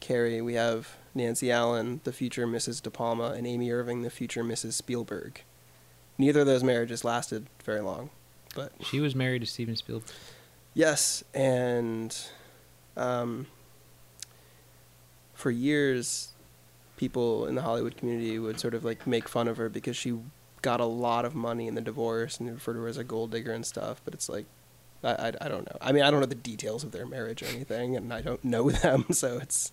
Carrie 0.00 0.40
we 0.40 0.54
have 0.54 0.96
Nancy 1.14 1.50
Allen, 1.52 2.00
the 2.04 2.12
future 2.12 2.46
Mrs. 2.46 2.82
De 2.82 2.90
Palma, 2.90 3.32
and 3.32 3.46
Amy 3.46 3.70
Irving, 3.70 4.02
the 4.02 4.10
future 4.10 4.42
Mrs. 4.42 4.72
Spielberg. 4.72 5.42
Neither 6.16 6.40
of 6.40 6.46
those 6.46 6.64
marriages 6.64 7.04
lasted 7.04 7.46
very 7.64 7.80
long. 7.80 8.10
But 8.54 8.72
She 8.80 9.00
was 9.00 9.14
married 9.14 9.40
to 9.40 9.46
Steven 9.46 9.76
Spielberg. 9.76 10.08
yes, 10.74 11.24
and 11.34 12.16
um, 12.96 13.46
for 15.44 15.50
years, 15.50 16.32
people 16.96 17.46
in 17.46 17.54
the 17.54 17.60
Hollywood 17.60 17.98
community 17.98 18.38
would 18.38 18.58
sort 18.58 18.72
of 18.72 18.82
like 18.82 19.06
make 19.06 19.28
fun 19.28 19.46
of 19.46 19.58
her 19.58 19.68
because 19.68 19.94
she 19.94 20.18
got 20.62 20.80
a 20.80 20.86
lot 20.86 21.26
of 21.26 21.34
money 21.34 21.68
in 21.68 21.74
the 21.74 21.82
divorce 21.82 22.38
and 22.38 22.48
they 22.48 22.52
refer 22.52 22.72
to 22.72 22.80
her 22.80 22.88
as 22.88 22.96
a 22.96 23.04
gold 23.04 23.30
digger 23.30 23.52
and 23.52 23.66
stuff. 23.66 24.00
But 24.06 24.14
it's 24.14 24.30
like, 24.30 24.46
I, 25.02 25.10
I, 25.10 25.32
I 25.42 25.48
don't 25.48 25.66
know. 25.66 25.76
I 25.82 25.92
mean, 25.92 26.02
I 26.02 26.10
don't 26.10 26.20
know 26.20 26.26
the 26.26 26.34
details 26.34 26.82
of 26.82 26.92
their 26.92 27.04
marriage 27.04 27.42
or 27.42 27.46
anything, 27.46 27.94
and 27.94 28.10
I 28.10 28.22
don't 28.22 28.42
know 28.42 28.70
them, 28.84 29.04
so 29.10 29.36
it's. 29.36 29.70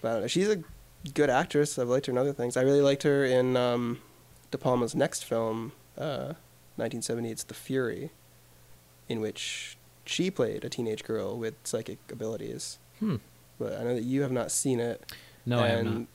But 0.00 0.08
I 0.08 0.12
don't 0.12 0.20
know. 0.22 0.28
She's 0.28 0.48
a 0.48 0.62
good 1.12 1.28
actress. 1.28 1.78
I've 1.78 1.88
liked 1.88 2.06
her 2.06 2.12
in 2.12 2.16
other 2.16 2.32
things. 2.32 2.56
I 2.56 2.62
really 2.62 2.80
liked 2.80 3.02
her 3.02 3.26
in 3.26 3.58
um, 3.58 4.00
De 4.50 4.56
Palma's 4.56 4.94
next 4.94 5.26
film, 5.26 5.72
uh, 5.98 6.32
1978's 6.78 7.44
The 7.44 7.52
Fury, 7.52 8.10
in 9.06 9.20
which 9.20 9.76
she 10.06 10.30
played 10.30 10.64
a 10.64 10.70
teenage 10.70 11.04
girl 11.04 11.36
with 11.36 11.56
psychic 11.64 11.98
abilities. 12.10 12.78
Hmm. 13.00 13.16
But 13.58 13.78
I 13.78 13.82
know 13.84 13.94
that 13.94 14.04
you 14.04 14.22
have 14.22 14.32
not 14.32 14.50
seen 14.50 14.80
it. 14.80 15.12
No, 15.44 15.60
I 15.60 15.68
have 15.68 15.78
and 15.78 15.94
not. 15.94 16.06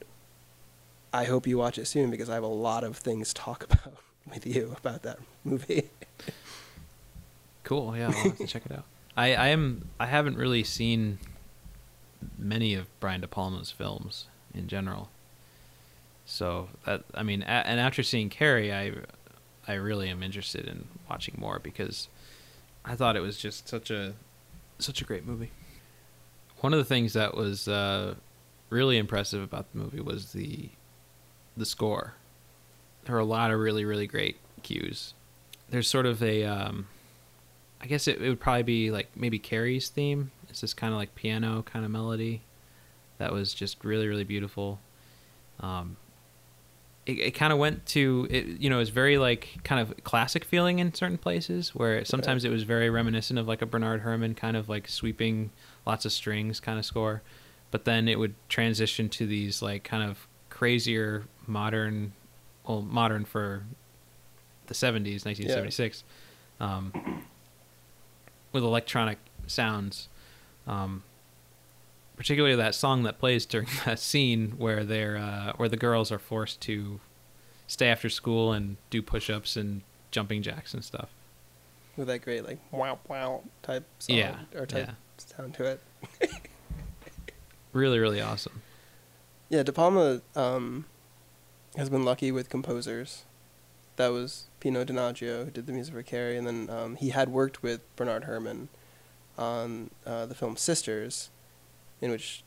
I 1.11 1.25
hope 1.25 1.45
you 1.45 1.57
watch 1.57 1.77
it 1.77 1.85
soon 1.85 2.09
because 2.09 2.29
I 2.29 2.33
have 2.33 2.43
a 2.43 2.47
lot 2.47 2.83
of 2.83 2.97
things 2.97 3.33
to 3.33 3.41
talk 3.41 3.63
about 3.71 3.93
with 4.31 4.45
you 4.47 4.75
about 4.77 5.03
that 5.03 5.19
movie. 5.43 5.89
Cool. 7.63 7.95
Yeah, 7.95 8.07
I'll 8.07 8.13
have 8.13 8.37
to 8.37 8.47
check 8.47 8.65
it 8.65 8.71
out. 8.71 8.85
I, 9.17 9.35
I 9.35 9.47
am. 9.49 9.89
I 9.99 10.07
haven't 10.07 10.37
really 10.37 10.63
seen 10.63 11.19
many 12.37 12.73
of 12.73 12.87
Brian 12.99 13.21
De 13.21 13.27
Palma's 13.27 13.71
films 13.71 14.25
in 14.53 14.67
general. 14.67 15.09
So 16.25 16.69
that 16.85 17.03
I 17.13 17.23
mean, 17.23 17.43
a, 17.43 17.45
and 17.45 17.79
after 17.79 18.01
seeing 18.01 18.29
Carrie, 18.29 18.73
I 18.73 18.93
I 19.67 19.73
really 19.73 20.09
am 20.09 20.23
interested 20.23 20.67
in 20.67 20.85
watching 21.09 21.35
more 21.37 21.59
because 21.59 22.07
I 22.83 22.95
thought 22.95 23.15
it 23.15 23.21
was 23.21 23.37
just 23.37 23.67
such 23.67 23.91
a 23.91 24.13
such 24.79 25.01
a 25.01 25.05
great 25.05 25.25
movie. 25.25 25.51
One 26.63 26.71
of 26.71 26.79
the 26.79 26.85
things 26.85 27.11
that 27.11 27.35
was 27.35 27.67
uh, 27.67 28.15
really 28.69 28.97
impressive 28.97 29.43
about 29.43 29.69
the 29.73 29.79
movie 29.79 29.99
was 29.99 30.31
the 30.31 30.69
the 31.57 31.65
score. 31.65 32.13
There 33.03 33.17
are 33.17 33.19
a 33.19 33.25
lot 33.25 33.51
of 33.51 33.59
really 33.59 33.83
really 33.83 34.07
great 34.07 34.37
cues. 34.61 35.13
There's 35.69 35.89
sort 35.89 36.05
of 36.05 36.23
a 36.23 36.45
um, 36.45 36.87
I 37.81 37.87
guess 37.87 38.07
it, 38.07 38.21
it 38.21 38.29
would 38.29 38.39
probably 38.39 38.63
be 38.63 38.91
like 38.91 39.09
maybe 39.13 39.39
Carrie's 39.39 39.89
theme. 39.89 40.31
It's 40.47 40.61
this 40.61 40.73
kind 40.73 40.93
of 40.93 40.99
like 40.99 41.15
piano 41.15 41.63
kind 41.63 41.83
of 41.83 41.91
melody 41.91 42.43
that 43.17 43.33
was 43.33 43.53
just 43.53 43.83
really 43.83 44.07
really 44.07 44.23
beautiful. 44.23 44.79
Um, 45.59 45.97
it, 47.05 47.19
it 47.19 47.31
kind 47.31 47.51
of 47.51 47.59
went 47.59 47.85
to 47.85 48.27
it 48.29 48.45
you 48.45 48.69
know 48.69 48.79
it's 48.79 48.89
very 48.89 49.17
like 49.17 49.49
kind 49.63 49.81
of 49.81 50.03
classic 50.03 50.45
feeling 50.45 50.79
in 50.79 50.93
certain 50.93 51.17
places 51.17 51.75
where 51.75 52.03
sometimes 52.05 52.45
it 52.45 52.49
was 52.49 52.63
very 52.63 52.89
reminiscent 52.89 53.37
of 53.37 53.47
like 53.47 53.61
a 53.61 53.65
Bernard 53.65 54.01
Herrmann 54.01 54.35
kind 54.35 54.55
of 54.55 54.69
like 54.69 54.87
sweeping 54.87 55.51
lots 55.85 56.05
of 56.05 56.11
strings 56.11 56.59
kind 56.59 56.79
of 56.79 56.85
score. 56.85 57.21
But 57.71 57.85
then 57.85 58.07
it 58.07 58.19
would 58.19 58.35
transition 58.49 59.09
to 59.09 59.25
these 59.25 59.61
like 59.61 59.83
kind 59.83 60.09
of 60.09 60.27
crazier 60.49 61.23
modern 61.47 62.13
well 62.67 62.81
modern 62.81 63.25
for 63.25 63.63
the 64.67 64.73
70s 64.73 65.25
1976 65.25 66.03
um, 66.59 67.23
with 68.51 68.63
electronic 68.63 69.17
sounds. 69.47 70.07
Um, 70.67 71.03
particularly 72.23 72.55
that 72.55 72.73
song 72.73 73.03
that 73.03 73.19
plays 73.19 73.45
during 73.45 73.67
that 73.85 73.99
scene 73.99 74.51
where 74.57 74.85
they're 74.85 75.17
uh, 75.17 75.51
where 75.57 75.67
the 75.67 75.75
girls 75.75 76.09
are 76.09 76.17
forced 76.17 76.61
to 76.61 77.01
stay 77.67 77.89
after 77.89 78.07
school 78.07 78.53
and 78.53 78.77
do 78.89 79.01
push-ups 79.01 79.57
and 79.57 79.81
jumping 80.09 80.41
jacks 80.41 80.73
and 80.73 80.85
stuff. 80.85 81.09
With 81.97 82.07
that 82.07 82.19
great 82.21 82.45
like 82.45 82.59
wow 82.71 82.97
wow 83.09 83.43
type 83.61 83.83
song 83.99 84.15
Yeah, 84.15 84.37
or 84.55 84.65
type 84.65 84.87
yeah. 84.87 84.93
sound 85.17 85.53
to 85.55 85.65
it. 85.65 85.81
Really, 87.73 87.97
really 87.97 88.21
awesome. 88.21 88.61
Yeah, 89.49 89.63
De 89.63 89.73
Palma 89.73 90.21
um, 90.35 90.85
has 91.75 91.89
been 91.89 92.05
lucky 92.05 92.31
with 92.31 92.47
composers. 92.47 93.23
That 93.95 94.09
was 94.09 94.45
Pino 94.59 94.85
Donaggio 94.85 95.45
who 95.45 95.49
did 95.49 95.65
the 95.65 95.73
music 95.73 95.95
for 95.95 96.03
Carrie, 96.03 96.37
and 96.37 96.45
then 96.45 96.69
um, 96.69 96.95
he 96.97 97.09
had 97.09 97.29
worked 97.29 97.63
with 97.63 97.81
Bernard 97.95 98.25
Herrmann 98.25 98.69
on 99.39 99.89
uh, 100.05 100.27
the 100.27 100.35
film 100.35 100.55
Sisters, 100.55 101.31
in 102.03 102.11
which 102.11 102.43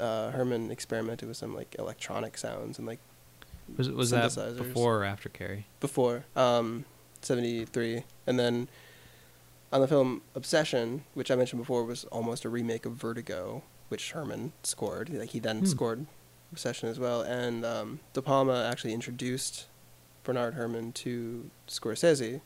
uh, 0.00 0.30
Herrmann 0.30 0.70
experimented 0.70 1.28
with 1.28 1.36
some 1.36 1.54
like 1.54 1.74
electronic 1.78 2.36
sounds 2.38 2.78
and 2.78 2.86
like 2.86 3.00
Was 3.76 3.88
was 3.90 4.10
that 4.10 4.34
before 4.56 4.98
or 5.00 5.04
after 5.04 5.28
Carrie? 5.28 5.66
before 5.80 6.24
um, 6.36 6.84
73 7.22 8.04
and 8.26 8.38
then 8.38 8.68
on 9.72 9.80
the 9.80 9.88
film 9.88 10.22
obsession 10.34 11.02
which 11.14 11.30
i 11.30 11.34
mentioned 11.34 11.60
before 11.60 11.84
was 11.84 12.04
almost 12.04 12.44
a 12.44 12.48
remake 12.48 12.86
of 12.86 12.92
vertigo 12.92 13.62
which 13.88 14.12
herrmann 14.12 14.52
scored 14.62 15.10
like 15.10 15.30
he 15.30 15.38
then 15.40 15.58
Hmm. 15.60 15.66
scored 15.66 16.06
obsession 16.52 16.88
as 16.88 16.98
well 16.98 17.20
and 17.22 17.64
um, 17.64 18.00
de 18.14 18.22
palma 18.22 18.68
actually 18.70 18.94
introduced 18.94 19.66
bernard 20.24 20.54
herrmann 20.54 20.92
to 20.92 21.50
scorsese 21.66 22.40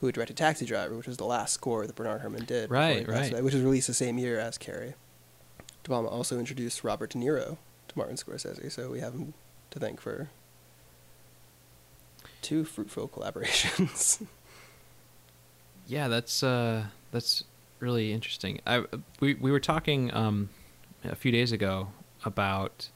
who 0.00 0.12
directed 0.12 0.36
taxi 0.36 0.66
driver 0.66 0.94
which 0.96 1.06
was 1.06 1.16
the 1.16 1.24
last 1.24 1.52
score 1.54 1.86
that 1.86 1.96
bernard 1.96 2.20
herrmann 2.20 2.44
did 2.44 2.70
Right, 2.70 3.08
right. 3.08 3.32
away, 3.32 3.42
which 3.42 3.54
was 3.54 3.62
released 3.62 3.86
the 3.86 3.94
same 3.94 4.18
year 4.18 4.38
as 4.38 4.58
carrie 4.58 4.94
de 5.84 5.88
palma 5.88 6.08
also 6.08 6.38
introduced 6.38 6.82
robert 6.82 7.10
de 7.10 7.18
niro 7.18 7.56
to 7.86 7.96
martin 7.96 8.16
scorsese 8.16 8.70
so 8.72 8.90
we 8.90 8.98
have 9.00 9.12
him 9.14 9.32
to 9.70 9.78
thank 9.78 10.00
for 10.00 10.28
two 12.42 12.64
fruitful 12.64 13.08
collaborations. 13.08 14.24
Yeah, 15.86 16.08
that's 16.08 16.42
uh, 16.42 16.84
that's 17.12 17.44
really 17.78 18.10
interesting. 18.12 18.58
I 18.66 18.84
we 19.20 19.34
we 19.34 19.50
were 19.50 19.60
talking 19.60 20.10
um, 20.14 20.48
a 21.04 21.14
few 21.14 21.30
days 21.30 21.52
ago 21.52 21.88
about 22.24 22.88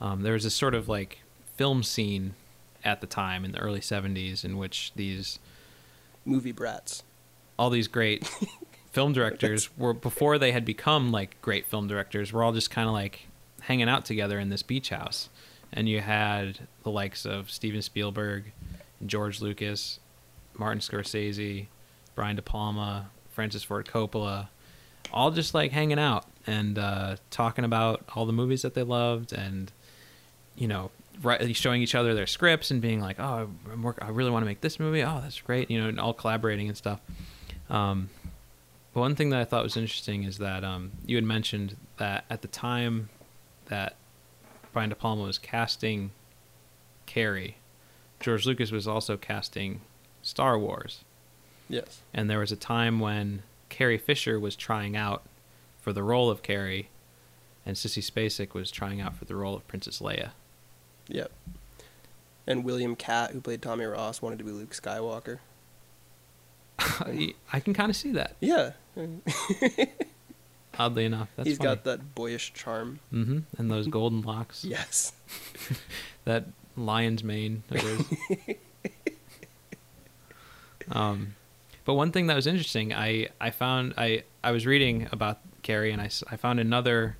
um, 0.00 0.22
there 0.22 0.34
was 0.34 0.44
this 0.44 0.54
sort 0.54 0.76
of 0.76 0.88
like 0.88 1.18
film 1.56 1.82
scene 1.82 2.34
at 2.84 3.00
the 3.00 3.08
time 3.08 3.44
in 3.44 3.50
the 3.50 3.58
early 3.58 3.80
'70s 3.80 4.44
in 4.44 4.56
which 4.56 4.92
these 4.94 5.40
Movie 6.24 6.52
brats. 6.52 7.02
all 7.58 7.70
these 7.70 7.88
great 7.88 8.30
film 8.92 9.12
directors 9.12 9.76
were 9.76 9.94
before 9.94 10.38
they 10.38 10.52
had 10.52 10.64
become 10.64 11.10
like 11.10 11.40
great 11.42 11.66
film 11.66 11.88
directors 11.88 12.32
were 12.32 12.44
all 12.44 12.52
just 12.52 12.70
kind 12.70 12.86
of 12.86 12.94
like 12.94 13.26
hanging 13.62 13.88
out 13.88 14.04
together 14.04 14.38
in 14.38 14.50
this 14.50 14.62
beach 14.62 14.90
house. 14.90 15.30
And 15.72 15.88
you 15.88 16.00
had 16.00 16.60
the 16.82 16.90
likes 16.90 17.24
of 17.24 17.50
steven 17.50 17.80
spielberg 17.80 18.52
george 19.04 19.40
lucas 19.40 19.98
martin 20.56 20.80
scorsese 20.80 21.66
brian 22.14 22.36
de 22.36 22.42
palma 22.42 23.10
francis 23.30 23.62
ford 23.64 23.86
coppola 23.86 24.48
all 25.12 25.30
just 25.30 25.54
like 25.54 25.72
hanging 25.72 25.98
out 25.98 26.24
and 26.46 26.78
uh, 26.78 27.16
talking 27.30 27.64
about 27.64 28.04
all 28.14 28.26
the 28.26 28.32
movies 28.32 28.62
that 28.62 28.74
they 28.74 28.82
loved 28.82 29.32
and 29.32 29.72
you 30.56 30.68
know 30.68 30.90
right, 31.22 31.54
showing 31.56 31.82
each 31.82 31.94
other 31.94 32.14
their 32.14 32.26
scripts 32.26 32.70
and 32.70 32.80
being 32.80 33.00
like 33.00 33.18
oh 33.18 33.48
I'm 33.72 33.82
work- 33.82 33.98
i 34.02 34.08
really 34.08 34.30
want 34.30 34.42
to 34.42 34.46
make 34.46 34.60
this 34.60 34.78
movie. 34.78 35.02
Oh 35.02 35.20
that's 35.22 35.40
great 35.40 35.70
you 35.70 35.80
know 35.80 35.88
and 35.88 35.98
all 35.98 36.12
collaborating 36.12 36.68
and 36.68 36.76
stuff. 36.76 37.00
Um, 37.70 38.10
one 39.00 39.14
thing 39.14 39.30
that 39.30 39.40
I 39.40 39.44
thought 39.44 39.62
was 39.62 39.76
interesting 39.76 40.24
is 40.24 40.38
that 40.38 40.64
um, 40.64 40.92
you 41.06 41.16
had 41.16 41.24
mentioned 41.24 41.76
that 41.96 42.24
at 42.28 42.42
the 42.42 42.48
time 42.48 43.08
that 43.66 43.96
Brian 44.72 44.90
De 44.90 44.96
Palma 44.96 45.22
was 45.22 45.38
casting 45.38 46.10
Carrie, 47.06 47.56
George 48.20 48.46
Lucas 48.46 48.70
was 48.70 48.86
also 48.86 49.16
casting 49.16 49.80
Star 50.22 50.58
Wars. 50.58 51.04
Yes. 51.68 52.00
And 52.12 52.28
there 52.28 52.38
was 52.38 52.52
a 52.52 52.56
time 52.56 53.00
when 53.00 53.42
Carrie 53.68 53.98
Fisher 53.98 54.38
was 54.38 54.54
trying 54.54 54.96
out 54.96 55.22
for 55.80 55.92
the 55.92 56.02
role 56.02 56.30
of 56.30 56.42
Carrie, 56.42 56.88
and 57.64 57.76
Sissy 57.76 58.02
Spacek 58.02 58.54
was 58.54 58.70
trying 58.70 59.00
out 59.00 59.16
for 59.16 59.24
the 59.24 59.34
role 59.34 59.56
of 59.56 59.66
Princess 59.66 60.00
Leia. 60.00 60.30
Yep. 61.08 61.32
And 62.46 62.64
William 62.64 62.94
Katt, 62.94 63.30
who 63.30 63.40
played 63.40 63.62
Tommy 63.62 63.84
Ross, 63.84 64.20
wanted 64.20 64.38
to 64.38 64.44
be 64.44 64.50
Luke 64.50 64.72
Skywalker. 64.72 65.38
I 67.52 67.60
can 67.60 67.74
kind 67.74 67.90
of 67.90 67.96
see 67.96 68.12
that. 68.12 68.36
Yeah. 68.40 68.72
Oddly 70.78 71.04
enough, 71.04 71.28
that's 71.36 71.48
He's 71.48 71.58
funny. 71.58 71.68
got 71.68 71.84
that 71.84 72.14
boyish 72.14 72.52
charm. 72.54 73.00
Mm-hmm. 73.12 73.38
And 73.58 73.70
those 73.70 73.86
golden 73.88 74.22
locks. 74.22 74.64
Yes. 74.68 75.12
that 76.24 76.46
lion's 76.76 77.22
mane 77.22 77.62
of 77.70 77.80
his. 77.80 78.56
um, 80.90 81.34
but 81.84 81.94
one 81.94 82.10
thing 82.12 82.26
that 82.28 82.34
was 82.34 82.46
interesting, 82.46 82.92
I 82.92 83.28
I 83.40 83.50
found 83.50 83.94
I 83.96 84.24
I 84.42 84.50
was 84.52 84.66
reading 84.66 85.08
about 85.12 85.38
Carrie 85.62 85.92
and 85.92 86.00
I 86.00 86.08
I 86.30 86.36
found 86.36 86.60
another 86.60 87.16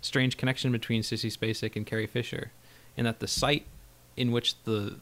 strange 0.00 0.36
connection 0.36 0.72
between 0.72 1.02
Sissy 1.02 1.30
Spacek 1.36 1.76
and 1.76 1.86
Carrie 1.86 2.06
Fisher, 2.06 2.52
in 2.96 3.04
that 3.04 3.20
the 3.20 3.28
site 3.28 3.66
in 4.16 4.32
which 4.32 4.62
the 4.64 4.98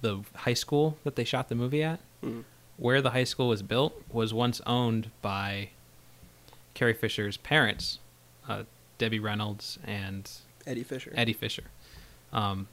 the 0.00 0.20
high 0.36 0.54
school 0.54 0.98
that 1.04 1.16
they 1.16 1.24
shot 1.24 1.48
the 1.48 1.54
movie 1.54 1.82
at, 1.82 2.00
Mm. 2.22 2.44
Where 2.78 3.02
the 3.02 3.10
high 3.10 3.24
school 3.24 3.48
was 3.48 3.60
built, 3.62 4.00
was 4.10 4.32
once 4.32 4.62
owned 4.66 5.10
by 5.20 5.70
Carrie 6.74 6.94
Fisher's 6.94 7.36
parents, 7.36 7.98
uh, 8.48 8.62
Debbie 8.96 9.18
Reynolds 9.18 9.78
and 9.84 10.30
Eddie 10.66 10.84
Fisher. 10.84 11.12
Eddie 11.14 11.32
Fisher. 11.32 11.64
Um, 12.32 12.68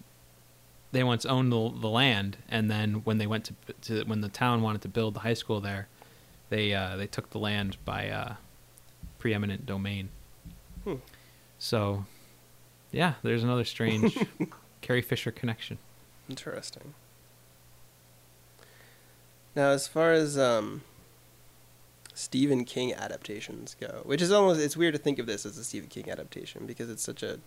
they 0.92 1.04
once 1.04 1.26
owned 1.26 1.52
the, 1.52 1.74
the 1.82 1.90
land, 1.90 2.38
and 2.48 2.70
then 2.70 3.02
when 3.04 3.18
they 3.18 3.28
went 3.28 3.46
to, 3.46 3.54
to 3.82 4.04
when 4.06 4.22
the 4.22 4.30
town 4.30 4.62
wanted 4.62 4.82
to 4.84 4.88
build 4.88 5.16
the 5.16 5.22
high 5.22 5.34
school 5.34 5.60
there, 5.60 5.88
they 6.50 6.74
uh, 6.74 6.96
they 6.96 7.08
took 7.08 7.32
the 7.32 7.40
land 7.40 7.78
by 7.84 8.10
uh, 8.10 8.36
preeminent 9.18 9.66
domain. 9.66 10.10
Hmm. 10.84 10.96
So, 11.58 12.06
yeah, 12.92 13.16
there's 13.24 13.44
another 13.44 13.66
strange 13.66 14.18
Carrie 14.82 15.02
Fisher 15.02 15.32
connection. 15.32 15.80
Interesting. 16.30 16.94
Now, 19.56 19.70
as 19.70 19.88
far 19.88 20.12
as 20.12 20.38
um, 20.38 20.82
Stephen 22.14 22.66
King 22.66 22.94
adaptations 22.94 23.76
go, 23.80 24.02
which 24.04 24.22
is 24.22 24.32
almost 24.32 24.60
it's 24.60 24.78
weird 24.78 24.94
to 24.94 25.00
think 25.00 25.20
of 25.20 25.26
this 25.26 25.46
as 25.46 25.58
a 25.58 25.64
Stephen 25.64 25.90
King 25.90 26.10
adaptation 26.10 26.66
because 26.66 26.90
it's 26.90 27.04
such 27.04 27.24
a. 27.24 27.40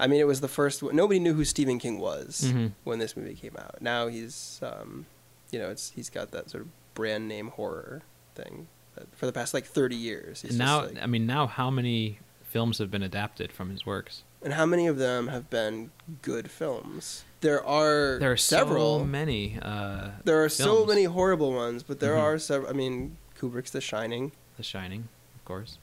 I 0.00 0.06
mean, 0.08 0.20
it 0.20 0.26
was 0.26 0.40
the 0.40 0.48
first. 0.48 0.82
Nobody 0.82 1.20
knew 1.20 1.34
who 1.34 1.44
Stephen 1.44 1.78
King 1.78 1.98
was 1.98 2.42
Mhm. 2.52 2.72
when 2.84 2.98
this 2.98 3.16
movie 3.16 3.34
came 3.34 3.56
out. 3.56 3.80
Now 3.80 4.08
he's, 4.08 4.58
um, 4.62 5.06
you 5.52 5.58
know, 5.58 5.70
it's 5.70 5.90
he's 5.90 6.10
got 6.10 6.30
that 6.32 6.50
sort 6.50 6.62
of 6.64 6.70
brand 6.94 7.28
name 7.28 7.48
horror 7.48 8.02
thing 8.34 8.66
that 8.96 9.06
for 9.16 9.26
the 9.26 9.32
past 9.32 9.54
like 9.54 9.66
thirty 9.66 9.94
years. 9.96 10.42
He's 10.42 10.50
And 10.52 10.58
now, 10.58 10.82
like- 10.86 10.98
I 11.00 11.06
mean, 11.06 11.26
now 11.26 11.46
how 11.46 11.70
many 11.70 12.18
films 12.42 12.78
have 12.78 12.90
been 12.90 13.02
adapted 13.02 13.52
from 13.52 13.70
his 13.70 13.86
works? 13.86 14.22
and 14.44 14.54
how 14.54 14.66
many 14.66 14.88
of 14.88 14.98
them 14.98 15.28
have 15.28 15.48
been 15.50 15.92
good 16.20 16.50
films? 16.50 17.22
There 17.42 17.62
are 17.64 18.18
There 18.20 18.30
are 18.32 18.36
several. 18.36 19.00
so 19.00 19.04
many. 19.04 19.58
Uh, 19.60 20.12
There 20.24 20.42
are 20.44 20.48
so 20.48 20.86
many 20.86 21.04
horrible 21.04 21.52
ones, 21.52 21.82
but 21.82 21.98
there 21.98 22.14
Mhm. 22.14 22.22
are 22.22 22.38
several. 22.38 22.70
I 22.70 22.72
mean, 22.72 23.16
Kubrick's 23.38 23.72
The 23.72 23.80
Shining, 23.80 24.30
The 24.56 24.62
Shining, 24.62 25.08
of 25.34 25.44
course. 25.44 25.78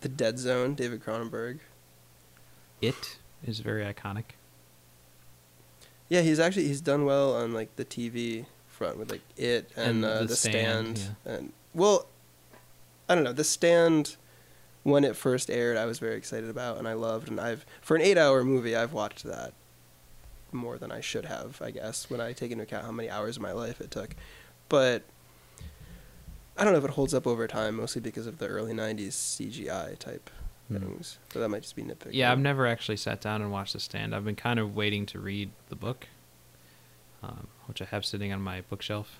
The 0.00 0.08
Dead 0.08 0.38
Zone, 0.38 0.74
David 0.74 1.04
Cronenberg. 1.04 1.58
It 2.80 3.18
is 3.46 3.60
very 3.60 3.84
iconic. 3.84 4.24
Yeah, 6.08 6.22
he's 6.22 6.40
actually 6.40 6.66
he's 6.66 6.80
done 6.80 7.04
well 7.04 7.34
on 7.34 7.52
like 7.52 7.76
the 7.76 7.84
TV 7.84 8.46
front 8.66 8.96
with 8.96 9.10
like 9.10 9.20
it 9.36 9.70
and, 9.76 10.02
And 10.02 10.04
uh, 10.06 10.18
The 10.20 10.26
the, 10.28 10.36
Stand, 10.36 10.98
stand. 10.98 11.16
And 11.26 11.52
well, 11.74 12.06
I 13.10 13.14
don't 13.14 13.24
know 13.24 13.34
the 13.34 13.44
stand. 13.44 14.16
When 14.82 15.04
it 15.04 15.14
first 15.14 15.50
aired, 15.50 15.76
I 15.76 15.84
was 15.84 15.98
very 15.98 16.16
excited 16.16 16.48
about 16.48 16.78
and 16.78 16.88
I 16.88 16.94
loved, 16.94 17.28
and 17.28 17.38
I've 17.40 17.66
for 17.82 17.96
an 17.96 18.02
eight-hour 18.02 18.44
movie, 18.44 18.74
I've 18.74 18.92
watched 18.92 19.24
that 19.24 19.52
more 20.52 20.78
than 20.78 20.90
I 20.90 21.00
should 21.00 21.26
have, 21.26 21.60
I 21.62 21.70
guess, 21.70 22.08
when 22.10 22.20
I 22.20 22.32
take 22.32 22.50
into 22.50 22.64
account 22.64 22.84
how 22.86 22.90
many 22.92 23.08
hours 23.10 23.36
of 23.36 23.42
my 23.42 23.52
life 23.52 23.80
it 23.80 23.90
took. 23.90 24.16
But 24.68 25.02
I 26.56 26.64
don't 26.64 26.72
know 26.72 26.78
if 26.78 26.84
it 26.84 26.90
holds 26.92 27.14
up 27.14 27.26
over 27.26 27.46
time, 27.46 27.76
mostly 27.76 28.00
because 28.00 28.26
of 28.26 28.38
the 28.38 28.46
early 28.46 28.72
'90s 28.72 29.12
CGI 29.12 29.98
type 29.98 30.30
Hmm. 30.68 30.78
things. 30.78 31.18
But 31.34 31.40
that 31.40 31.48
might 31.48 31.62
just 31.62 31.76
be 31.76 31.82
nitpicking. 31.82 32.10
Yeah, 32.12 32.30
I've 32.32 32.38
never 32.38 32.66
actually 32.66 32.96
sat 32.96 33.20
down 33.20 33.42
and 33.42 33.50
watched 33.52 33.72
The 33.74 33.80
Stand. 33.80 34.14
I've 34.14 34.24
been 34.24 34.36
kind 34.36 34.58
of 34.58 34.74
waiting 34.76 35.04
to 35.06 35.18
read 35.18 35.50
the 35.68 35.76
book, 35.76 36.06
um, 37.22 37.48
which 37.66 37.82
I 37.82 37.86
have 37.86 38.04
sitting 38.04 38.32
on 38.32 38.40
my 38.40 38.60
bookshelf, 38.62 39.18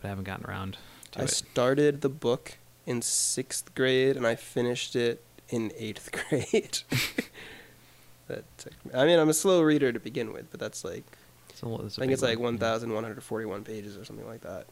but 0.00 0.08
I 0.08 0.10
haven't 0.10 0.24
gotten 0.24 0.44
around 0.46 0.76
to 1.12 1.20
I 1.20 1.22
it. 1.22 1.24
I 1.24 1.26
started 1.26 2.00
the 2.00 2.08
book 2.08 2.58
in 2.86 3.02
sixth 3.02 3.74
grade 3.74 4.16
and 4.16 4.26
I 4.26 4.34
finished 4.34 4.94
it 4.96 5.22
in 5.48 5.72
eighth 5.76 6.10
grade. 6.28 6.78
that 8.28 8.44
took 8.58 8.72
me, 8.84 8.92
I 8.94 9.04
mean, 9.06 9.18
I'm 9.18 9.28
a 9.28 9.34
slow 9.34 9.62
reader 9.62 9.92
to 9.92 10.00
begin 10.00 10.32
with, 10.32 10.50
but 10.50 10.60
that's 10.60 10.84
like 10.84 11.04
It's 11.50 11.62
a, 11.62 11.74
it's 11.84 11.98
a 11.98 12.00
I 12.00 12.02
think 12.02 12.12
it's 12.12 12.22
like 12.22 12.38
1,141 12.38 13.64
pages 13.64 13.96
or 13.96 14.04
something 14.04 14.26
like 14.26 14.40
that. 14.42 14.66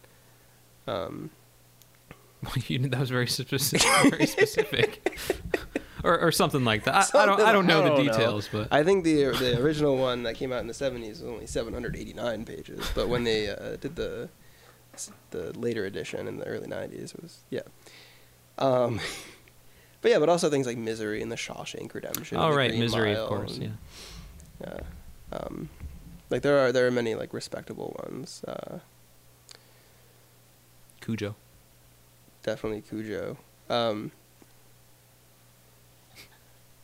Um, 0.86 1.30
you, 2.66 2.78
that 2.80 2.98
was 3.00 3.10
very 3.10 3.26
specific. 3.28 3.86
Very 4.10 4.26
specific. 4.26 5.18
or, 6.02 6.18
or 6.18 6.32
something 6.32 6.64
like 6.64 6.84
that. 6.84 7.14
I, 7.14 7.22
I 7.22 7.26
don't. 7.26 7.40
I 7.40 7.52
don't 7.52 7.66
know 7.66 7.80
I 7.80 7.82
the 7.84 7.88
don't 7.90 8.06
know. 8.06 8.12
details, 8.12 8.48
but 8.50 8.68
I 8.72 8.82
think 8.82 9.04
the 9.04 9.26
the 9.26 9.60
original 9.62 9.96
one 9.96 10.24
that 10.24 10.34
came 10.34 10.52
out 10.52 10.60
in 10.60 10.66
the 10.66 10.72
70s 10.72 11.08
was 11.10 11.22
only 11.24 11.46
789 11.46 12.44
pages, 12.44 12.90
but 12.94 13.08
when 13.08 13.22
they 13.24 13.48
uh, 13.48 13.76
did 13.80 13.94
the 13.96 14.28
the 15.30 15.56
later 15.58 15.86
edition 15.86 16.26
in 16.28 16.38
the 16.38 16.44
early 16.46 16.66
90s, 16.66 17.14
it 17.14 17.22
was 17.22 17.44
yeah. 17.50 17.60
Um, 18.58 19.00
but 20.02 20.10
yeah, 20.10 20.18
but 20.18 20.28
also 20.28 20.50
things 20.50 20.66
like 20.66 20.76
Misery 20.78 21.22
and 21.22 21.30
The 21.32 21.36
Shawshank 21.36 21.92
Redemption. 21.94 22.38
oh 22.38 22.52
right, 22.54 22.74
misery, 22.76 23.12
Mile 23.14 23.22
of 23.24 23.28
course. 23.28 23.56
and- 23.58 23.62
Yeah. 24.60 24.68
Yeah. 24.68 24.80
Um, 25.38 25.68
like 26.30 26.42
there 26.42 26.58
are 26.58 26.72
there 26.72 26.86
are 26.86 26.90
many 26.90 27.14
like 27.14 27.32
respectable 27.32 27.96
ones. 28.04 28.42
Uh, 28.46 28.78
Cujo. 31.00 31.34
definitely 32.42 32.80
Cujo. 32.82 33.36
Um, 33.68 34.12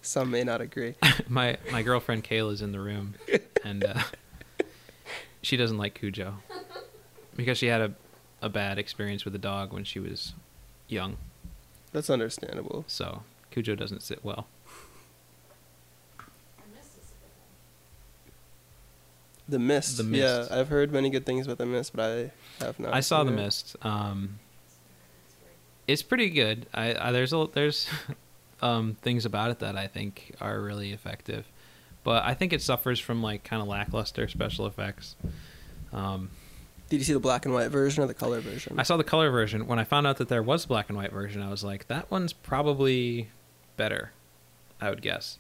some 0.02 0.30
may 0.30 0.42
not 0.44 0.60
agree. 0.60 0.94
my 1.28 1.56
my 1.70 1.82
girlfriend 1.82 2.24
Kayla 2.24 2.52
is 2.52 2.62
in 2.62 2.72
the 2.72 2.80
room, 2.80 3.14
and 3.64 3.84
uh, 3.84 4.02
she 5.42 5.56
doesn't 5.56 5.78
like 5.78 5.94
Cujo 5.94 6.34
because 7.36 7.58
she 7.58 7.66
had 7.66 7.80
a 7.80 7.92
a 8.40 8.48
bad 8.48 8.78
experience 8.78 9.24
with 9.24 9.34
a 9.34 9.38
dog 9.38 9.72
when 9.72 9.84
she 9.84 9.98
was 10.00 10.32
young. 10.88 11.16
That's 11.98 12.10
understandable. 12.10 12.84
So 12.86 13.24
Cujo 13.50 13.74
doesn't 13.74 14.04
sit 14.04 14.24
well. 14.24 14.46
The 19.48 19.58
Mist. 19.58 19.96
The 19.96 20.04
Mist. 20.04 20.22
Yeah, 20.52 20.60
I've 20.60 20.68
heard 20.68 20.92
many 20.92 21.10
good 21.10 21.26
things 21.26 21.46
about 21.46 21.58
The 21.58 21.66
Mist, 21.66 21.96
but 21.96 22.04
I 22.60 22.64
have 22.64 22.78
not. 22.78 22.94
I 22.94 23.00
saw 23.00 23.24
The 23.24 23.32
it. 23.32 23.34
Mist. 23.34 23.74
Um, 23.82 24.38
it's 25.88 26.04
pretty 26.04 26.30
good. 26.30 26.66
I, 26.72 27.08
I 27.08 27.10
there's 27.10 27.32
a 27.32 27.48
there's 27.52 27.88
um, 28.62 28.96
things 29.02 29.24
about 29.24 29.50
it 29.50 29.58
that 29.58 29.76
I 29.76 29.88
think 29.88 30.36
are 30.40 30.60
really 30.60 30.92
effective, 30.92 31.46
but 32.04 32.22
I 32.22 32.34
think 32.34 32.52
it 32.52 32.62
suffers 32.62 33.00
from 33.00 33.24
like 33.24 33.42
kind 33.42 33.60
of 33.60 33.66
lackluster 33.66 34.28
special 34.28 34.66
effects. 34.66 35.16
Um, 35.92 36.30
Did 36.88 36.96
you 36.98 37.04
see 37.04 37.12
the 37.12 37.20
black 37.20 37.44
and 37.44 37.52
white 37.54 37.68
version 37.68 38.02
or 38.02 38.06
the 38.06 38.14
color 38.14 38.40
version? 38.40 38.78
I 38.78 38.82
saw 38.82 38.96
the 38.96 39.04
color 39.04 39.30
version. 39.30 39.66
When 39.66 39.78
I 39.78 39.84
found 39.84 40.06
out 40.06 40.16
that 40.18 40.28
there 40.28 40.42
was 40.42 40.64
a 40.64 40.68
black 40.68 40.88
and 40.88 40.96
white 40.96 41.12
version, 41.12 41.42
I 41.42 41.50
was 41.50 41.62
like, 41.62 41.86
that 41.88 42.10
one's 42.10 42.32
probably 42.32 43.28
better. 43.76 44.12
I 44.80 44.88
would 44.90 45.02
guess, 45.02 45.38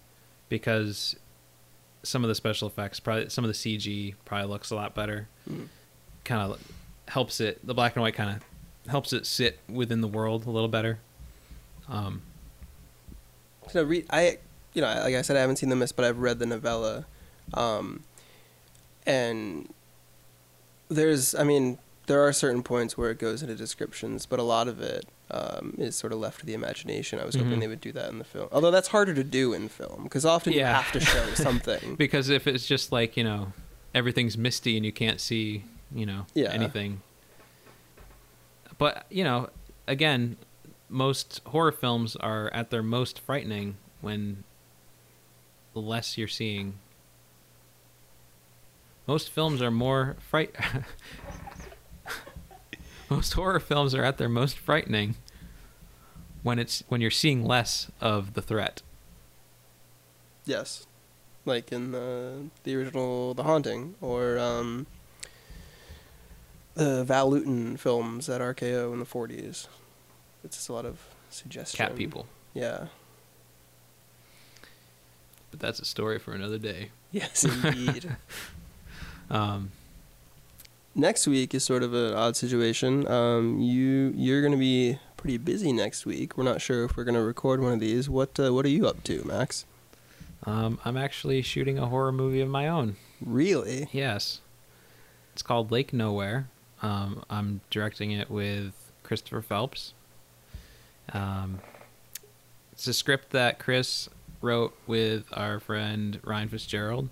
because 0.48 1.16
some 2.02 2.24
of 2.24 2.28
the 2.28 2.34
special 2.34 2.68
effects, 2.68 3.00
probably 3.00 3.28
some 3.28 3.44
of 3.44 3.48
the 3.48 3.54
CG, 3.54 4.14
probably 4.24 4.48
looks 4.48 4.70
a 4.70 4.74
lot 4.76 4.94
better. 4.94 5.28
Mm. 5.50 5.68
Kind 6.24 6.42
of 6.52 6.60
helps 7.08 7.40
it. 7.40 7.64
The 7.66 7.72
black 7.72 7.94
and 7.96 8.02
white 8.02 8.14
kind 8.14 8.36
of 8.36 8.90
helps 8.90 9.12
it 9.12 9.26
sit 9.26 9.58
within 9.68 10.00
the 10.00 10.08
world 10.08 10.44
a 10.46 10.50
little 10.50 10.68
better. 10.68 10.98
Um, 11.88 12.22
So 13.68 13.82
read 13.82 14.06
I 14.10 14.38
you 14.74 14.82
know 14.82 14.88
like 14.88 15.14
I 15.14 15.22
said 15.22 15.36
I 15.36 15.40
haven't 15.40 15.56
seen 15.56 15.68
the 15.68 15.76
mist 15.76 15.96
but 15.96 16.04
I've 16.04 16.18
read 16.18 16.38
the 16.38 16.46
novella, 16.46 17.06
um, 17.54 18.02
and 19.06 19.72
there's 20.88 21.34
I 21.34 21.44
mean 21.44 21.78
there 22.06 22.22
are 22.26 22.32
certain 22.32 22.62
points 22.62 22.96
where 22.96 23.10
it 23.10 23.18
goes 23.18 23.42
into 23.42 23.54
descriptions 23.54 24.24
but 24.26 24.38
a 24.38 24.42
lot 24.42 24.66
of 24.68 24.80
it 24.80 25.04
um, 25.30 25.74
is 25.76 25.94
sort 25.94 26.12
of 26.14 26.18
left 26.18 26.40
to 26.40 26.46
the 26.46 26.54
imagination. 26.54 27.18
I 27.20 27.26
was 27.26 27.34
hoping 27.34 27.52
Mhm. 27.58 27.60
they 27.60 27.68
would 27.68 27.82
do 27.82 27.92
that 27.92 28.08
in 28.10 28.16
the 28.18 28.24
film, 28.24 28.48
although 28.50 28.70
that's 28.70 28.88
harder 28.88 29.12
to 29.12 29.22
do 29.24 29.52
in 29.52 29.68
film 29.68 30.04
because 30.04 30.24
often 30.24 30.54
you 30.54 30.64
have 30.64 30.90
to 30.92 31.00
show 31.00 31.26
something. 31.34 31.96
because 31.96 32.30
if 32.30 32.46
it's 32.46 32.66
just 32.66 32.92
like 32.92 33.16
you 33.16 33.24
know 33.24 33.52
everything's 33.94 34.38
misty 34.38 34.76
and 34.76 34.86
you 34.86 34.92
can't 34.92 35.20
see 35.20 35.64
you 35.94 36.06
know 36.06 36.24
Yeah. 36.34 36.50
anything 36.52 37.02
but 38.78 39.06
you 39.10 39.24
know 39.24 39.50
again 39.86 40.36
most 40.88 41.40
horror 41.46 41.72
films 41.72 42.16
are 42.16 42.50
at 42.54 42.70
their 42.70 42.82
most 42.82 43.18
frightening 43.20 43.76
when 44.00 44.44
the 45.74 45.80
less 45.80 46.16
you're 46.16 46.28
seeing 46.28 46.74
most 49.08 49.30
films 49.30 49.60
are 49.60 49.70
more 49.70 50.16
fright 50.20 50.54
most 53.10 53.32
horror 53.32 53.58
films 53.58 53.94
are 53.94 54.04
at 54.04 54.18
their 54.18 54.28
most 54.28 54.58
frightening 54.58 55.14
when 56.42 56.58
it's 56.58 56.84
when 56.88 57.00
you're 57.00 57.10
seeing 57.10 57.44
less 57.44 57.90
of 58.00 58.34
the 58.34 58.42
threat 58.42 58.82
Yes, 60.44 60.86
like 61.44 61.72
in 61.72 61.92
the 61.92 62.44
the 62.64 62.74
original 62.74 63.34
The 63.34 63.42
Haunting 63.42 63.96
or 64.00 64.38
um, 64.38 64.86
the 66.74 67.04
Val 67.04 67.28
Lewton 67.30 67.76
films 67.76 68.30
at 68.30 68.40
RKO 68.40 68.94
in 68.94 68.98
the 68.98 69.04
forties. 69.04 69.68
It's 70.42 70.56
just 70.56 70.70
a 70.70 70.72
lot 70.72 70.86
of 70.86 71.00
suggestion. 71.28 71.76
cat 71.86 71.96
people 71.96 72.26
Yeah. 72.54 72.86
but 75.50 75.60
that's 75.60 75.80
a 75.80 75.84
story 75.84 76.18
for 76.18 76.32
another 76.32 76.56
day 76.58 76.92
Yes, 77.12 77.44
indeed. 77.64 78.16
Um 79.30 79.70
next 80.94 81.26
week 81.26 81.54
is 81.54 81.64
sort 81.64 81.82
of 81.82 81.94
an 81.94 82.14
odd 82.14 82.36
situation. 82.36 83.06
Um, 83.08 83.60
you 83.60 84.12
you're 84.16 84.42
gonna 84.42 84.56
be 84.56 84.98
pretty 85.16 85.38
busy 85.38 85.72
next 85.72 86.04
week. 86.04 86.36
We're 86.36 86.44
not 86.44 86.60
sure 86.60 86.84
if 86.84 86.96
we're 86.96 87.04
gonna 87.04 87.22
record 87.22 87.60
one 87.60 87.72
of 87.72 87.80
these. 87.80 88.10
What 88.10 88.38
uh, 88.38 88.52
what 88.52 88.64
are 88.66 88.70
you 88.70 88.86
up 88.86 89.02
to, 89.04 89.24
Max? 89.24 89.64
Um, 90.44 90.78
I'm 90.84 90.96
actually 90.96 91.42
shooting 91.42 91.78
a 91.78 91.86
horror 91.86 92.12
movie 92.12 92.40
of 92.40 92.48
my 92.48 92.68
own. 92.68 92.96
Really? 93.24 93.88
Yes. 93.92 94.40
It's 95.32 95.42
called 95.42 95.70
Lake 95.70 95.92
Nowhere. 95.92 96.48
Um, 96.80 97.24
I'm 97.28 97.60
directing 97.70 98.12
it 98.12 98.30
with 98.30 98.72
Christopher 99.02 99.42
Phelps. 99.42 99.94
Um, 101.12 101.60
it's 102.72 102.86
a 102.86 102.94
script 102.94 103.30
that 103.30 103.58
Chris 103.58 104.08
wrote 104.40 104.76
with 104.86 105.24
our 105.32 105.58
friend 105.58 106.20
Ryan 106.22 106.48
Fitzgerald. 106.48 107.08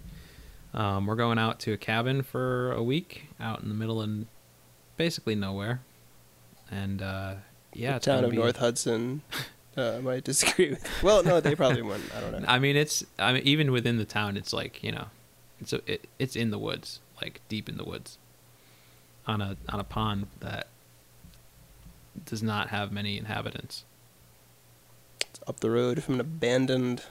Um, 0.77 1.07
we're 1.07 1.17
going 1.17 1.39
out 1.39 1.59
to 1.61 1.73
a 1.73 1.79
cabin 1.79 2.23
for 2.23 2.71
a 2.73 2.83
week 2.83 3.29
out 3.41 3.63
in 3.63 3.69
the 3.69 3.75
middle 3.75 4.03
of 4.03 4.27
basically 4.99 5.35
nowhere. 5.35 5.81
And 6.71 7.01
uh, 7.01 7.37
yeah, 7.73 7.93
the 7.93 7.97
it's 7.97 8.07
town 8.07 8.25
of 8.25 8.31
be- 8.31 8.37
North 8.37 8.59
Hudson 8.59 9.23
uh, 9.77 9.99
might 10.03 10.25
disagree 10.25 10.71
with. 10.71 10.87
Well, 11.03 11.23
no, 11.23 11.41
they 11.41 11.55
probably 11.55 11.83
wouldn't. 11.83 12.15
I 12.15 12.21
don't 12.21 12.43
know. 12.43 12.45
I 12.49 12.59
mean, 12.59 12.77
it's 12.77 13.05
I 13.19 13.33
mean, 13.33 13.43
even 13.45 13.73
within 13.73 13.97
the 13.97 14.05
town, 14.05 14.37
it's 14.37 14.53
like 14.53 14.83
you 14.83 14.93
know, 14.93 15.07
it's 15.61 15.73
a, 15.73 15.81
it, 15.91 16.09
it's 16.19 16.37
in 16.37 16.51
the 16.51 16.59
woods, 16.59 17.01
like 17.23 17.41
deep 17.49 17.69
in 17.69 17.79
the 17.79 17.85
woods, 17.85 18.19
on 19.27 19.41
a 19.41 19.57
on 19.71 19.81
a 19.81 19.85
pond 19.85 20.27
that 20.41 20.69
does 22.25 22.43
not 22.43 22.69
have 22.69 22.93
many 22.93 23.17
inhabitants. 23.17 23.85
It's 25.21 25.41
up 25.47 25.61
the 25.61 25.71
road 25.71 26.03
from 26.03 26.15
an 26.15 26.21
abandoned 26.21 27.05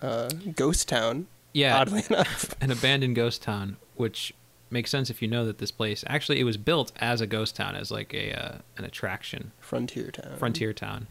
uh, 0.00 0.28
ghost 0.54 0.88
town. 0.88 1.26
Yeah, 1.52 1.78
Oddly 1.78 2.02
enough, 2.10 2.54
an 2.60 2.70
abandoned 2.70 3.14
ghost 3.14 3.42
town, 3.42 3.76
which 3.96 4.32
makes 4.70 4.90
sense 4.90 5.10
if 5.10 5.20
you 5.20 5.28
know 5.28 5.44
that 5.44 5.58
this 5.58 5.70
place 5.70 6.02
actually 6.06 6.40
it 6.40 6.44
was 6.44 6.56
built 6.56 6.92
as 6.96 7.20
a 7.20 7.26
ghost 7.26 7.56
town, 7.56 7.74
as 7.74 7.90
like 7.90 8.14
a 8.14 8.32
uh, 8.32 8.58
an 8.78 8.84
attraction, 8.84 9.52
frontier 9.60 10.10
town. 10.10 10.36
frontier 10.38 10.72
town, 10.72 11.06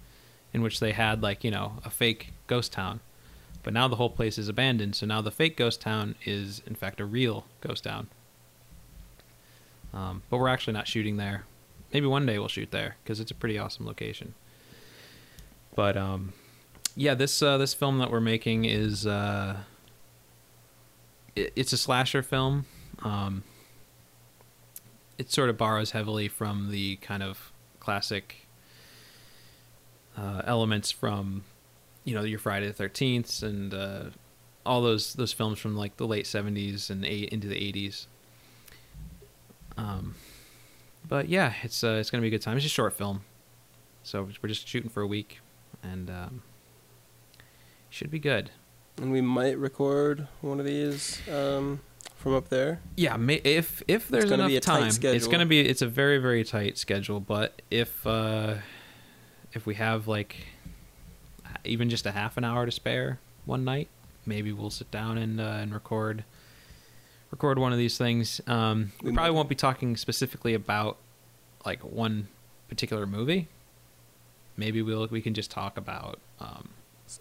in 0.53 0.61
which 0.61 0.79
they 0.79 0.91
had 0.93 1.21
like 1.21 1.43
you 1.43 1.51
know 1.51 1.73
a 1.85 1.89
fake 1.89 2.33
ghost 2.47 2.71
town, 2.71 3.01
but 3.63 3.73
now 3.73 3.87
the 3.87 3.97
whole 3.97 4.09
place 4.09 4.37
is 4.37 4.47
abandoned. 4.47 4.95
So 4.95 5.05
now 5.05 5.21
the 5.21 5.31
fake 5.31 5.57
ghost 5.57 5.81
town 5.81 6.15
is 6.25 6.61
in 6.65 6.75
fact 6.75 6.99
a 6.99 7.05
real 7.05 7.45
ghost 7.61 7.83
town. 7.83 8.07
Um, 9.93 10.23
but 10.29 10.37
we're 10.37 10.47
actually 10.47 10.73
not 10.73 10.87
shooting 10.87 11.17
there. 11.17 11.43
Maybe 11.93 12.07
one 12.07 12.25
day 12.25 12.39
we'll 12.39 12.47
shoot 12.47 12.71
there 12.71 12.95
because 13.03 13.19
it's 13.19 13.31
a 13.31 13.35
pretty 13.35 13.57
awesome 13.57 13.85
location. 13.85 14.33
But 15.75 15.97
um, 15.97 16.33
yeah, 16.95 17.13
this 17.13 17.41
uh, 17.41 17.57
this 17.57 17.73
film 17.73 17.99
that 17.99 18.09
we're 18.09 18.21
making 18.21 18.65
is 18.65 19.05
uh, 19.05 19.57
it, 21.35 21.53
it's 21.55 21.73
a 21.73 21.77
slasher 21.77 22.23
film. 22.23 22.65
Um, 23.03 23.43
it 25.17 25.31
sort 25.31 25.49
of 25.49 25.57
borrows 25.57 25.91
heavily 25.91 26.27
from 26.27 26.71
the 26.71 26.95
kind 26.97 27.21
of 27.21 27.51
classic 27.79 28.47
uh, 30.17 30.41
elements 30.45 30.91
from 30.91 31.43
you 32.03 32.15
know 32.15 32.23
your 32.23 32.39
Friday 32.39 32.67
the 32.67 32.73
Thirteenth 32.73 33.43
and 33.43 33.73
uh, 33.73 34.03
all 34.65 34.81
those 34.81 35.13
those 35.13 35.33
films 35.33 35.59
from 35.59 35.75
like 35.75 35.97
the 35.97 36.07
late 36.07 36.27
seventies 36.27 36.89
and 36.89 37.05
eight 37.05 37.29
into 37.29 37.47
the 37.47 37.57
eighties. 37.57 38.07
Um, 39.77 40.15
but 41.07 41.29
yeah, 41.29 41.53
it's 41.63 41.83
uh, 41.83 41.97
it's 41.99 42.09
gonna 42.09 42.21
be 42.21 42.27
a 42.27 42.31
good 42.31 42.41
time. 42.41 42.57
It's 42.57 42.65
a 42.65 42.69
short 42.69 42.93
film, 42.93 43.21
so 44.03 44.27
we're 44.41 44.49
just 44.49 44.67
shooting 44.67 44.89
for 44.89 45.01
a 45.01 45.07
week, 45.07 45.39
and 45.83 46.09
um, 46.09 46.43
should 47.89 48.11
be 48.11 48.19
good. 48.19 48.51
And 48.97 49.11
we 49.11 49.21
might 49.21 49.57
record 49.57 50.27
one 50.41 50.59
of 50.59 50.65
these 50.65 51.21
um, 51.29 51.79
from 52.17 52.33
up 52.35 52.49
there. 52.49 52.79
Yeah, 52.95 53.17
if 53.43 53.81
if 53.87 54.07
there's 54.07 54.25
gonna 54.25 54.35
enough 54.35 54.47
be 54.49 54.57
a 54.57 54.61
tight 54.61 54.91
time, 55.01 55.15
it's 55.15 55.27
gonna 55.27 55.45
be 55.45 55.59
it's 55.61 55.81
a 55.81 55.87
very 55.87 56.17
very 56.17 56.43
tight 56.43 56.77
schedule. 56.77 57.19
But 57.19 57.61
if 57.71 58.05
uh, 58.05 58.55
if 59.53 59.65
we 59.65 59.75
have 59.75 60.07
like 60.07 60.45
even 61.63 61.89
just 61.89 62.05
a 62.05 62.11
half 62.11 62.37
an 62.37 62.43
hour 62.43 62.65
to 62.65 62.71
spare 62.71 63.19
one 63.45 63.63
night, 63.63 63.87
maybe 64.25 64.51
we'll 64.51 64.69
sit 64.69 64.89
down 64.91 65.17
and 65.17 65.39
uh, 65.39 65.43
and 65.43 65.73
record 65.73 66.23
record 67.31 67.57
one 67.59 67.71
of 67.71 67.77
these 67.77 67.97
things. 67.97 68.41
Um, 68.47 68.91
we 69.01 69.09
We 69.09 69.15
probably 69.15 69.31
might- 69.31 69.35
won't 69.35 69.49
be 69.49 69.55
talking 69.55 69.95
specifically 69.97 70.53
about 70.53 70.97
like 71.65 71.81
one 71.83 72.27
particular 72.69 73.05
movie. 73.07 73.47
Maybe 74.57 74.81
we'll 74.81 75.07
we 75.07 75.21
can 75.21 75.33
just 75.33 75.49
talk 75.49 75.77
about 75.77 76.19
um, 76.39 76.69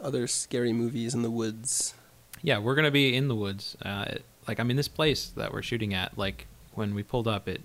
Other 0.01 0.27
scary 0.27 0.73
movies 0.73 1.15
in 1.15 1.23
the 1.23 1.31
woods. 1.31 1.95
yeah, 2.43 2.59
we're 2.59 2.75
gonna 2.75 2.91
be 2.91 3.15
in 3.15 3.29
the 3.29 3.35
woods. 3.37 3.77
Uh, 3.85 4.05
it- 4.09 4.25
like 4.49 4.59
I 4.59 4.63
mean, 4.65 4.77
this 4.77 4.89
place 4.89 5.29
that 5.37 5.53
we're 5.53 5.63
shooting 5.63 5.95
at, 5.95 6.17
like 6.19 6.47
when 6.75 6.95
we 6.95 7.03
pulled 7.03 7.29
up, 7.29 7.47
it 7.49 7.61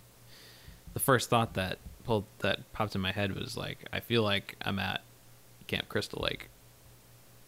the 0.93 0.99
first 0.99 1.29
thought 1.29 1.53
that 1.55 1.77
pulled 2.03 2.25
that 2.39 2.71
popped 2.73 2.93
in 2.95 3.01
my 3.01 3.11
head 3.11 3.33
was 3.35 3.57
like, 3.57 3.87
I 3.91 3.99
feel 3.99 4.21
like 4.23 4.55
I'm 4.61 4.77
at 4.79 5.01
Camp 5.67 5.89
Crystal 5.89 6.21
Lake. 6.21 6.49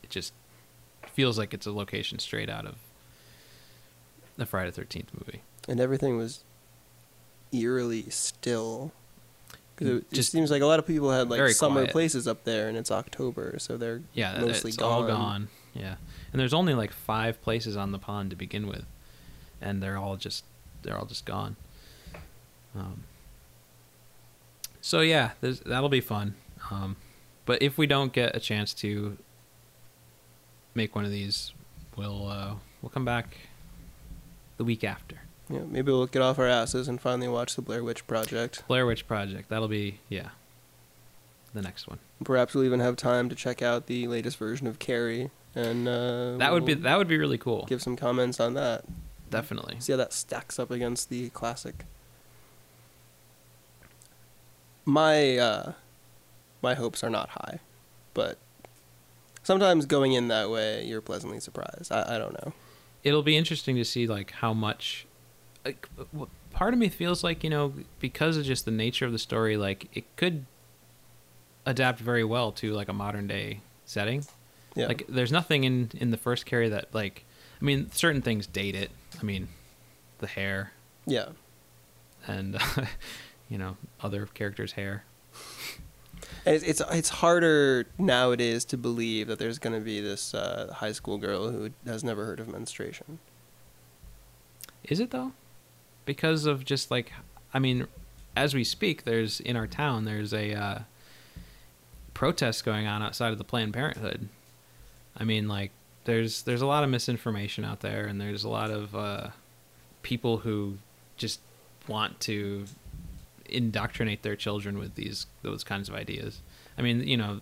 It 0.04 0.10
just 0.10 0.34
feels 1.14 1.38
like 1.38 1.54
it's 1.54 1.66
a 1.68 1.72
location 1.72 2.20
straight 2.20 2.50
out 2.50 2.66
of 2.66 2.76
the 4.38 4.46
Friday 4.46 4.72
Thirteenth 4.72 5.12
movie. 5.14 5.42
and 5.68 5.80
everything 5.80 6.18
was 6.18 6.44
eerily 7.52 8.10
still. 8.10 8.92
'Cause 9.78 9.88
it, 9.88 9.96
it 9.98 10.12
Just 10.12 10.32
seems 10.32 10.50
like 10.52 10.62
a 10.62 10.66
lot 10.66 10.80
of 10.80 10.88
people 10.88 11.12
had 11.12 11.30
like 11.30 11.52
summer 11.52 11.82
quiet. 11.82 11.92
places 11.92 12.28
up 12.28 12.44
there, 12.44 12.68
and 12.68 12.76
it's 12.78 12.92
October, 12.92 13.58
so 13.60 13.78
they're 13.78 14.02
Yeah, 14.14 14.40
mostly 14.42 14.70
it's 14.70 14.78
gone. 14.78 14.92
all 14.92 15.08
gone. 15.08 15.48
Yeah, 15.76 15.96
and 16.34 16.40
there's 16.40 16.54
only 16.54 16.74
like 16.74 16.92
five 16.92 17.40
places 17.44 17.78
on 17.78 17.92
the 17.92 18.00
pond 18.00 18.32
to 18.32 18.36
begin 18.36 18.66
with, 18.68 18.86
and 19.62 19.82
they're 19.82 19.98
all 19.98 20.18
just 20.18 20.44
they're 20.82 20.98
all 20.98 21.06
just 21.06 21.26
gone. 21.26 21.56
Um, 22.76 23.04
so 24.82 25.02
yeah, 25.02 25.32
there's, 25.42 25.60
that'll 25.62 25.90
be 25.90 26.02
fun. 26.02 26.34
Um, 26.72 26.96
but 27.46 27.62
if 27.62 27.78
we 27.78 27.86
don't 27.88 28.12
get 28.14 28.36
a 28.36 28.40
chance 28.40 28.74
to 28.76 29.18
make 30.74 30.96
one 30.96 31.06
of 31.06 31.12
these, 31.12 31.54
we'll 31.96 32.28
uh, 32.28 32.56
we'll 32.82 32.90
come 32.90 33.06
back 33.06 33.38
the 34.58 34.64
week 34.64 34.84
after. 34.84 35.22
Yeah, 35.50 35.62
maybe 35.68 35.92
we'll 35.92 36.08
get 36.08 36.22
off 36.22 36.40
our 36.40 36.48
asses 36.48 36.88
and 36.88 37.00
finally 37.00 37.28
watch 37.28 37.56
the 37.56 37.62
Blair 37.62 37.84
Witch 37.84 38.06
Project. 38.06 38.64
Blair 38.68 38.86
Witch 38.86 39.08
Project. 39.08 39.50
That'll 39.50 39.68
be 39.70 40.00
yeah, 40.10 40.30
the 41.54 41.62
next 41.62 41.88
one. 41.88 42.00
Perhaps 42.24 42.54
we'll 42.54 42.66
even 42.66 42.80
have 42.82 42.96
time 42.98 43.30
to 43.30 43.36
check 43.36 43.62
out 43.62 43.86
the 43.88 44.08
latest 44.08 44.38
version 44.38 44.68
of 44.68 44.80
Carrie, 44.80 45.30
and 45.56 45.88
uh, 45.88 46.36
That 46.38 46.52
would 46.52 46.66
be 46.66 46.74
we'll 46.74 46.84
that 46.84 46.98
would 46.98 47.08
be 47.08 47.18
really 47.18 47.38
cool. 47.38 47.66
Give 47.68 47.82
some 47.82 47.96
comments 47.96 48.40
on 48.40 48.56
that. 48.56 48.84
Definitely. 49.30 49.78
See 49.80 49.94
how 49.94 49.98
that 49.98 50.14
stacks 50.14 50.58
up 50.60 50.72
against 50.72 51.10
the 51.10 51.30
classic. 51.30 51.86
My 54.86 55.38
uh, 55.38 55.74
my 56.62 56.76
hopes 56.76 57.04
are 57.04 57.10
not 57.10 57.30
high, 57.30 57.60
but 58.14 58.38
sometimes 59.44 59.86
going 59.86 60.14
in 60.14 60.28
that 60.30 60.50
way, 60.50 60.84
you're 60.86 61.02
pleasantly 61.02 61.40
surprised. 61.40 61.92
I, 61.92 62.16
I 62.16 62.18
don't 62.18 62.34
know. 62.34 62.54
it'll 63.04 63.24
be 63.24 63.38
interesting 63.38 63.76
to 63.76 63.86
see 63.86 64.08
like 64.08 64.32
how 64.32 64.54
much 64.54 65.06
like 65.68 65.88
part 66.52 66.74
of 66.74 66.80
me 66.80 66.90
feels 66.90 67.24
like 67.24 67.44
you 67.44 67.50
know 67.50 67.74
because 68.00 68.38
of 68.38 68.44
just 68.46 68.66
the 68.66 68.72
nature 68.72 69.06
of 69.06 69.12
the 69.12 69.20
story 69.20 69.58
like 69.58 69.88
it 69.94 70.04
could 70.16 70.46
adapt 71.66 72.00
very 72.00 72.24
well 72.24 72.52
to 72.54 72.74
like 72.74 72.88
a 72.88 72.94
modern 72.94 73.28
day 73.28 73.60
setting. 73.86 74.26
Yeah, 74.76 74.88
like 74.88 75.06
there's 75.10 75.32
nothing 75.32 75.64
in 75.66 75.92
in 75.96 76.12
the 76.12 76.18
first 76.18 76.46
carrie 76.46 76.70
that 76.70 76.94
like 76.94 77.26
i 77.62 77.66
mean 77.66 77.92
certain 77.92 78.22
things 78.22 78.48
date 78.48 78.76
it. 78.76 78.92
I 79.20 79.24
mean 79.24 79.50
the 80.20 80.28
hair. 80.28 80.72
Yeah. 81.06 81.30
and 82.26 82.58
you 83.50 83.58
know 83.58 83.78
other 84.02 84.26
characters 84.28 84.74
hair. 84.74 85.04
And 86.46 86.56
It's, 86.56 86.64
it's 86.64 86.82
it's 86.92 87.10
harder 87.10 87.88
nowadays 87.98 88.66
to 88.66 88.78
believe 88.78 89.28
that 89.28 89.38
there's 89.40 89.60
going 89.60 89.74
to 89.76 89.82
be 89.82 90.00
this 90.00 90.34
uh, 90.34 90.74
high 90.78 90.94
school 90.94 91.18
girl 91.18 91.52
who 91.52 91.72
has 91.86 92.04
never 92.04 92.26
heard 92.26 92.40
of 92.40 92.48
menstruation. 92.48 93.20
is 94.84 95.00
it 95.00 95.12
though 95.12 95.34
because 96.08 96.48
of 96.48 96.66
just 96.66 96.90
like 96.90 97.14
i 97.54 97.60
mean 97.60 97.86
as 98.36 98.56
we 98.56 98.64
speak 98.64 99.04
there's 99.04 99.40
in 99.42 99.56
our 99.56 99.68
town 99.68 100.06
there's 100.06 100.34
a 100.34 100.54
uh, 100.56 100.80
protest 102.18 102.66
going 102.66 102.88
on 102.88 103.04
outside 103.04 103.32
of 103.32 103.38
the 103.38 103.44
planned 103.44 103.76
parenthood. 103.76 104.28
I 105.16 105.24
mean 105.24 105.48
like 105.48 105.70
there's 106.06 106.42
there's 106.42 106.64
a 106.64 106.66
lot 106.66 106.84
of 106.84 106.90
misinformation 106.90 107.64
out 107.64 107.82
there 107.82 108.08
and 108.08 108.20
there's 108.20 108.44
a 108.44 108.50
lot 108.50 108.72
of 108.72 108.96
uh, 108.96 109.28
people 110.02 110.38
who 110.40 110.80
just 111.16 111.40
want 111.88 112.20
to 112.22 112.66
indoctrinate 113.46 114.24
their 114.24 114.36
children 114.36 114.80
with 114.80 114.96
these 114.96 115.28
those 115.44 115.64
kinds 115.64 115.90
of 115.90 115.94
ideas. 115.94 116.42
I 116.76 116.82
mean 116.82 117.08
you 117.08 117.18
know 117.18 117.42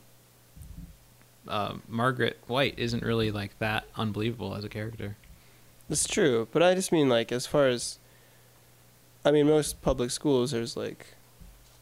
uh, 1.47 1.75
margaret 1.87 2.37
white 2.47 2.77
isn't 2.77 3.01
really 3.01 3.31
like 3.31 3.57
that 3.59 3.85
unbelievable 3.95 4.55
as 4.55 4.65
a 4.65 4.69
character. 4.69 5.15
It's 5.89 6.05
true, 6.05 6.49
but 6.51 6.61
I 6.61 6.75
just 6.75 6.91
mean 6.91 7.07
like 7.07 7.31
as 7.31 7.47
far 7.47 7.69
as, 7.69 7.97
I 9.25 9.31
mean 9.31 9.47
most 9.47 9.81
public 9.81 10.11
schools 10.11 10.51
there's 10.51 10.77
like 10.77 11.07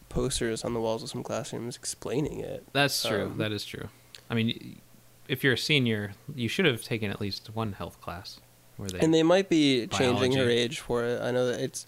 posters 0.09 0.63
on 0.63 0.73
the 0.73 0.79
walls 0.79 1.03
of 1.03 1.09
some 1.09 1.23
classrooms 1.23 1.75
explaining 1.75 2.39
it. 2.39 2.65
That's 2.71 3.03
true. 3.03 3.25
Um, 3.25 3.37
that 3.39 3.51
is 3.51 3.65
true. 3.65 3.89
I 4.29 4.35
mean, 4.35 4.79
if 5.27 5.43
you're 5.43 5.53
a 5.53 5.57
senior, 5.57 6.13
you 6.35 6.47
should 6.47 6.65
have 6.65 6.83
taken 6.83 7.09
at 7.11 7.19
least 7.19 7.49
one 7.53 7.73
health 7.73 7.99
class 7.99 8.39
where 8.77 8.89
they. 8.89 8.99
and 8.99 9.13
they 9.13 9.23
might 9.23 9.49
be 9.49 9.87
changing 9.87 10.33
her 10.33 10.49
age 10.49 10.79
for 10.79 11.03
it. 11.03 11.21
I 11.21 11.31
know 11.31 11.47
that 11.47 11.59
it's 11.59 11.85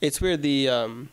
it's 0.00 0.20
weird 0.20 0.42
the 0.42 0.68
um 0.68 1.08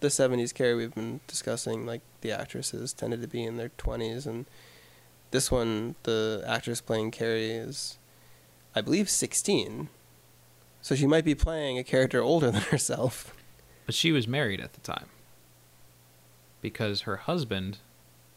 the 0.00 0.08
70s 0.08 0.54
Carrie 0.54 0.74
we've 0.74 0.94
been 0.94 1.20
discussing 1.26 1.84
like 1.86 2.00
the 2.22 2.32
actresses 2.32 2.92
tended 2.92 3.20
to 3.20 3.28
be 3.28 3.44
in 3.44 3.58
their 3.58 3.68
20s 3.76 4.26
and 4.26 4.46
this 5.30 5.50
one 5.50 5.94
the 6.04 6.42
actress 6.46 6.80
playing 6.80 7.10
Carrie 7.10 7.50
is 7.50 7.98
I 8.74 8.80
believe 8.80 9.10
16. 9.10 9.88
So 10.82 10.94
she 10.94 11.06
might 11.06 11.24
be 11.24 11.34
playing 11.34 11.78
a 11.78 11.84
character 11.84 12.22
older 12.22 12.50
than 12.50 12.62
herself. 12.70 13.34
but 13.86 13.94
she 13.94 14.12
was 14.12 14.26
married 14.26 14.60
at 14.60 14.72
the 14.72 14.80
time. 14.80 15.06
Because 16.60 17.02
her 17.02 17.16
husband, 17.16 17.78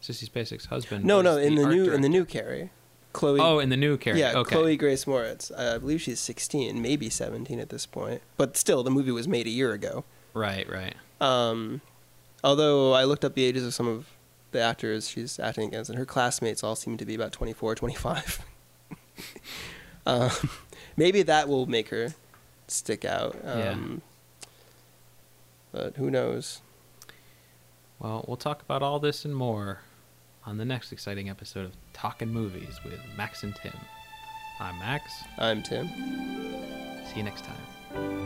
Sissy 0.02 0.28
Spacek's 0.28 0.66
husband. 0.66 1.04
No, 1.04 1.20
no, 1.22 1.36
in 1.36 1.54
the 1.54 1.64
art 1.64 1.74
new 1.74 1.92
in 1.92 2.00
the 2.00 2.08
new 2.08 2.24
Carrie. 2.24 2.70
Chloe. 3.12 3.38
Oh, 3.40 3.60
in 3.60 3.68
the 3.68 3.76
new 3.76 3.96
character. 3.96 4.20
yeah, 4.20 4.38
okay. 4.38 4.56
Chloe 4.56 4.76
Grace 4.76 5.04
Moretz. 5.04 5.56
I 5.56 5.78
believe 5.78 6.02
she's 6.02 6.18
16, 6.20 6.82
maybe 6.82 7.08
17 7.08 7.60
at 7.60 7.68
this 7.68 7.86
point. 7.86 8.20
But 8.36 8.56
still, 8.56 8.82
the 8.82 8.90
movie 8.90 9.12
was 9.12 9.28
made 9.28 9.46
a 9.46 9.50
year 9.50 9.72
ago. 9.72 10.04
Right, 10.34 10.68
right. 10.68 10.94
Um, 11.20 11.80
although 12.42 12.92
I 12.92 13.04
looked 13.04 13.24
up 13.24 13.34
the 13.34 13.44
ages 13.44 13.64
of 13.64 13.72
some 13.72 13.86
of 13.86 14.08
the 14.50 14.60
actors 14.60 15.08
she's 15.08 15.38
acting 15.38 15.68
against, 15.68 15.90
and 15.90 15.98
her 15.98 16.04
classmates 16.04 16.64
all 16.64 16.74
seem 16.74 16.96
to 16.96 17.04
be 17.04 17.14
about 17.14 17.30
24, 17.30 17.76
25. 17.76 18.44
um, 20.06 20.30
maybe 20.96 21.22
that 21.22 21.48
will 21.48 21.66
make 21.66 21.88
her 21.90 22.14
stick 22.68 23.04
out. 23.04 23.36
Um, 23.44 24.02
But 25.72 25.96
who 25.96 26.10
knows? 26.10 26.60
Well, 27.98 28.24
we'll 28.28 28.36
talk 28.36 28.62
about 28.62 28.82
all 28.82 28.98
this 29.00 29.24
and 29.24 29.34
more 29.34 29.80
on 30.46 30.56
the 30.58 30.64
next 30.64 30.92
exciting 30.92 31.28
episode 31.28 31.64
of 31.64 31.72
Talking 31.92 32.28
Movies 32.28 32.78
with 32.84 33.00
Max 33.16 33.42
and 33.42 33.54
Tim. 33.56 33.74
I'm 34.60 34.78
Max. 34.78 35.10
I'm 35.38 35.62
Tim. 35.62 35.88
See 37.08 37.16
you 37.16 37.22
next 37.24 37.44
time. 37.44 38.23